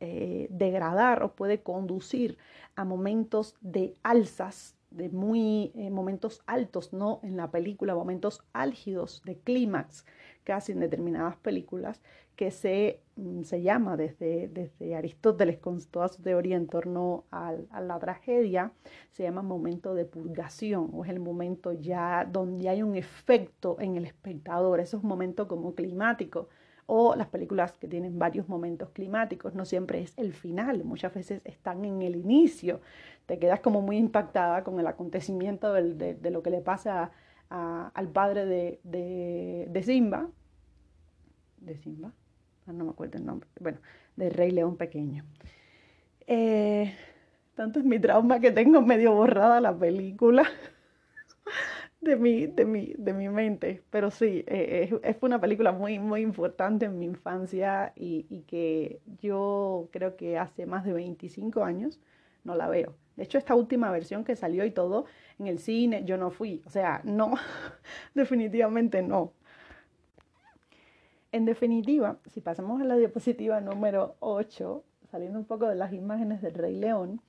eh, 0.01 0.49
degradar 0.51 1.23
o 1.23 1.35
puede 1.35 1.63
conducir 1.63 2.39
a 2.75 2.85
momentos 2.85 3.55
de 3.61 3.97
alzas, 4.03 4.78
de 4.91 5.09
muy 5.09 5.73
eh, 5.75 5.91
momentos 5.91 6.43
altos, 6.47 6.93
¿no? 6.93 7.21
En 7.23 7.37
la 7.37 7.51
película, 7.51 7.95
momentos 7.95 8.43
álgidos 8.53 9.23
de 9.25 9.39
clímax, 9.39 10.07
casi 10.45 10.73
en 10.73 10.81
determinadas 10.81 11.37
películas, 11.37 12.01
que 12.39 12.53
se, 12.53 13.01
mm, 13.17 13.43
se 13.43 13.63
llama 13.63 13.97
desde, 13.97 14.47
desde, 14.47 14.95
Aristóteles 14.95 15.59
con 15.59 15.83
toda 15.85 16.07
su 16.07 16.23
teoría 16.23 16.57
en 16.57 16.69
torno 16.69 17.25
a, 17.33 17.53
la 17.81 17.99
tragedia, 17.99 18.73
se 19.11 19.25
llama 19.25 19.43
momento 19.43 19.93
de 19.95 20.05
purgación 20.05 20.89
o 20.93 21.05
es 21.05 21.11
el 21.11 21.19
momento 21.19 21.73
ya 21.73 22.25
donde 22.25 22.69
hay 22.69 22.85
un 22.85 22.95
efecto 22.95 23.77
en 23.81 23.97
el 23.97 24.05
espectador, 24.05 24.79
eso 24.79 24.99
es 24.99 25.03
un 25.03 25.09
momento 25.09 25.49
como 25.49 25.75
climático 25.75 26.49
o 26.87 27.17
las 27.17 27.27
películas 27.27 27.73
que 27.73 27.89
tienen 27.89 28.19
varios 28.19 28.49
momentos 28.49 28.91
climáticos, 28.91 29.55
no 29.55 29.65
siempre 29.65 30.01
es 30.01 30.15
el 30.17 30.33
final, 30.33 30.85
muchas 30.85 31.13
veces 31.13 31.43
están 31.45 31.85
en 31.85 32.03
el 32.03 32.15
inicio, 32.15 32.81
te 33.29 33.39
quedas 33.39 33.61
como 33.61 33.81
muy 33.81 33.97
impactada 33.97 34.65
con 34.65 34.81
el 34.81 34.89
acontecimiento 34.89 35.73
de, 35.73 36.19
lo 36.33 36.43
que 36.43 36.51
le 36.51 36.61
pasa 36.61 37.13
al 37.51 38.09
padre 38.09 38.47
de, 38.47 38.81
de 39.71 39.83
Simba, 39.85 40.29
de 41.59 41.77
Simba, 41.77 42.13
Ah, 42.69 42.73
no 42.75 42.85
me 42.85 42.91
acuerdo 42.91 43.17
el 43.17 43.25
nombre, 43.25 43.49
bueno, 43.61 43.79
de 44.17 44.29
Rey 44.29 44.51
León 44.51 44.77
Pequeño. 44.77 45.25
Eh, 46.27 46.95
tanto 47.55 47.79
es 47.79 47.85
mi 47.87 47.99
trauma 47.99 48.41
que 48.41 48.51
tengo 48.51 48.83
medio 48.83 49.15
borrada 49.15 49.59
la 49.63 49.75
película 49.75 50.43
de 52.03 52.17
mi, 52.17 52.47
de 52.47 52.67
mi, 52.67 52.93
de 52.99 53.15
mi 53.15 53.31
mente. 53.31 53.83
Pero 53.89 54.11
sí, 54.11 54.45
eh, 54.47 54.91
es, 55.03 55.17
una 55.23 55.41
película 55.41 55.73
muy, 55.73 55.99
muy 55.99 56.21
importante 56.21 56.85
en 56.85 56.99
mi 56.99 57.07
infancia 57.07 57.95
y, 57.97 58.45
que 58.47 59.01
yo 59.23 59.89
creo 59.91 60.17
que 60.17 60.37
hace 60.37 60.67
más 60.67 60.85
de 60.85 60.93
25 60.93 61.65
años 61.65 61.99
no 62.45 62.55
la 62.55 62.69
veo. 62.69 62.95
De 63.19 63.25
hecho, 63.25 63.37
esta 63.37 63.57
última 63.57 63.91
versión 63.91 64.23
que 64.23 64.37
salió 64.37 64.65
y 64.65 64.71
todo 64.71 65.07
en 65.41 65.49
el 65.49 65.59
cine, 65.59 66.05
yo 66.05 66.17
no 66.17 66.31
fui. 66.31 66.63
O 66.67 66.71
sea, 66.71 67.01
no, 67.03 67.35
definitivamente 68.15 69.03
no. 69.03 69.33
En 71.33 71.45
definitiva, 71.45 72.19
si 72.33 72.41
pasamos 72.41 72.81
a 72.81 72.85
la 72.85 72.97
diapositiva 72.97 73.61
número 73.61 74.15
8, 74.21 74.85
saliendo 75.11 75.37
un 75.37 75.47
poco 75.47 75.67
de 75.67 75.75
las 75.75 75.93
imágenes 75.93 76.41
del 76.43 76.55
Rey 76.55 76.77
León, 76.77 77.21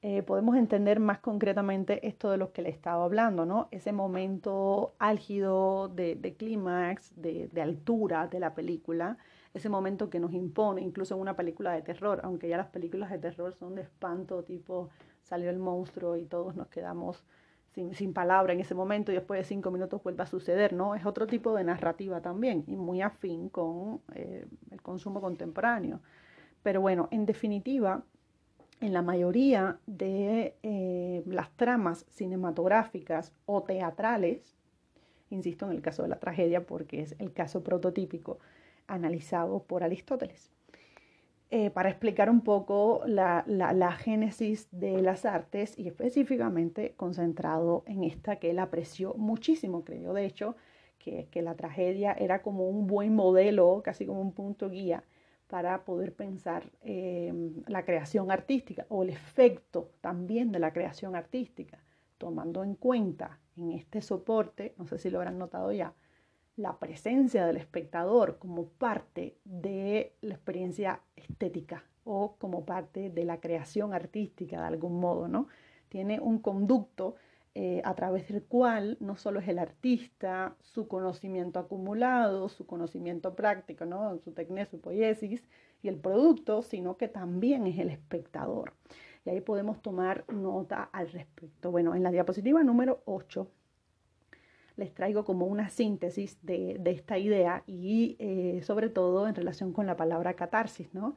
eh, 0.00 0.22
podemos 0.22 0.56
entender 0.56 0.98
más 0.98 1.18
concretamente 1.18 2.06
esto 2.08 2.30
de 2.30 2.38
lo 2.38 2.52
que 2.52 2.62
le 2.62 2.70
estaba 2.70 3.04
hablando, 3.04 3.44
¿no? 3.44 3.68
Ese 3.70 3.92
momento 3.92 4.94
álgido 4.98 5.88
de, 5.88 6.36
clímax, 6.38 7.20
de, 7.20 7.48
de, 7.52 7.60
altura 7.60 8.28
de 8.28 8.40
la 8.40 8.54
película, 8.54 9.18
ese 9.52 9.68
momento 9.68 10.08
que 10.08 10.20
nos 10.20 10.32
impone, 10.32 10.80
incluso 10.80 11.16
en 11.16 11.20
una 11.20 11.36
película 11.36 11.72
de 11.72 11.82
terror, 11.82 12.20
aunque 12.22 12.48
ya 12.48 12.56
las 12.56 12.68
películas 12.68 13.10
de 13.10 13.18
terror 13.18 13.52
son 13.54 13.74
de 13.74 13.82
espanto, 13.82 14.42
tipo 14.42 14.88
salió 15.28 15.50
el 15.50 15.58
monstruo 15.58 16.16
y 16.16 16.24
todos 16.24 16.56
nos 16.56 16.68
quedamos 16.68 17.22
sin, 17.92 18.12
palabra 18.12 18.52
en 18.52 18.60
ese 18.60 18.74
momento 18.74 19.12
y 19.12 19.14
después 19.14 19.38
de 19.38 19.44
cinco 19.44 19.70
minutos 19.70 20.02
vuelve 20.02 20.22
a 20.22 20.26
suceder, 20.26 20.72
¿no? 20.72 20.94
Es 20.94 21.06
otro 21.06 21.26
tipo 21.26 21.54
de 21.54 21.64
narrativa 21.64 22.20
también 22.20 22.64
y 22.66 22.76
muy 22.76 23.02
afín 23.02 23.48
con 23.48 24.00
eh, 24.14 24.46
el 24.70 24.82
consumo 24.82 25.20
contemporáneo. 25.20 26.00
Pero 26.62 26.80
bueno, 26.80 27.08
en 27.12 27.24
definitiva, 27.24 28.02
en 28.80 28.92
la 28.92 29.02
mayoría 29.02 29.78
de 29.86 30.56
eh, 30.62 31.22
las 31.26 31.50
tramas 31.52 32.04
cinematográficas 32.08 33.32
o 33.46 33.62
teatrales, 33.62 34.56
insisto 35.30 35.66
en 35.66 35.72
el 35.72 35.82
caso 35.82 36.02
de 36.02 36.08
la 36.08 36.18
tragedia 36.18 36.66
porque 36.66 37.02
es 37.02 37.14
el 37.18 37.32
caso 37.32 37.62
prototípico 37.62 38.38
analizado 38.88 39.62
por 39.62 39.84
Aristóteles. 39.84 40.50
Eh, 41.50 41.70
para 41.70 41.88
explicar 41.88 42.28
un 42.28 42.42
poco 42.42 43.00
la, 43.06 43.42
génesis 43.98 44.68
de 44.70 45.00
las 45.00 45.24
artes 45.24 45.78
y 45.78 45.88
específicamente 45.88 46.92
concentrado 46.94 47.84
en 47.86 48.04
esta 48.04 48.36
que 48.36 48.50
él 48.50 48.58
apreció 48.58 49.14
muchísimo, 49.14 49.82
creo, 49.82 50.12
de 50.12 50.26
hecho, 50.26 50.56
que, 50.98 51.26
la 51.40 51.54
tragedia 51.54 52.12
era 52.12 52.42
como 52.42 52.68
un 52.68 52.86
buen 52.86 53.14
modelo, 53.14 53.80
casi 53.82 54.04
como 54.04 54.20
un 54.20 54.32
punto 54.32 54.68
guía 54.68 55.04
para 55.46 55.86
poder 55.86 56.14
pensar 56.14 56.70
eh, 56.82 57.32
la 57.66 57.82
creación 57.86 58.30
artística 58.30 58.84
o 58.90 59.02
el 59.02 59.08
efecto 59.08 59.92
también 60.02 60.52
de 60.52 60.58
la 60.58 60.74
creación 60.74 61.16
artística, 61.16 61.78
tomando 62.18 62.62
en 62.62 62.74
cuenta 62.74 63.38
en 63.56 63.72
este 63.72 64.02
soporte, 64.02 64.74
no 64.76 64.86
sé 64.86 64.98
si 64.98 65.08
lo 65.08 65.18
habrán 65.18 65.38
notado 65.38 65.72
ya, 65.72 65.94
la 66.58 66.76
presencia 66.78 67.46
del 67.46 67.56
espectador 67.56 68.38
como 68.38 68.64
parte 68.66 69.38
de 69.44 70.12
la 70.20 70.34
experiencia 70.34 71.00
estética 71.14 71.84
o 72.02 72.34
como 72.36 72.64
parte 72.64 73.10
de 73.10 73.24
la 73.24 73.40
creación 73.40 73.94
artística 73.94 74.60
de 74.60 74.66
algún 74.66 74.98
modo, 74.98 75.28
¿no? 75.28 75.46
Tiene 75.88 76.18
un 76.18 76.40
conducto 76.40 77.14
eh, 77.54 77.80
a 77.84 77.94
través 77.94 78.28
del 78.28 78.42
cual 78.42 78.96
no 79.00 79.16
solo 79.16 79.38
es 79.38 79.48
el 79.48 79.60
artista, 79.60 80.56
su 80.60 80.88
conocimiento 80.88 81.60
acumulado, 81.60 82.48
su 82.48 82.66
conocimiento 82.66 83.34
práctico, 83.36 83.84
¿no? 83.84 84.18
su 84.18 84.32
técnica, 84.32 84.66
su 84.66 84.80
poiesis 84.80 85.48
y 85.82 85.88
el 85.88 85.96
producto, 85.96 86.62
sino 86.62 86.96
que 86.96 87.08
también 87.08 87.66
es 87.66 87.78
el 87.78 87.90
espectador. 87.90 88.74
Y 89.24 89.30
ahí 89.30 89.40
podemos 89.40 89.80
tomar 89.80 90.24
nota 90.32 90.88
al 90.92 91.10
respecto. 91.10 91.70
Bueno, 91.70 91.94
en 91.94 92.02
la 92.02 92.10
diapositiva 92.10 92.62
número 92.62 93.02
8 93.06 93.48
les 94.78 94.94
traigo 94.94 95.24
como 95.24 95.46
una 95.46 95.68
síntesis 95.68 96.38
de, 96.42 96.80
esta 96.86 97.18
idea 97.18 97.64
y 97.66 98.16
eh, 98.20 98.60
sobre 98.62 98.88
todo 98.88 99.28
en 99.28 99.34
relación 99.34 99.72
con 99.72 99.86
la 99.86 99.96
palabra 99.96 100.34
catarsis, 100.34 100.94
¿no? 100.94 101.16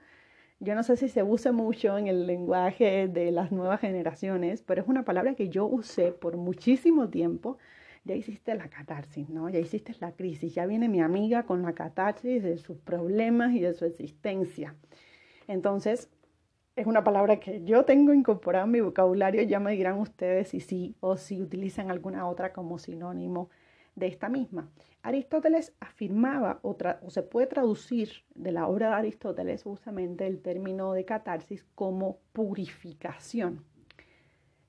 Yo 0.59 0.75
no 0.75 0.83
sé 0.83 0.97
si 0.97 1.09
se 1.09 1.23
use 1.23 1.51
mucho 1.51 1.97
en 1.97 2.07
el 2.07 2.27
lenguaje 2.27 3.07
de 3.07 3.31
las 3.31 3.51
nuevas 3.51 3.79
generaciones, 3.79 4.61
pero 4.63 4.81
es 4.81 4.87
una 4.87 5.05
palabra 5.05 5.35
que 5.35 5.49
yo 5.49 5.65
usé 5.65 6.11
por 6.11 6.37
muchísimo 6.37 7.09
tiempo. 7.09 7.57
Ya 8.03 8.15
hiciste 8.15 8.53
la 8.55 8.67
catarsis, 8.67 9.29
¿no? 9.29 9.49
Ya 9.49 9.59
hiciste 9.59 9.95
la 9.99 10.11
crisis, 10.11 10.53
ya 10.53 10.65
viene 10.65 10.89
mi 10.89 11.01
amiga 11.01 11.43
con 11.43 11.61
la 11.61 11.73
catarsis 11.73 12.43
de 12.43 12.57
sus 12.57 12.77
problemas 12.77 13.53
y 13.53 13.59
de 13.59 13.73
su 13.73 13.85
existencia. 13.85 14.75
Entonces, 15.47 16.09
es 16.75 16.87
una 16.87 17.03
palabra 17.03 17.39
que 17.39 17.63
yo 17.63 17.83
tengo 17.85 18.13
incorporada 18.13 18.65
en 18.65 18.71
mi 18.71 18.79
vocabulario, 18.79 19.43
ya 19.43 19.59
me 19.59 19.73
dirán 19.73 19.99
ustedes 19.99 20.49
si 20.49 20.59
sí 20.59 20.95
o 20.99 21.17
si 21.17 21.41
utilizan 21.41 21.91
alguna 21.91 22.27
otra 22.27 22.53
como 22.53 22.79
sinónimo 22.79 23.49
de 23.95 24.07
esta 24.07 24.29
misma. 24.29 24.69
Aristóteles 25.03 25.73
afirmaba, 25.79 26.59
o, 26.61 26.77
se 27.09 27.23
puede 27.23 27.47
traducir 27.47 28.23
de 28.35 28.51
la 28.51 28.67
obra 28.67 28.89
de 28.89 28.95
Aristóteles 28.95 29.63
justamente 29.63 30.27
el 30.27 30.41
término 30.41 30.93
de 30.93 31.03
catarsis 31.05 31.65
como 31.75 32.19
purificación, 32.31 33.65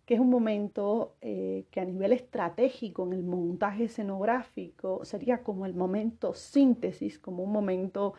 que 0.04 0.14
es 0.14 0.20
un 0.20 0.30
momento 0.30 1.14
eh, 1.20 1.66
que 1.70 1.80
a 1.80 1.84
nivel 1.84 2.12
estratégico 2.12 3.06
en 3.06 3.12
el 3.12 3.22
montaje 3.22 3.84
escenográfico 3.84 5.04
sería 5.04 5.44
como 5.44 5.66
el 5.66 5.74
momento 5.74 6.34
síntesis, 6.34 7.18
como 7.20 7.44
un 7.44 7.52
momento 7.52 8.14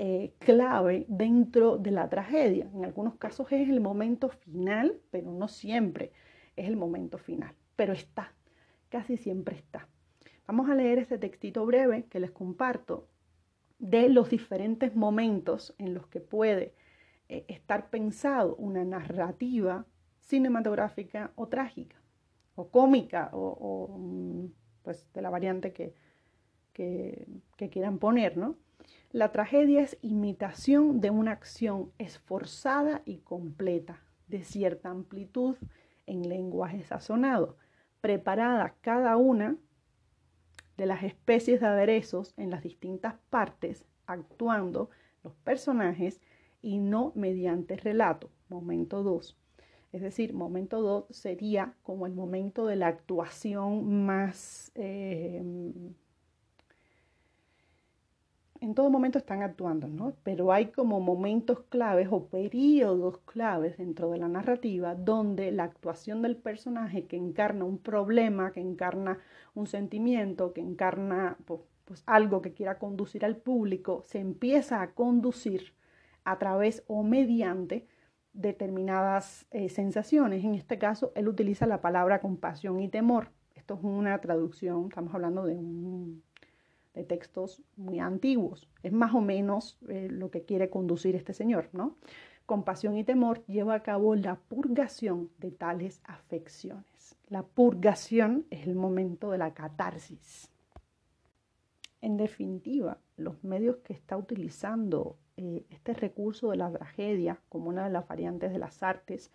eh, 0.00 0.32
clave 0.38 1.06
dentro 1.08 1.76
de 1.76 1.90
la 1.90 2.08
tragedia. 2.08 2.70
En 2.72 2.84
algunos 2.84 3.16
casos 3.16 3.50
es 3.50 3.68
el 3.68 3.80
momento 3.80 4.28
final, 4.28 5.00
pero 5.10 5.32
no 5.32 5.48
siempre 5.48 6.12
es 6.54 6.68
el 6.68 6.76
momento 6.76 7.18
final, 7.18 7.52
pero 7.74 7.92
está, 7.92 8.32
casi 8.90 9.16
siempre 9.16 9.56
está. 9.56 9.88
Vamos 10.46 10.70
a 10.70 10.76
leer 10.76 10.98
este 10.98 11.18
textito 11.18 11.66
breve 11.66 12.04
que 12.04 12.20
les 12.20 12.30
comparto 12.30 13.08
de 13.80 14.08
los 14.08 14.30
diferentes 14.30 14.94
momentos 14.94 15.74
en 15.78 15.94
los 15.94 16.06
que 16.06 16.20
puede 16.20 16.74
eh, 17.28 17.44
estar 17.48 17.90
pensado 17.90 18.54
una 18.54 18.84
narrativa 18.84 19.84
cinematográfica 20.20 21.32
o 21.34 21.48
trágica, 21.48 21.96
o 22.54 22.70
cómica, 22.70 23.30
o, 23.32 23.96
mm, 23.98 24.46
pues 24.82 25.12
de 25.12 25.22
la 25.22 25.30
variante 25.30 25.72
que, 25.72 25.92
que, 26.72 27.26
que 27.56 27.68
quieran 27.68 27.98
poner, 27.98 28.36
¿no? 28.36 28.56
La 29.10 29.32
tragedia 29.32 29.82
es 29.82 29.96
imitación 30.02 31.00
de 31.00 31.10
una 31.10 31.32
acción 31.32 31.92
esforzada 31.98 33.02
y 33.04 33.18
completa, 33.18 34.02
de 34.26 34.44
cierta 34.44 34.90
amplitud 34.90 35.56
en 36.06 36.28
lenguaje 36.28 36.82
sazonado, 36.82 37.56
preparada 38.00 38.74
cada 38.82 39.16
una 39.16 39.56
de 40.76 40.86
las 40.86 41.02
especies 41.02 41.60
de 41.60 41.66
aderezos 41.66 42.34
en 42.36 42.50
las 42.50 42.62
distintas 42.62 43.14
partes, 43.30 43.84
actuando 44.06 44.90
los 45.24 45.34
personajes 45.36 46.20
y 46.62 46.78
no 46.78 47.12
mediante 47.14 47.76
relato. 47.76 48.30
Momento 48.48 49.02
2. 49.02 49.36
Es 49.92 50.02
decir, 50.02 50.34
momento 50.34 50.82
2 50.82 51.06
sería 51.10 51.74
como 51.82 52.06
el 52.06 52.12
momento 52.12 52.66
de 52.66 52.76
la 52.76 52.88
actuación 52.88 54.04
más... 54.04 54.70
Eh, 54.74 55.42
en 58.60 58.74
todo 58.74 58.90
momento 58.90 59.18
están 59.18 59.42
actuando, 59.42 59.88
¿no? 59.88 60.14
Pero 60.22 60.52
hay 60.52 60.66
como 60.66 61.00
momentos 61.00 61.60
claves 61.68 62.08
o 62.10 62.26
periodos 62.26 63.18
claves 63.18 63.78
dentro 63.78 64.10
de 64.10 64.18
la 64.18 64.28
narrativa 64.28 64.94
donde 64.94 65.50
la 65.52 65.64
actuación 65.64 66.22
del 66.22 66.36
personaje 66.36 67.06
que 67.06 67.16
encarna 67.16 67.64
un 67.64 67.78
problema, 67.78 68.52
que 68.52 68.60
encarna 68.60 69.18
un 69.54 69.66
sentimiento, 69.66 70.52
que 70.52 70.60
encarna 70.60 71.36
pues, 71.44 71.60
pues 71.84 72.02
algo 72.06 72.42
que 72.42 72.52
quiera 72.52 72.78
conducir 72.78 73.24
al 73.24 73.36
público, 73.36 74.02
se 74.06 74.18
empieza 74.18 74.82
a 74.82 74.92
conducir 74.92 75.74
a 76.24 76.38
través 76.38 76.84
o 76.86 77.02
mediante 77.02 77.86
determinadas 78.32 79.46
eh, 79.50 79.68
sensaciones. 79.68 80.44
En 80.44 80.54
este 80.54 80.78
caso, 80.78 81.12
él 81.14 81.28
utiliza 81.28 81.66
la 81.66 81.80
palabra 81.80 82.20
compasión 82.20 82.80
y 82.80 82.88
temor. 82.88 83.30
Esto 83.54 83.74
es 83.74 83.80
una 83.82 84.18
traducción, 84.20 84.86
estamos 84.88 85.14
hablando 85.14 85.44
de 85.44 85.56
un 85.56 86.22
de 86.98 87.04
textos 87.04 87.62
muy 87.76 88.00
antiguos. 88.00 88.68
Es 88.82 88.92
más 88.92 89.14
o 89.14 89.20
menos 89.20 89.78
eh, 89.88 90.08
lo 90.10 90.30
que 90.30 90.42
quiere 90.42 90.68
conducir 90.68 91.14
este 91.14 91.32
señor, 91.32 91.68
¿no? 91.72 91.96
Compasión 92.44 92.96
y 92.96 93.04
temor 93.04 93.44
lleva 93.46 93.74
a 93.74 93.82
cabo 93.82 94.16
la 94.16 94.36
purgación 94.36 95.30
de 95.38 95.52
tales 95.52 96.00
afecciones. 96.04 97.16
La 97.28 97.42
purgación 97.44 98.46
es 98.50 98.66
el 98.66 98.74
momento 98.74 99.30
de 99.30 99.38
la 99.38 99.54
catarsis. 99.54 100.50
En 102.00 102.16
definitiva, 102.16 102.98
los 103.16 103.44
medios 103.44 103.76
que 103.78 103.92
está 103.92 104.16
utilizando 104.16 105.16
eh, 105.36 105.64
este 105.70 105.92
recurso 105.94 106.50
de 106.50 106.56
la 106.56 106.72
tragedia 106.72 107.40
como 107.48 107.68
una 107.68 107.84
de 107.84 107.90
las 107.90 108.08
variantes 108.08 108.50
de 108.50 108.58
las 108.58 108.82
artes 108.82 109.30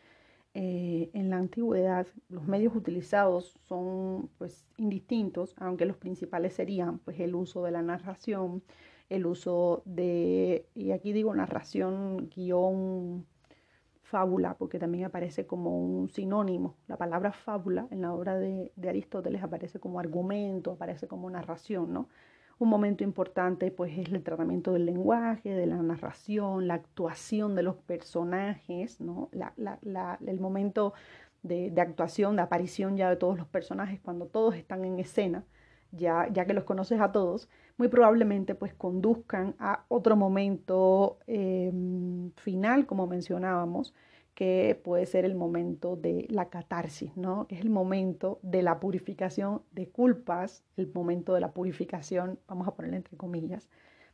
eh, 0.56 1.10
en 1.14 1.30
la 1.30 1.38
antigüedad 1.38 2.08
los 2.30 2.48
medios 2.48 2.76
utilizados 2.76 3.60
son 3.68 4.30
pues 4.38 4.66
indistintos, 4.78 5.56
aunque 5.58 5.86
los 5.86 5.98
principales 5.98 6.54
serían 6.54 7.00
pues 7.00 7.20
el 7.20 7.34
uso 7.36 7.64
de 7.64 7.72
la 7.72 7.82
narración, 7.82 8.64
el 9.10 9.26
uso 9.26 9.82
de, 9.86 10.68
y 10.76 10.92
aquí 10.92 11.12
digo 11.14 11.34
narración, 11.36 12.30
guion, 12.30 13.26
fábula, 14.04 14.56
porque 14.58 14.78
también 14.80 15.06
aparece 15.06 15.48
como 15.48 15.78
un 15.80 16.10
sinónimo. 16.10 16.78
La 16.88 16.98
palabra 16.98 17.32
fábula 17.32 17.88
en 17.90 18.02
la 18.02 18.14
obra 18.14 18.38
de, 18.38 18.72
de 18.76 18.90
Aristóteles 18.90 19.42
aparece 19.44 19.80
como 19.80 20.00
argumento, 20.00 20.72
aparece 20.74 21.08
como 21.08 21.30
narración, 21.32 21.92
¿no? 21.94 22.10
Un 22.60 22.70
momento 22.70 23.04
importante 23.04 23.72
pues 23.72 23.98
es 23.98 24.12
el 24.12 24.24
tratamiento 24.24 24.74
del 24.74 24.86
lenguaje, 24.86 25.50
de 25.50 25.66
la 25.66 25.78
narración, 25.78 26.68
la 26.68 26.76
actuación 26.76 27.56
de 27.56 27.64
los 27.64 27.76
personajes, 27.76 29.02
¿no? 29.02 29.30
el 29.34 30.40
momento 30.40 30.94
de, 31.44 31.74
actuación, 31.82 32.36
de 32.36 32.42
aparición 32.42 32.98
ya 32.98 33.10
de 33.10 33.18
todos 33.18 33.38
los 33.38 33.48
personajes, 33.48 34.00
cuando 34.02 34.28
todos 34.28 34.56
están 34.56 34.86
en 34.86 35.00
escena, 35.00 35.44
ya, 35.92 36.28
ya 36.32 36.46
que 36.46 36.54
los 36.54 36.64
conoces 36.64 37.00
a 37.02 37.12
todos, 37.12 37.50
muy 37.78 37.90
probablemente 37.90 38.56
pues 38.56 38.74
conduzcan 38.74 39.56
a 39.60 39.86
otro 39.90 40.16
momento 40.16 41.20
em, 41.28 42.32
final, 42.38 42.86
como 42.86 43.08
mencionábamos, 43.08 43.94
que 44.34 44.80
puede 44.84 45.06
ser 45.06 45.26
el 45.26 45.36
momento 45.36 45.96
de 45.96 46.26
la 46.30 46.50
catarsis, 46.50 47.16
¿no? 47.16 47.46
Es 47.50 47.62
el 47.62 47.70
momento 47.70 48.40
de 48.42 48.64
la 48.64 48.80
purificación 48.80 49.62
de 49.72 49.88
culpas, 49.90 50.64
el 50.76 50.92
momento 50.94 51.34
de 51.34 51.42
la 51.42 51.52
purificación, 51.52 52.40
vamos 52.48 52.68
a 52.68 52.74
ponerle 52.76 52.98
entre 52.98 53.18
comillas, 53.18 53.70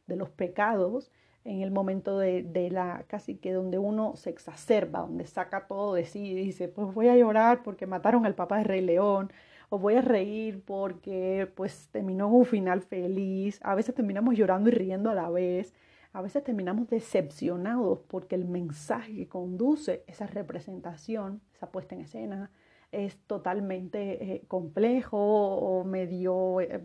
de 0.08 0.16
los 0.16 0.30
pecados, 0.30 1.12
en 1.46 1.62
el 1.62 1.72
momento 1.72 2.18
de, 2.20 2.44
de, 2.44 2.70
la 2.70 3.06
casi 3.08 3.36
que 3.36 3.54
donde 3.54 3.78
uno 3.78 4.16
se 4.18 4.30
exacerba, 4.30 5.00
donde 5.00 5.26
saca 5.26 5.68
todo 5.68 5.94
de 5.94 6.06
sí 6.06 6.32
y 6.32 6.36
dice, 6.36 6.68
pues 6.68 6.94
voy 6.94 7.08
a 7.08 7.16
llorar 7.16 7.64
porque 7.64 7.88
mataron 7.88 8.26
al 8.26 8.36
papá 8.36 8.58
de 8.58 8.66
Rey 8.66 8.82
León, 8.82 9.32
o 9.70 9.80
voy 9.80 9.96
a 9.96 10.02
reír 10.02 10.62
porque 10.66 11.50
pues 11.56 11.90
terminó 11.92 12.28
un 12.28 12.46
final 12.46 12.82
feliz, 12.82 13.60
a 13.64 13.76
veces 13.76 13.96
terminamos 13.96 14.36
llorando 14.36 14.70
y 14.70 14.74
riendo 14.74 15.10
a 15.10 15.16
la 15.16 15.30
vez, 15.30 15.74
a 16.14 16.22
veces 16.22 16.44
terminamos 16.44 16.90
decepcionados 16.90 18.00
porque 18.08 18.36
el 18.36 18.46
mensaje 18.46 19.16
que 19.16 19.28
conduce 19.28 20.04
esa 20.08 20.26
representación, 20.28 21.42
esa 21.54 21.72
puesta 21.72 21.96
en 21.96 22.02
escena, 22.02 22.52
es 22.92 23.18
totalmente 23.28 24.34
eh, 24.34 24.44
complejo 24.48 25.18
o 25.20 25.84
medio 25.84 26.60
eh, 26.62 26.82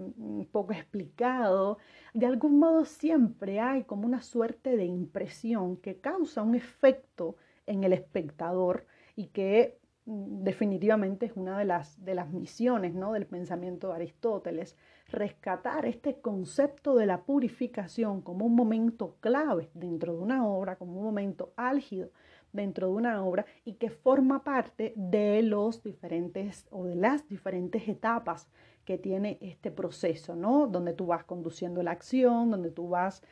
poco 0.53 0.73
explicado. 0.73 1.79
De 2.13 2.27
algún 2.27 2.59
modo 2.59 2.85
siempre 2.85 3.61
hay 3.61 3.85
como 3.85 4.07
una 4.07 4.21
suerte 4.21 4.77
de 4.77 4.85
impresión 4.85 5.79
que 5.79 6.01
causa 6.01 6.43
un 6.43 6.55
efecto 6.55 7.37
en 7.67 7.85
el 7.85 7.95
espectador 7.95 8.87
y 9.17 9.29
que 9.29 9.79
definitivamente 10.07 11.27
es 11.27 11.33
una 11.35 11.59
de 11.59 11.65
las, 11.65 12.05
de 12.05 12.15
las 12.15 12.31
misiones 12.31 12.95
¿no? 12.95 13.13
del 13.13 13.27
pensamiento 13.27 13.89
de 13.89 13.95
Aristóteles, 13.95 14.77
rescatar 15.09 15.87
este 15.87 16.21
concepto 16.21 16.95
de 16.95 17.07
la 17.07 17.23
purificación 17.23 18.21
como 18.21 18.45
un 18.45 18.55
momento 18.55 19.17
clave 19.21 19.71
dentro 19.75 20.15
de 20.15 20.19
una 20.19 20.47
obra, 20.47 20.77
como 20.77 20.99
un 20.99 21.05
momento 21.05 21.53
álgido 21.57 22.11
dentro 22.53 22.89
de 22.89 22.95
una 22.95 23.25
obra 23.25 23.47
y 23.65 23.75
que 23.75 23.91
forma 23.91 24.45
parte 24.45 24.93
de 24.97 25.43
los 25.43 25.83
diferentes 25.83 26.67
o 26.71 26.85
de 26.85 26.95
las 26.95 27.29
diferentes 27.29 27.89
etapas 27.89 28.49
que 28.85 28.99
tiene 28.99 29.39
este 29.41 29.71
proceso, 29.71 30.37
¿no? 30.37 30.67
Donde 30.67 30.93
tú 30.93 31.07
vas 31.07 31.25
conduciendo 31.25 31.83
la 31.83 31.93
acción, 31.93 32.51
donde 32.51 32.71
tú 32.71 32.91
vas 32.91 33.23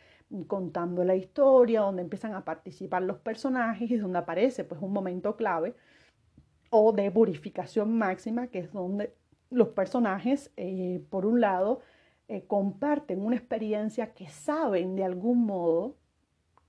contando 0.47 1.05
la 1.05 1.15
historia, 1.15 1.83
donde 1.83 2.03
empiezan 2.03 2.35
a 2.35 2.45
participar 2.45 3.03
los 3.03 3.19
personajes 3.19 3.91
y 3.91 3.97
donde 3.97 4.19
aparece 4.19 4.65
pues 4.65 4.81
un 4.81 4.93
momento 4.93 5.37
clave 5.37 5.75
o 6.75 6.91
de 6.93 7.11
purificación 7.11 7.99
máxima, 7.99 8.47
que 8.47 8.61
es 8.61 8.73
donde 8.73 9.15
los 9.51 9.69
personajes, 9.69 10.51
eh, 10.57 11.05
por 11.11 11.27
un 11.27 11.39
lado, 11.43 11.83
eh, 12.29 12.47
comparten 12.47 13.21
una 13.21 13.37
experiencia 13.37 14.15
que 14.15 14.27
saben 14.29 14.97
de 14.97 15.05
algún 15.05 15.45
modo 15.45 15.97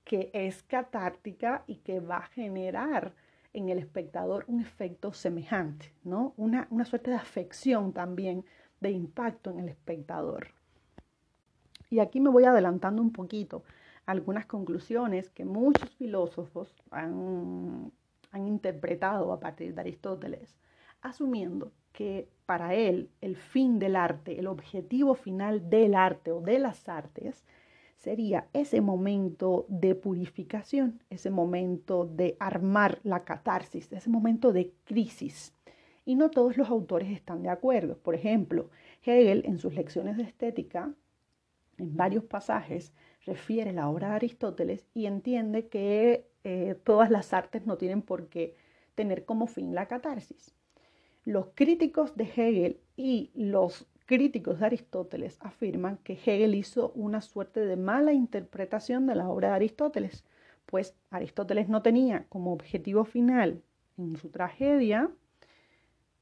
que 0.03 0.29
es 0.33 0.61
catártica 0.63 1.63
y 1.67 1.77
que 1.77 2.01
va 2.01 2.17
a 2.17 2.27
generar 2.27 3.13
en 3.53 3.69
el 3.69 3.77
espectador 3.77 4.43
un 4.47 4.59
efecto 4.59 5.13
semejante, 5.13 5.93
¿no? 6.03 6.33
Una, 6.35 6.67
una 6.69 6.83
suerte 6.83 7.11
de 7.11 7.15
afección 7.15 7.93
también, 7.93 8.43
de 8.81 8.91
impacto 8.91 9.51
en 9.51 9.59
el 9.59 9.69
espectador. 9.69 10.47
Y 11.89 11.99
aquí 11.99 12.19
me 12.19 12.29
voy 12.29 12.43
adelantando 12.43 13.01
un 13.01 13.13
poquito 13.13 13.63
algunas 14.05 14.47
conclusiones 14.47 15.29
que 15.29 15.45
muchos 15.45 15.89
filósofos 15.91 16.75
han, 16.91 17.93
han 18.33 18.47
interpretado 18.47 19.31
a 19.31 19.39
partir 19.39 19.73
de 19.73 19.81
Aristóteles, 19.81 20.57
asumiendo 21.01 21.71
que 21.93 22.27
para 22.45 22.73
él 22.73 23.09
el 23.21 23.37
fin 23.37 23.79
del 23.79 23.95
arte, 23.95 24.39
el 24.39 24.47
objetivo 24.47 25.15
final 25.15 25.69
del 25.69 25.95
arte 25.95 26.31
o 26.31 26.41
de 26.41 26.59
las 26.59 26.89
artes, 26.89 27.45
sería 27.95 28.47
ese 28.51 28.81
momento 28.81 29.65
de 29.69 29.95
purificación, 29.95 30.99
ese 31.09 31.29
momento 31.29 32.05
de 32.05 32.35
armar 32.39 32.99
la 33.03 33.23
catarsis, 33.23 33.89
ese 33.93 34.09
momento 34.09 34.51
de 34.51 34.73
crisis. 34.83 35.53
Y 36.03 36.15
no 36.15 36.29
todos 36.29 36.57
los 36.57 36.69
autores 36.69 37.11
están 37.11 37.43
de 37.43 37.49
acuerdo. 37.49 37.97
Por 37.97 38.15
ejemplo, 38.15 38.69
Hegel 39.03 39.43
en 39.45 39.57
sus 39.59 39.73
lecciones 39.73 40.17
de 40.17 40.23
estética, 40.23 40.91
en 41.77 41.95
varios 41.95 42.25
pasajes, 42.25 42.93
refiere 43.25 43.73
la 43.73 43.89
obra 43.89 44.09
de 44.09 44.15
Aristóteles 44.15 44.85
y 44.93 45.05
entiende 45.05 45.67
que 45.67 46.27
eh, 46.43 46.75
todas 46.83 47.09
las 47.09 47.33
artes 47.33 47.65
no 47.65 47.77
tienen 47.77 48.01
por 48.01 48.27
qué 48.27 48.55
tener 48.95 49.25
como 49.25 49.47
fin 49.47 49.73
la 49.73 49.87
catarsis. 49.87 50.53
Los 51.25 51.47
críticos 51.55 52.15
de 52.17 52.25
Hegel 52.25 52.79
y 52.97 53.31
los 53.33 53.87
críticos 54.05 54.59
de 54.59 54.65
Aristóteles 54.65 55.37
afirman 55.41 55.97
que 56.03 56.13
Hegel 56.13 56.55
hizo 56.55 56.91
una 56.95 57.21
suerte 57.21 57.61
de 57.61 57.77
mala 57.77 58.13
interpretación 58.13 59.07
de 59.07 59.15
la 59.15 59.29
obra 59.29 59.49
de 59.49 59.55
Aristóteles, 59.55 60.25
pues 60.65 60.95
Aristóteles 61.09 61.69
no 61.69 61.81
tenía 61.81 62.25
como 62.29 62.51
objetivo 62.51 63.05
final 63.05 63.61
en 63.97 64.17
su 64.17 64.29
tragedia 64.29 65.09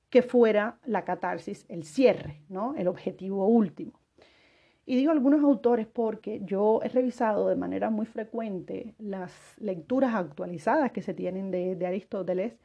que 0.09 0.21
fuera 0.21 0.77
la 0.85 1.05
catarsis, 1.05 1.65
el 1.69 1.83
cierre, 1.83 2.41
¿no? 2.49 2.75
el 2.75 2.87
objetivo 2.87 3.47
último. 3.47 3.93
Y 4.91 4.97
digo 4.97 5.13
algunos 5.13 5.41
autores 5.41 5.87
porque 5.87 6.41
yo 6.43 6.81
he 6.83 6.89
revisado 6.89 7.47
de 7.47 7.55
manera 7.55 7.89
muy 7.89 8.05
frecuente 8.05 8.93
las 8.99 9.31
lecturas 9.57 10.13
actualizadas 10.13 10.91
que 10.91 11.01
se 11.01 11.13
tienen 11.13 11.49
de, 11.49 11.87
Aristóteles 11.87 12.57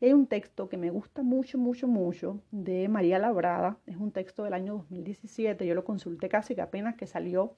hay 0.00 0.14
un 0.14 0.26
texto 0.26 0.70
que 0.70 0.78
me 0.78 0.88
gusta 0.88 1.22
mucho, 1.22 1.58
mucho, 1.58 1.86
mucho 1.86 2.40
de 2.50 2.88
María 2.88 3.18
Labrada. 3.18 3.76
Es 3.84 3.98
un 3.98 4.12
texto 4.12 4.44
del 4.44 4.54
año 4.54 4.76
2017. 4.76 5.66
Yo 5.66 5.74
lo 5.74 5.84
consulté 5.84 6.30
casi 6.30 6.54
que 6.54 6.62
apenas 6.62 6.96
que 6.96 7.06
salió 7.06 7.54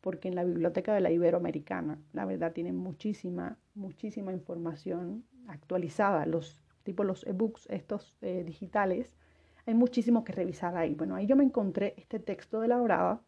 porque 0.00 0.28
en 0.28 0.36
la 0.36 0.44
biblioteca 0.44 0.94
de 0.94 1.00
la 1.00 1.10
Iberoamericana, 1.10 1.98
la 2.12 2.26
verdad, 2.26 2.52
tiene 2.52 2.72
muchísima, 2.72 3.58
muchísima 3.74 4.32
información 4.32 5.24
actualizada. 5.48 6.26
Los 6.26 6.62
tipos, 6.84 7.04
los 7.04 7.26
ebooks, 7.26 7.66
estos 7.70 8.16
eh, 8.22 8.44
digitales, 8.46 9.16
hay 9.66 9.74
muchísimo 9.74 10.22
que 10.22 10.32
revisar 10.32 10.76
ahí. 10.76 10.94
Bueno, 10.94 11.16
ahí 11.16 11.26
yo 11.26 11.34
me 11.34 11.42
encontré 11.42 11.94
este 11.96 12.20
texto 12.20 12.60
de 12.60 12.68
Labrada 12.68 13.20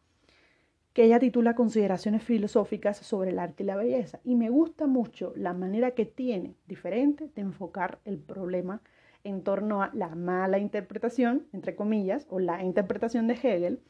que 0.96 1.04
ella 1.04 1.18
titula 1.18 1.54
Consideraciones 1.54 2.22
filosóficas 2.22 2.96
sobre 2.96 3.28
el 3.28 3.38
arte 3.38 3.62
y 3.62 3.66
la 3.66 3.76
belleza. 3.76 4.18
Y 4.24 4.34
me 4.34 4.48
gusta 4.48 4.86
mucho 4.86 5.34
la 5.36 5.52
manera 5.52 5.90
que 5.90 6.06
tiene, 6.06 6.54
diferente, 6.66 7.28
de 7.34 7.42
enfocar 7.42 7.98
el 8.06 8.16
problema 8.16 8.80
en 9.22 9.42
torno 9.42 9.82
a 9.82 9.90
la 9.92 10.14
mala 10.14 10.58
interpretación, 10.58 11.48
entre 11.52 11.76
comillas, 11.76 12.26
o 12.30 12.38
la 12.40 12.64
interpretación 12.64 13.26
de 13.26 13.34
Hegel, 13.34 13.82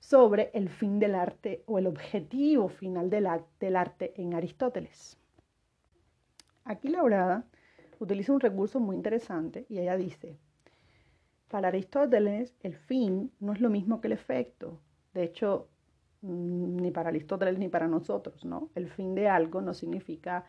sobre 0.00 0.50
el 0.52 0.68
fin 0.68 0.98
del 0.98 1.14
arte 1.14 1.62
o 1.66 1.78
el 1.78 1.86
objetivo 1.86 2.68
final 2.68 3.08
del, 3.08 3.28
arte 3.76 4.20
en 4.20 4.34
Aristóteles. 4.34 5.16
Aquí 6.64 6.88
Laurada 6.88 7.44
utiliza 8.00 8.32
un 8.32 8.40
recurso 8.40 8.80
muy 8.80 8.96
interesante 8.96 9.64
y 9.68 9.78
ella 9.78 9.96
dice, 9.96 10.36
para 11.46 11.68
Aristóteles 11.68 12.56
el 12.64 12.74
fin 12.74 13.30
no 13.38 13.52
es 13.52 13.60
lo 13.60 13.70
mismo 13.70 14.00
que 14.00 14.08
el 14.08 14.14
efecto. 14.14 14.80
De 15.14 15.22
hecho, 15.22 15.68
ni 16.22 16.90
para 16.90 17.10
Aristóteles 17.10 17.58
ni 17.58 17.68
para 17.68 17.86
nosotros, 17.86 18.44
¿no? 18.44 18.70
El 18.74 18.88
fin 18.88 19.14
de 19.14 19.28
algo 19.28 19.60
no 19.60 19.74
significa, 19.74 20.44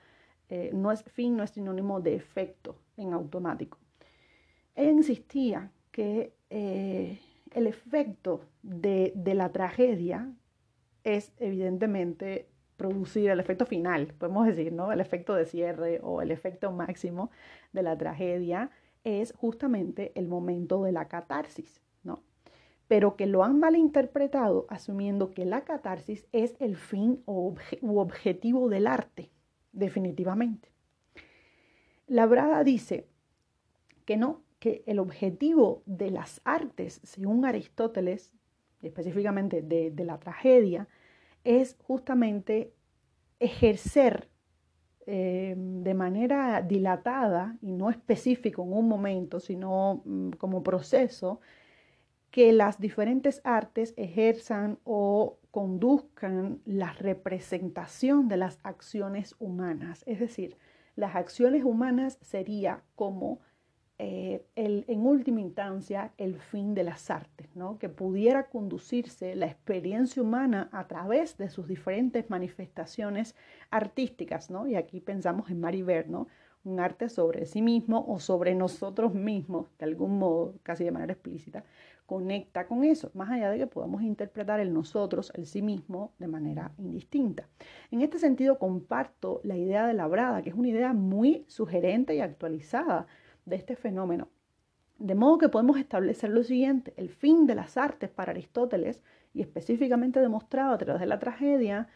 eh, 0.49 0.71
no 0.73 0.91
es 0.91 1.03
fin, 1.03 1.37
no 1.37 1.43
es 1.43 1.51
sinónimo 1.51 2.01
de 2.01 2.15
efecto 2.15 2.75
en 2.97 3.13
automático. 3.13 3.77
Ella 4.75 4.91
insistía 4.91 5.71
que 5.91 6.33
eh, 6.49 7.19
el 7.51 7.67
efecto 7.67 8.41
de, 8.63 9.11
de, 9.15 9.33
la 9.35 9.51
tragedia 9.51 10.31
es 11.03 11.33
evidentemente 11.39 12.47
producir 12.77 13.29
el 13.29 13.39
efecto 13.39 13.65
final, 13.65 14.13
podemos 14.17 14.47
decir, 14.47 14.71
¿no? 14.71 14.91
El 14.91 15.01
efecto 15.01 15.35
de 15.35 15.45
cierre 15.45 15.99
o 16.01 16.21
el 16.21 16.31
efecto 16.31 16.71
máximo 16.71 17.29
de 17.73 17.83
la 17.83 17.97
tragedia 17.97 18.71
es 19.03 19.33
justamente 19.33 20.11
el 20.15 20.27
momento 20.27 20.83
de 20.83 20.91
la 20.91 21.07
catarsis. 21.07 21.81
Pero 22.89 23.15
que 23.15 23.25
lo 23.25 23.45
han 23.45 23.57
malinterpretado 23.59 24.65
asumiendo 24.67 25.31
que 25.31 25.45
la 25.45 25.63
catarsis 25.63 26.27
es 26.33 26.57
el 26.59 26.75
fin 26.75 27.23
u 27.25 27.99
objetivo 27.99 28.67
del 28.67 28.85
arte, 28.85 29.31
definitivamente. 29.71 30.69
Labrada 32.07 32.65
dice 32.65 33.07
que 34.05 34.17
no, 34.17 34.41
que 34.59 34.83
el 34.87 34.99
objetivo 34.99 35.83
de 35.85 36.11
las 36.11 36.41
artes, 36.43 36.99
según 37.03 37.45
Aristóteles, 37.45 38.33
específicamente 38.81 39.61
de, 39.61 39.93
la 40.03 40.19
tragedia, 40.19 40.87
es 41.43 41.77
justamente 41.83 42.73
ejercer 43.39 44.27
eh, 45.05 45.55
de 45.57 45.93
manera 45.93 46.61
dilatada 46.61 47.57
y 47.61 47.71
no 47.71 47.89
específico 47.89 48.63
en 48.63 48.73
un 48.73 48.87
momento, 48.87 49.39
sino 49.39 50.01
mm, 50.05 50.31
como 50.31 50.61
proceso, 50.61 51.39
que 52.31 52.53
las 52.53 52.79
diferentes 52.79 53.41
artes 53.43 53.93
ejerzan 53.97 54.79
o 54.83 55.39
conduzcan 55.51 56.61
la 56.65 56.93
representación 56.93 58.27
de 58.27 58.37
las 58.37 58.59
acciones 58.63 59.35
humanas. 59.39 60.03
Es 60.05 60.19
decir, 60.19 60.57
las 60.95 61.15
acciones 61.15 61.63
humanas 61.63 62.19
sería 62.21 62.83
como 62.95 63.39
eh, 64.01 64.45
el, 64.55 64.85
en 64.87 65.05
última 65.05 65.41
instancia 65.41 66.13
el 66.17 66.39
fin 66.39 66.73
de 66.73 66.83
las 66.83 67.09
artes, 67.09 67.53
¿no? 67.55 67.77
que 67.79 67.89
pudiera 67.89 68.47
conducirse 68.47 69.35
la 69.35 69.47
experiencia 69.47 70.21
humana 70.21 70.69
a 70.71 70.87
través 70.87 71.37
de 71.37 71.49
sus 71.49 71.67
diferentes 71.67 72.29
manifestaciones 72.29 73.35
artísticas. 73.71 74.49
¿no? 74.49 74.67
Y 74.67 74.75
aquí 74.75 75.01
pensamos 75.01 75.49
en 75.49 75.59
Maribel, 75.59 76.05
un 76.63 76.79
arte 76.79 77.09
sobre 77.09 77.45
sí 77.45 77.61
mismo 77.61 78.05
o 78.07 78.19
sobre 78.19 78.55
nosotros 78.55 79.13
mismos, 79.13 79.67
de 79.77 79.85
algún 79.85 80.19
modo, 80.19 80.55
casi 80.63 80.83
de 80.83 80.91
manera 80.91 81.13
explícita, 81.13 81.65
conecta 82.09 82.65
con 82.65 82.83
eso, 82.83 83.11
más 83.13 83.29
allá 83.29 83.51
de 83.51 83.59
que 83.59 83.67
podamos 83.67 84.01
interpretar 84.01 84.59
el 84.59 84.73
nosotros, 84.73 85.31
el 85.35 85.45
sí 85.45 85.61
mismo, 85.61 86.11
de 86.17 86.27
manera 86.27 86.71
indistinta. 86.79 87.47
En 87.91 88.01
este 88.01 88.17
sentido, 88.17 88.57
comparto 88.57 89.41
la 89.43 89.55
idea 89.55 89.85
de 89.85 89.93
Labrada, 89.93 90.41
que 90.41 90.49
es 90.49 90.55
una 90.55 90.69
idea 90.69 90.91
muy 90.91 91.45
sugerente 91.47 92.15
y 92.15 92.21
actualizada 92.21 93.05
de 93.45 93.57
este 93.57 93.75
fenómeno. 93.75 94.27
De 94.97 95.13
modo 95.13 95.37
que 95.37 95.49
podemos 95.49 95.77
establecer 95.77 96.31
lo 96.31 96.41
siguiente, 96.41 96.95
el 96.97 97.09
fin 97.09 97.45
de 97.45 97.53
las 97.53 97.77
artes 97.77 98.09
para 98.09 98.31
Aristóteles, 98.31 99.03
y 99.31 99.41
específicamente 99.43 100.19
demostrado 100.19 100.73
a 100.73 100.79
través 100.79 101.01
de 101.01 101.05
la 101.05 101.19
tragedia, 101.19 101.89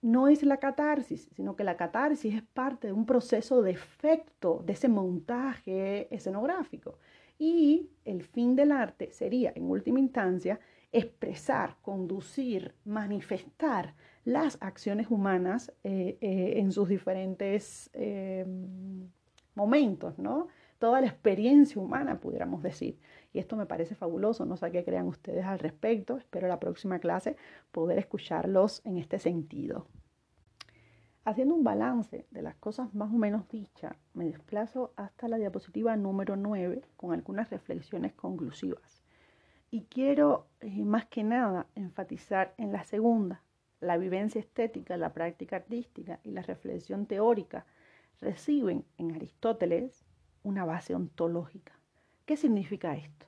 no 0.00 0.28
es 0.28 0.44
la 0.44 0.58
catarsis, 0.58 1.28
sino 1.34 1.56
que 1.56 1.64
la 1.64 1.76
catarsis 1.76 2.36
es 2.36 2.42
parte 2.42 2.86
de 2.86 2.92
un 2.92 3.04
proceso 3.04 3.62
de 3.62 3.72
efecto, 3.72 4.62
de 4.64 4.74
ese 4.74 4.88
montaje 4.88 6.14
escenográfico. 6.14 7.00
Y 7.38 7.90
el 8.04 8.22
fin 8.22 8.56
del 8.56 8.72
arte 8.72 9.12
sería, 9.12 9.52
en 9.54 9.70
última 9.70 9.98
instancia, 10.00 10.58
expresar, 10.92 11.76
conducir, 11.82 12.74
manifestar 12.84 13.94
las 14.24 14.58
acciones 14.60 15.08
humanas 15.10 15.72
eh, 15.84 16.18
eh, 16.20 16.54
en 16.56 16.72
sus 16.72 16.88
diferentes 16.88 17.90
eh, 17.92 18.44
momentos, 19.54 20.18
¿no? 20.18 20.48
toda 20.78 21.00
la 21.00 21.06
experiencia 21.06 21.80
humana, 21.80 22.20
pudiéramos 22.20 22.62
decir. 22.62 22.98
Y 23.32 23.38
esto 23.38 23.56
me 23.56 23.66
parece 23.66 23.94
fabuloso, 23.94 24.44
no 24.44 24.56
sé 24.56 24.70
qué 24.70 24.84
crean 24.84 25.06
ustedes 25.06 25.44
al 25.44 25.58
respecto. 25.58 26.16
Espero 26.16 26.48
la 26.48 26.60
próxima 26.60 26.98
clase 26.98 27.36
poder 27.72 27.98
escucharlos 27.98 28.82
en 28.84 28.98
este 28.98 29.18
sentido. 29.18 29.86
Haciendo 31.26 31.56
un 31.56 31.64
balance 31.64 32.24
de 32.30 32.40
las 32.40 32.54
cosas 32.54 32.94
más 32.94 33.12
o 33.12 33.16
menos 33.16 33.48
dichas, 33.48 33.96
me 34.14 34.26
desplazo 34.26 34.92
hasta 34.94 35.26
la 35.26 35.38
diapositiva 35.38 35.96
número 35.96 36.36
9 36.36 36.82
con 36.96 37.12
algunas 37.12 37.50
reflexiones 37.50 38.12
conclusivas. 38.12 39.02
Y 39.68 39.86
quiero 39.86 40.46
eh, 40.60 40.84
más 40.84 41.06
que 41.06 41.24
nada 41.24 41.66
enfatizar 41.74 42.54
en 42.58 42.70
la 42.70 42.84
segunda, 42.84 43.42
la 43.80 43.96
vivencia 43.96 44.38
estética, 44.38 44.96
la 44.96 45.12
práctica 45.12 45.56
artística 45.56 46.20
y 46.22 46.30
la 46.30 46.42
reflexión 46.42 47.06
teórica 47.06 47.66
reciben 48.20 48.84
en 48.96 49.10
Aristóteles 49.10 50.04
una 50.44 50.64
base 50.64 50.94
ontológica. 50.94 51.72
¿Qué 52.24 52.36
significa 52.36 52.94
esto? 52.94 53.26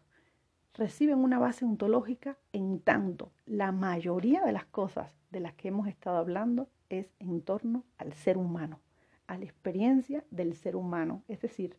Reciben 0.74 1.18
una 1.18 1.40
base 1.40 1.64
ontológica 1.64 2.38
en 2.53 2.78
tanto 2.78 3.32
la 3.44 3.72
mayoría 3.72 4.44
de 4.44 4.53
las 4.53 4.66
cosas 4.66 5.12
de 5.30 5.40
las 5.40 5.55
que 5.55 5.66
hemos 5.66 5.88
estado 5.88 6.18
hablando 6.18 6.68
es 6.89 7.14
en 7.18 7.43
torno 7.43 7.84
al 7.97 8.12
ser 8.12 8.36
humano, 8.36 8.80
a 9.26 9.39
la 9.39 9.45
experiencia 9.45 10.24
del 10.30 10.55
ser 10.55 10.76
humano. 10.76 11.22
Es 11.28 11.41
decir, 11.41 11.76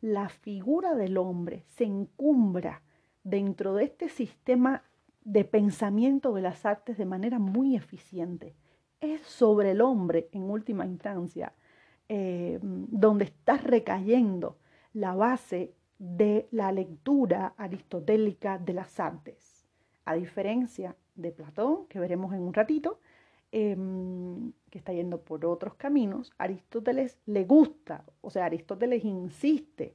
la 0.00 0.28
figura 0.28 0.94
del 0.94 1.16
hombre 1.18 1.64
se 1.68 1.84
encumbra 1.84 2.82
dentro 3.22 3.74
de 3.74 3.84
este 3.84 4.08
sistema 4.08 4.84
de 5.24 5.44
pensamiento 5.44 6.32
de 6.32 6.42
las 6.42 6.64
artes 6.64 6.96
de 6.96 7.04
manera 7.04 7.38
muy 7.38 7.76
eficiente. 7.76 8.54
Es 9.00 9.22
sobre 9.22 9.72
el 9.72 9.80
hombre, 9.80 10.28
en 10.32 10.44
última 10.44 10.86
instancia, 10.86 11.54
eh, 12.08 12.58
donde 12.62 13.24
está 13.24 13.56
recayendo 13.56 14.58
la 14.92 15.14
base 15.14 15.74
de 15.98 16.48
la 16.50 16.72
lectura 16.72 17.54
aristotélica 17.56 18.58
de 18.58 18.72
las 18.72 18.98
artes. 18.98 19.68
A 20.04 20.14
diferencia 20.14 20.96
de 21.14 21.30
Platón, 21.30 21.86
que 21.88 22.00
veremos 22.00 22.32
en 22.32 22.40
un 22.40 22.54
ratito, 22.54 23.00
em, 23.52 24.52
que 24.70 24.78
está 24.78 24.92
yendo 24.92 25.20
por 25.20 25.44
otros 25.44 25.74
caminos, 25.74 26.32
Aristóteles 26.38 27.18
le 27.26 27.44
gusta, 27.44 28.04
o 28.20 28.30
sea, 28.30 28.46
Aristóteles 28.46 29.04
insiste 29.04 29.94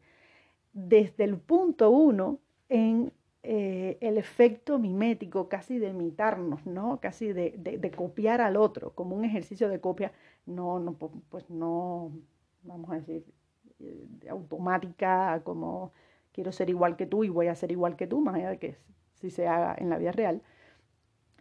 desde 0.74 1.24
el 1.24 1.38
punto 1.38 1.90
uno 1.90 2.40
en 2.70 3.14
eh, 3.44 3.98
el 4.02 4.18
efecto 4.18 4.80
mimético, 4.80 5.48
casi 5.48 5.78
de 5.78 5.90
imitarnos, 5.90 6.66
¿no? 6.66 7.00
Casi 7.00 7.32
de, 7.32 7.52
de, 7.58 7.92
copiar 7.92 8.42
al 8.42 8.58
otro, 8.58 8.94
como 8.96 9.16
un 9.16 9.24
ejercicio 9.24 9.70
de 9.70 9.80
copia, 9.80 10.12
no, 10.48 10.80
no, 10.80 10.94
pues 10.94 11.50
no, 11.50 12.12
vamos 12.64 12.90
a 12.90 12.96
decir, 12.96 13.24
eh, 13.80 14.08
automática, 14.30 15.42
como 15.44 15.94
quiero 16.32 16.52
ser 16.52 16.70
igual 16.70 16.96
que 16.98 17.06
tú 17.06 17.24
y 17.24 17.30
voy 17.30 17.48
a 17.48 17.56
ser 17.56 17.72
igual 17.72 17.96
que 17.96 18.08
tú, 18.08 18.20
más 18.20 18.36
allá 18.36 18.50
de 18.50 18.58
que 18.58 18.78
si 19.14 19.30
se 19.30 19.48
haga 19.48 19.76
en 19.78 19.90
la 19.90 19.98
vida 19.98 20.12
real, 20.12 20.42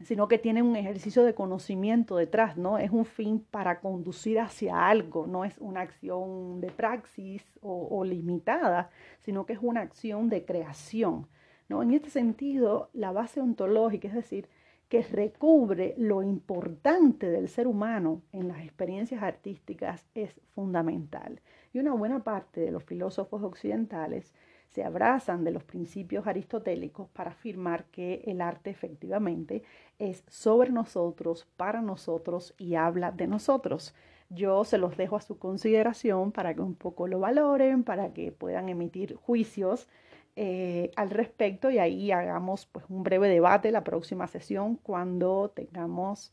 sino 0.02 0.26
que 0.26 0.38
tiene 0.38 0.62
un 0.62 0.76
ejercicio 0.76 1.22
de 1.22 1.34
conocimiento 1.34 2.16
detrás, 2.16 2.56
¿no? 2.56 2.78
Es 2.78 2.90
un 2.90 3.04
fin 3.04 3.38
para 3.50 3.80
conducir 3.80 4.40
hacia 4.40 4.88
algo, 4.88 5.26
no 5.26 5.44
es 5.44 5.56
una 5.58 5.82
acción 5.82 6.60
de 6.60 6.70
praxis 6.70 7.42
o, 7.62 8.04
limitada, 8.04 8.90
sino 9.20 9.46
que 9.46 9.52
es 9.52 9.60
una 9.62 9.82
acción 9.82 10.28
de 10.28 10.44
creación, 10.44 11.28
¿no? 11.68 11.82
En 11.82 11.92
este 11.92 12.10
sentido, 12.10 12.90
la 12.92 13.12
base 13.12 13.40
ontológica, 13.40 14.08
es 14.08 14.14
decir, 14.14 14.48
que 14.88 15.02
recubre 15.02 15.94
lo 15.96 16.22
importante 16.22 17.30
del 17.30 17.48
ser 17.48 17.66
humano 17.66 18.22
en 18.32 18.48
las 18.48 18.62
experiencias 18.62 19.22
artísticas 19.22 20.06
es 20.14 20.40
fundamental. 20.54 21.40
Y 21.72 21.78
una 21.78 21.94
buena 21.94 22.22
parte 22.22 22.60
de 22.60 22.70
los 22.70 22.84
filósofos 22.84 23.42
occidentales 23.42 24.32
se 24.74 24.82
abrazan 24.82 25.44
de 25.44 25.52
los 25.52 25.62
principios 25.62 26.26
aristotélicos 26.26 27.08
para 27.10 27.30
afirmar 27.30 27.84
que 27.92 28.24
el 28.26 28.40
arte 28.40 28.70
efectivamente 28.70 29.62
es 30.00 30.24
sobre 30.26 30.70
nosotros, 30.72 31.46
para 31.56 31.80
nosotros 31.80 32.54
y 32.58 32.74
habla 32.74 33.12
de 33.12 33.28
nosotros. 33.28 33.94
Yo 34.30 34.64
se 34.64 34.78
los 34.78 34.96
dejo 34.96 35.14
a 35.14 35.20
su 35.20 35.38
consideración 35.38 36.32
para 36.32 36.54
que 36.54 36.60
un 36.60 36.74
poco 36.74 37.06
lo 37.06 37.20
valoren, 37.20 37.84
para 37.84 38.12
que 38.12 38.32
puedan 38.32 38.68
emitir 38.68 39.14
juicios 39.14 39.88
eh, 40.34 40.90
al 40.96 41.10
respecto 41.10 41.70
y 41.70 41.78
ahí 41.78 42.10
hagamos 42.10 42.66
pues, 42.66 42.84
un 42.88 43.04
breve 43.04 43.28
debate 43.28 43.70
la 43.70 43.84
próxima 43.84 44.26
sesión 44.26 44.74
cuando 44.74 45.52
tengamos 45.54 46.32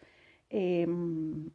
em, 0.50 1.52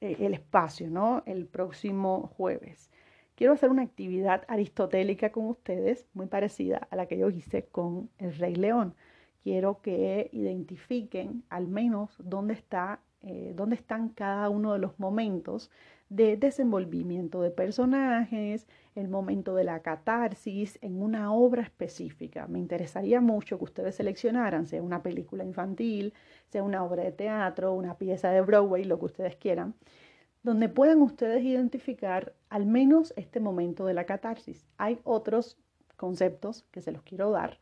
e-, 0.00 0.24
el 0.24 0.32
espacio, 0.32 0.88
¿no? 0.88 1.22
El 1.26 1.46
próximo 1.46 2.32
jueves 2.38 2.90
quiero 3.34 3.52
hacer 3.52 3.70
una 3.70 3.82
actividad 3.82 4.44
aristotélica 4.48 5.32
con 5.32 5.46
ustedes 5.46 6.06
muy 6.14 6.26
parecida 6.26 6.86
a 6.90 6.96
la 6.96 7.06
que 7.06 7.18
yo 7.18 7.30
hice 7.30 7.66
con 7.66 8.10
el 8.18 8.34
Rey 8.36 8.54
León. 8.54 8.94
quiero 9.42 9.82
que 9.82 10.30
identifiquen 10.32 11.44
al 11.50 11.68
menos 11.68 12.16
dónde, 12.18 12.54
está, 12.54 13.00
eh, 13.22 13.52
dónde 13.54 13.76
están 13.76 14.08
cada 14.10 14.48
uno 14.48 14.72
de 14.72 14.78
los 14.78 14.98
momentos 14.98 15.70
de 16.08 16.36
desenvolvimiento 16.36 17.42
de 17.42 17.50
personajes, 17.50 18.66
el 18.94 19.08
momento 19.08 19.54
de 19.54 19.64
la 19.64 19.80
catarsis 19.82 20.78
en 20.80 21.02
una 21.02 21.32
obra 21.32 21.62
específica. 21.62 22.46
Me 22.46 22.58
interesaría 22.58 23.20
mucho 23.20 23.58
que 23.58 23.64
ustedes 23.64 23.96
seleccionaran, 23.96 24.66
sea 24.66 24.82
una 24.82 25.02
película 25.02 25.44
infantil, 25.44 26.14
sea 26.48 26.62
una 26.62 26.84
obra 26.84 27.02
de 27.04 27.12
teatro, 27.12 27.74
una 27.74 27.98
pieza 27.98 28.30
de 28.30 28.42
Broadway, 28.42 28.84
lo 28.84 28.98
que 28.98 29.06
ustedes 29.06 29.36
quieran, 29.36 29.74
donde 30.44 30.68
puedan 30.68 31.02
ustedes 31.02 31.42
identificar 31.42 32.34
al 32.50 32.66
menos 32.66 33.12
este 33.16 33.40
momento 33.40 33.86
de 33.86 33.94
la 33.94 34.04
catarsis. 34.04 34.64
Hay 34.76 35.00
otros 35.02 35.58
conceptos 35.96 36.64
que 36.70 36.82
se 36.82 36.92
los 36.92 37.02
quiero 37.02 37.30
dar 37.30 37.58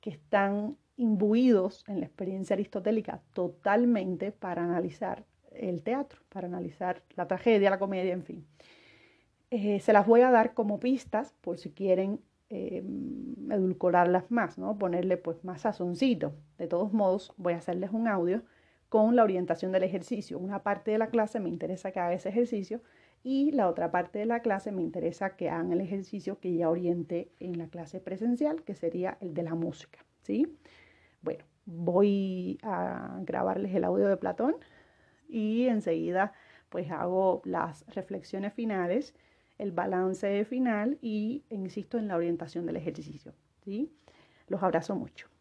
que 0.00 0.10
están 0.10 0.76
imbuidos 0.96 1.84
en 1.88 2.00
la 2.00 2.06
experiencia 2.06 2.54
aristotélica 2.54 3.22
totalmente 3.32 4.32
para 4.32 4.64
analizar 4.64 5.24
el 5.52 5.82
teatro, 5.82 6.20
para 6.28 6.46
analizar 6.46 7.02
la 7.16 7.26
tragedia, 7.26 7.70
la 7.70 7.78
comedia, 7.78 8.12
en 8.12 8.24
fin. 8.24 8.46
Eh, 9.50 9.78
se 9.80 9.92
las 9.92 10.06
voy 10.06 10.22
a 10.22 10.30
dar 10.30 10.54
como 10.54 10.80
pistas 10.80 11.34
por 11.40 11.58
si 11.58 11.70
quieren 11.70 12.20
eh, 12.50 12.84
edulcorarlas 13.48 14.30
más, 14.30 14.58
¿no? 14.58 14.76
ponerle 14.76 15.16
pues 15.16 15.44
más 15.44 15.62
sazoncito. 15.62 16.34
De 16.58 16.66
todos 16.66 16.92
modos, 16.92 17.32
voy 17.36 17.54
a 17.54 17.58
hacerles 17.58 17.90
un 17.92 18.08
audio 18.08 18.42
con 18.94 19.16
la 19.16 19.24
orientación 19.24 19.72
del 19.72 19.82
ejercicio. 19.82 20.38
Una 20.38 20.62
parte 20.62 20.92
de 20.92 20.98
la 20.98 21.08
clase 21.08 21.40
me 21.40 21.48
interesa 21.48 21.90
que 21.90 21.98
haga 21.98 22.12
ese 22.12 22.28
ejercicio 22.28 22.80
y 23.24 23.50
la 23.50 23.68
otra 23.68 23.90
parte 23.90 24.20
de 24.20 24.24
la 24.24 24.38
clase 24.38 24.70
me 24.70 24.82
interesa 24.82 25.34
que 25.34 25.50
hagan 25.50 25.72
el 25.72 25.80
ejercicio 25.80 26.38
que 26.38 26.54
ya 26.54 26.70
orienté 26.70 27.32
en 27.40 27.58
la 27.58 27.66
clase 27.66 27.98
presencial, 27.98 28.62
que 28.62 28.76
sería 28.76 29.18
el 29.20 29.34
de 29.34 29.42
la 29.42 29.56
música. 29.56 29.98
¿sí? 30.22 30.46
Bueno, 31.22 31.44
voy 31.66 32.60
a 32.62 33.18
grabarles 33.22 33.74
el 33.74 33.82
audio 33.82 34.06
de 34.06 34.16
Platón 34.16 34.54
y 35.28 35.66
enseguida 35.66 36.32
pues 36.68 36.88
hago 36.92 37.42
las 37.44 37.84
reflexiones 37.96 38.52
finales, 38.52 39.12
el 39.58 39.72
balance 39.72 40.44
final 40.44 40.98
y 41.02 41.42
insisto 41.50 41.98
en 41.98 42.06
la 42.06 42.14
orientación 42.14 42.64
del 42.64 42.76
ejercicio. 42.76 43.34
¿sí? 43.64 43.90
Los 44.46 44.62
abrazo 44.62 44.94
mucho. 44.94 45.33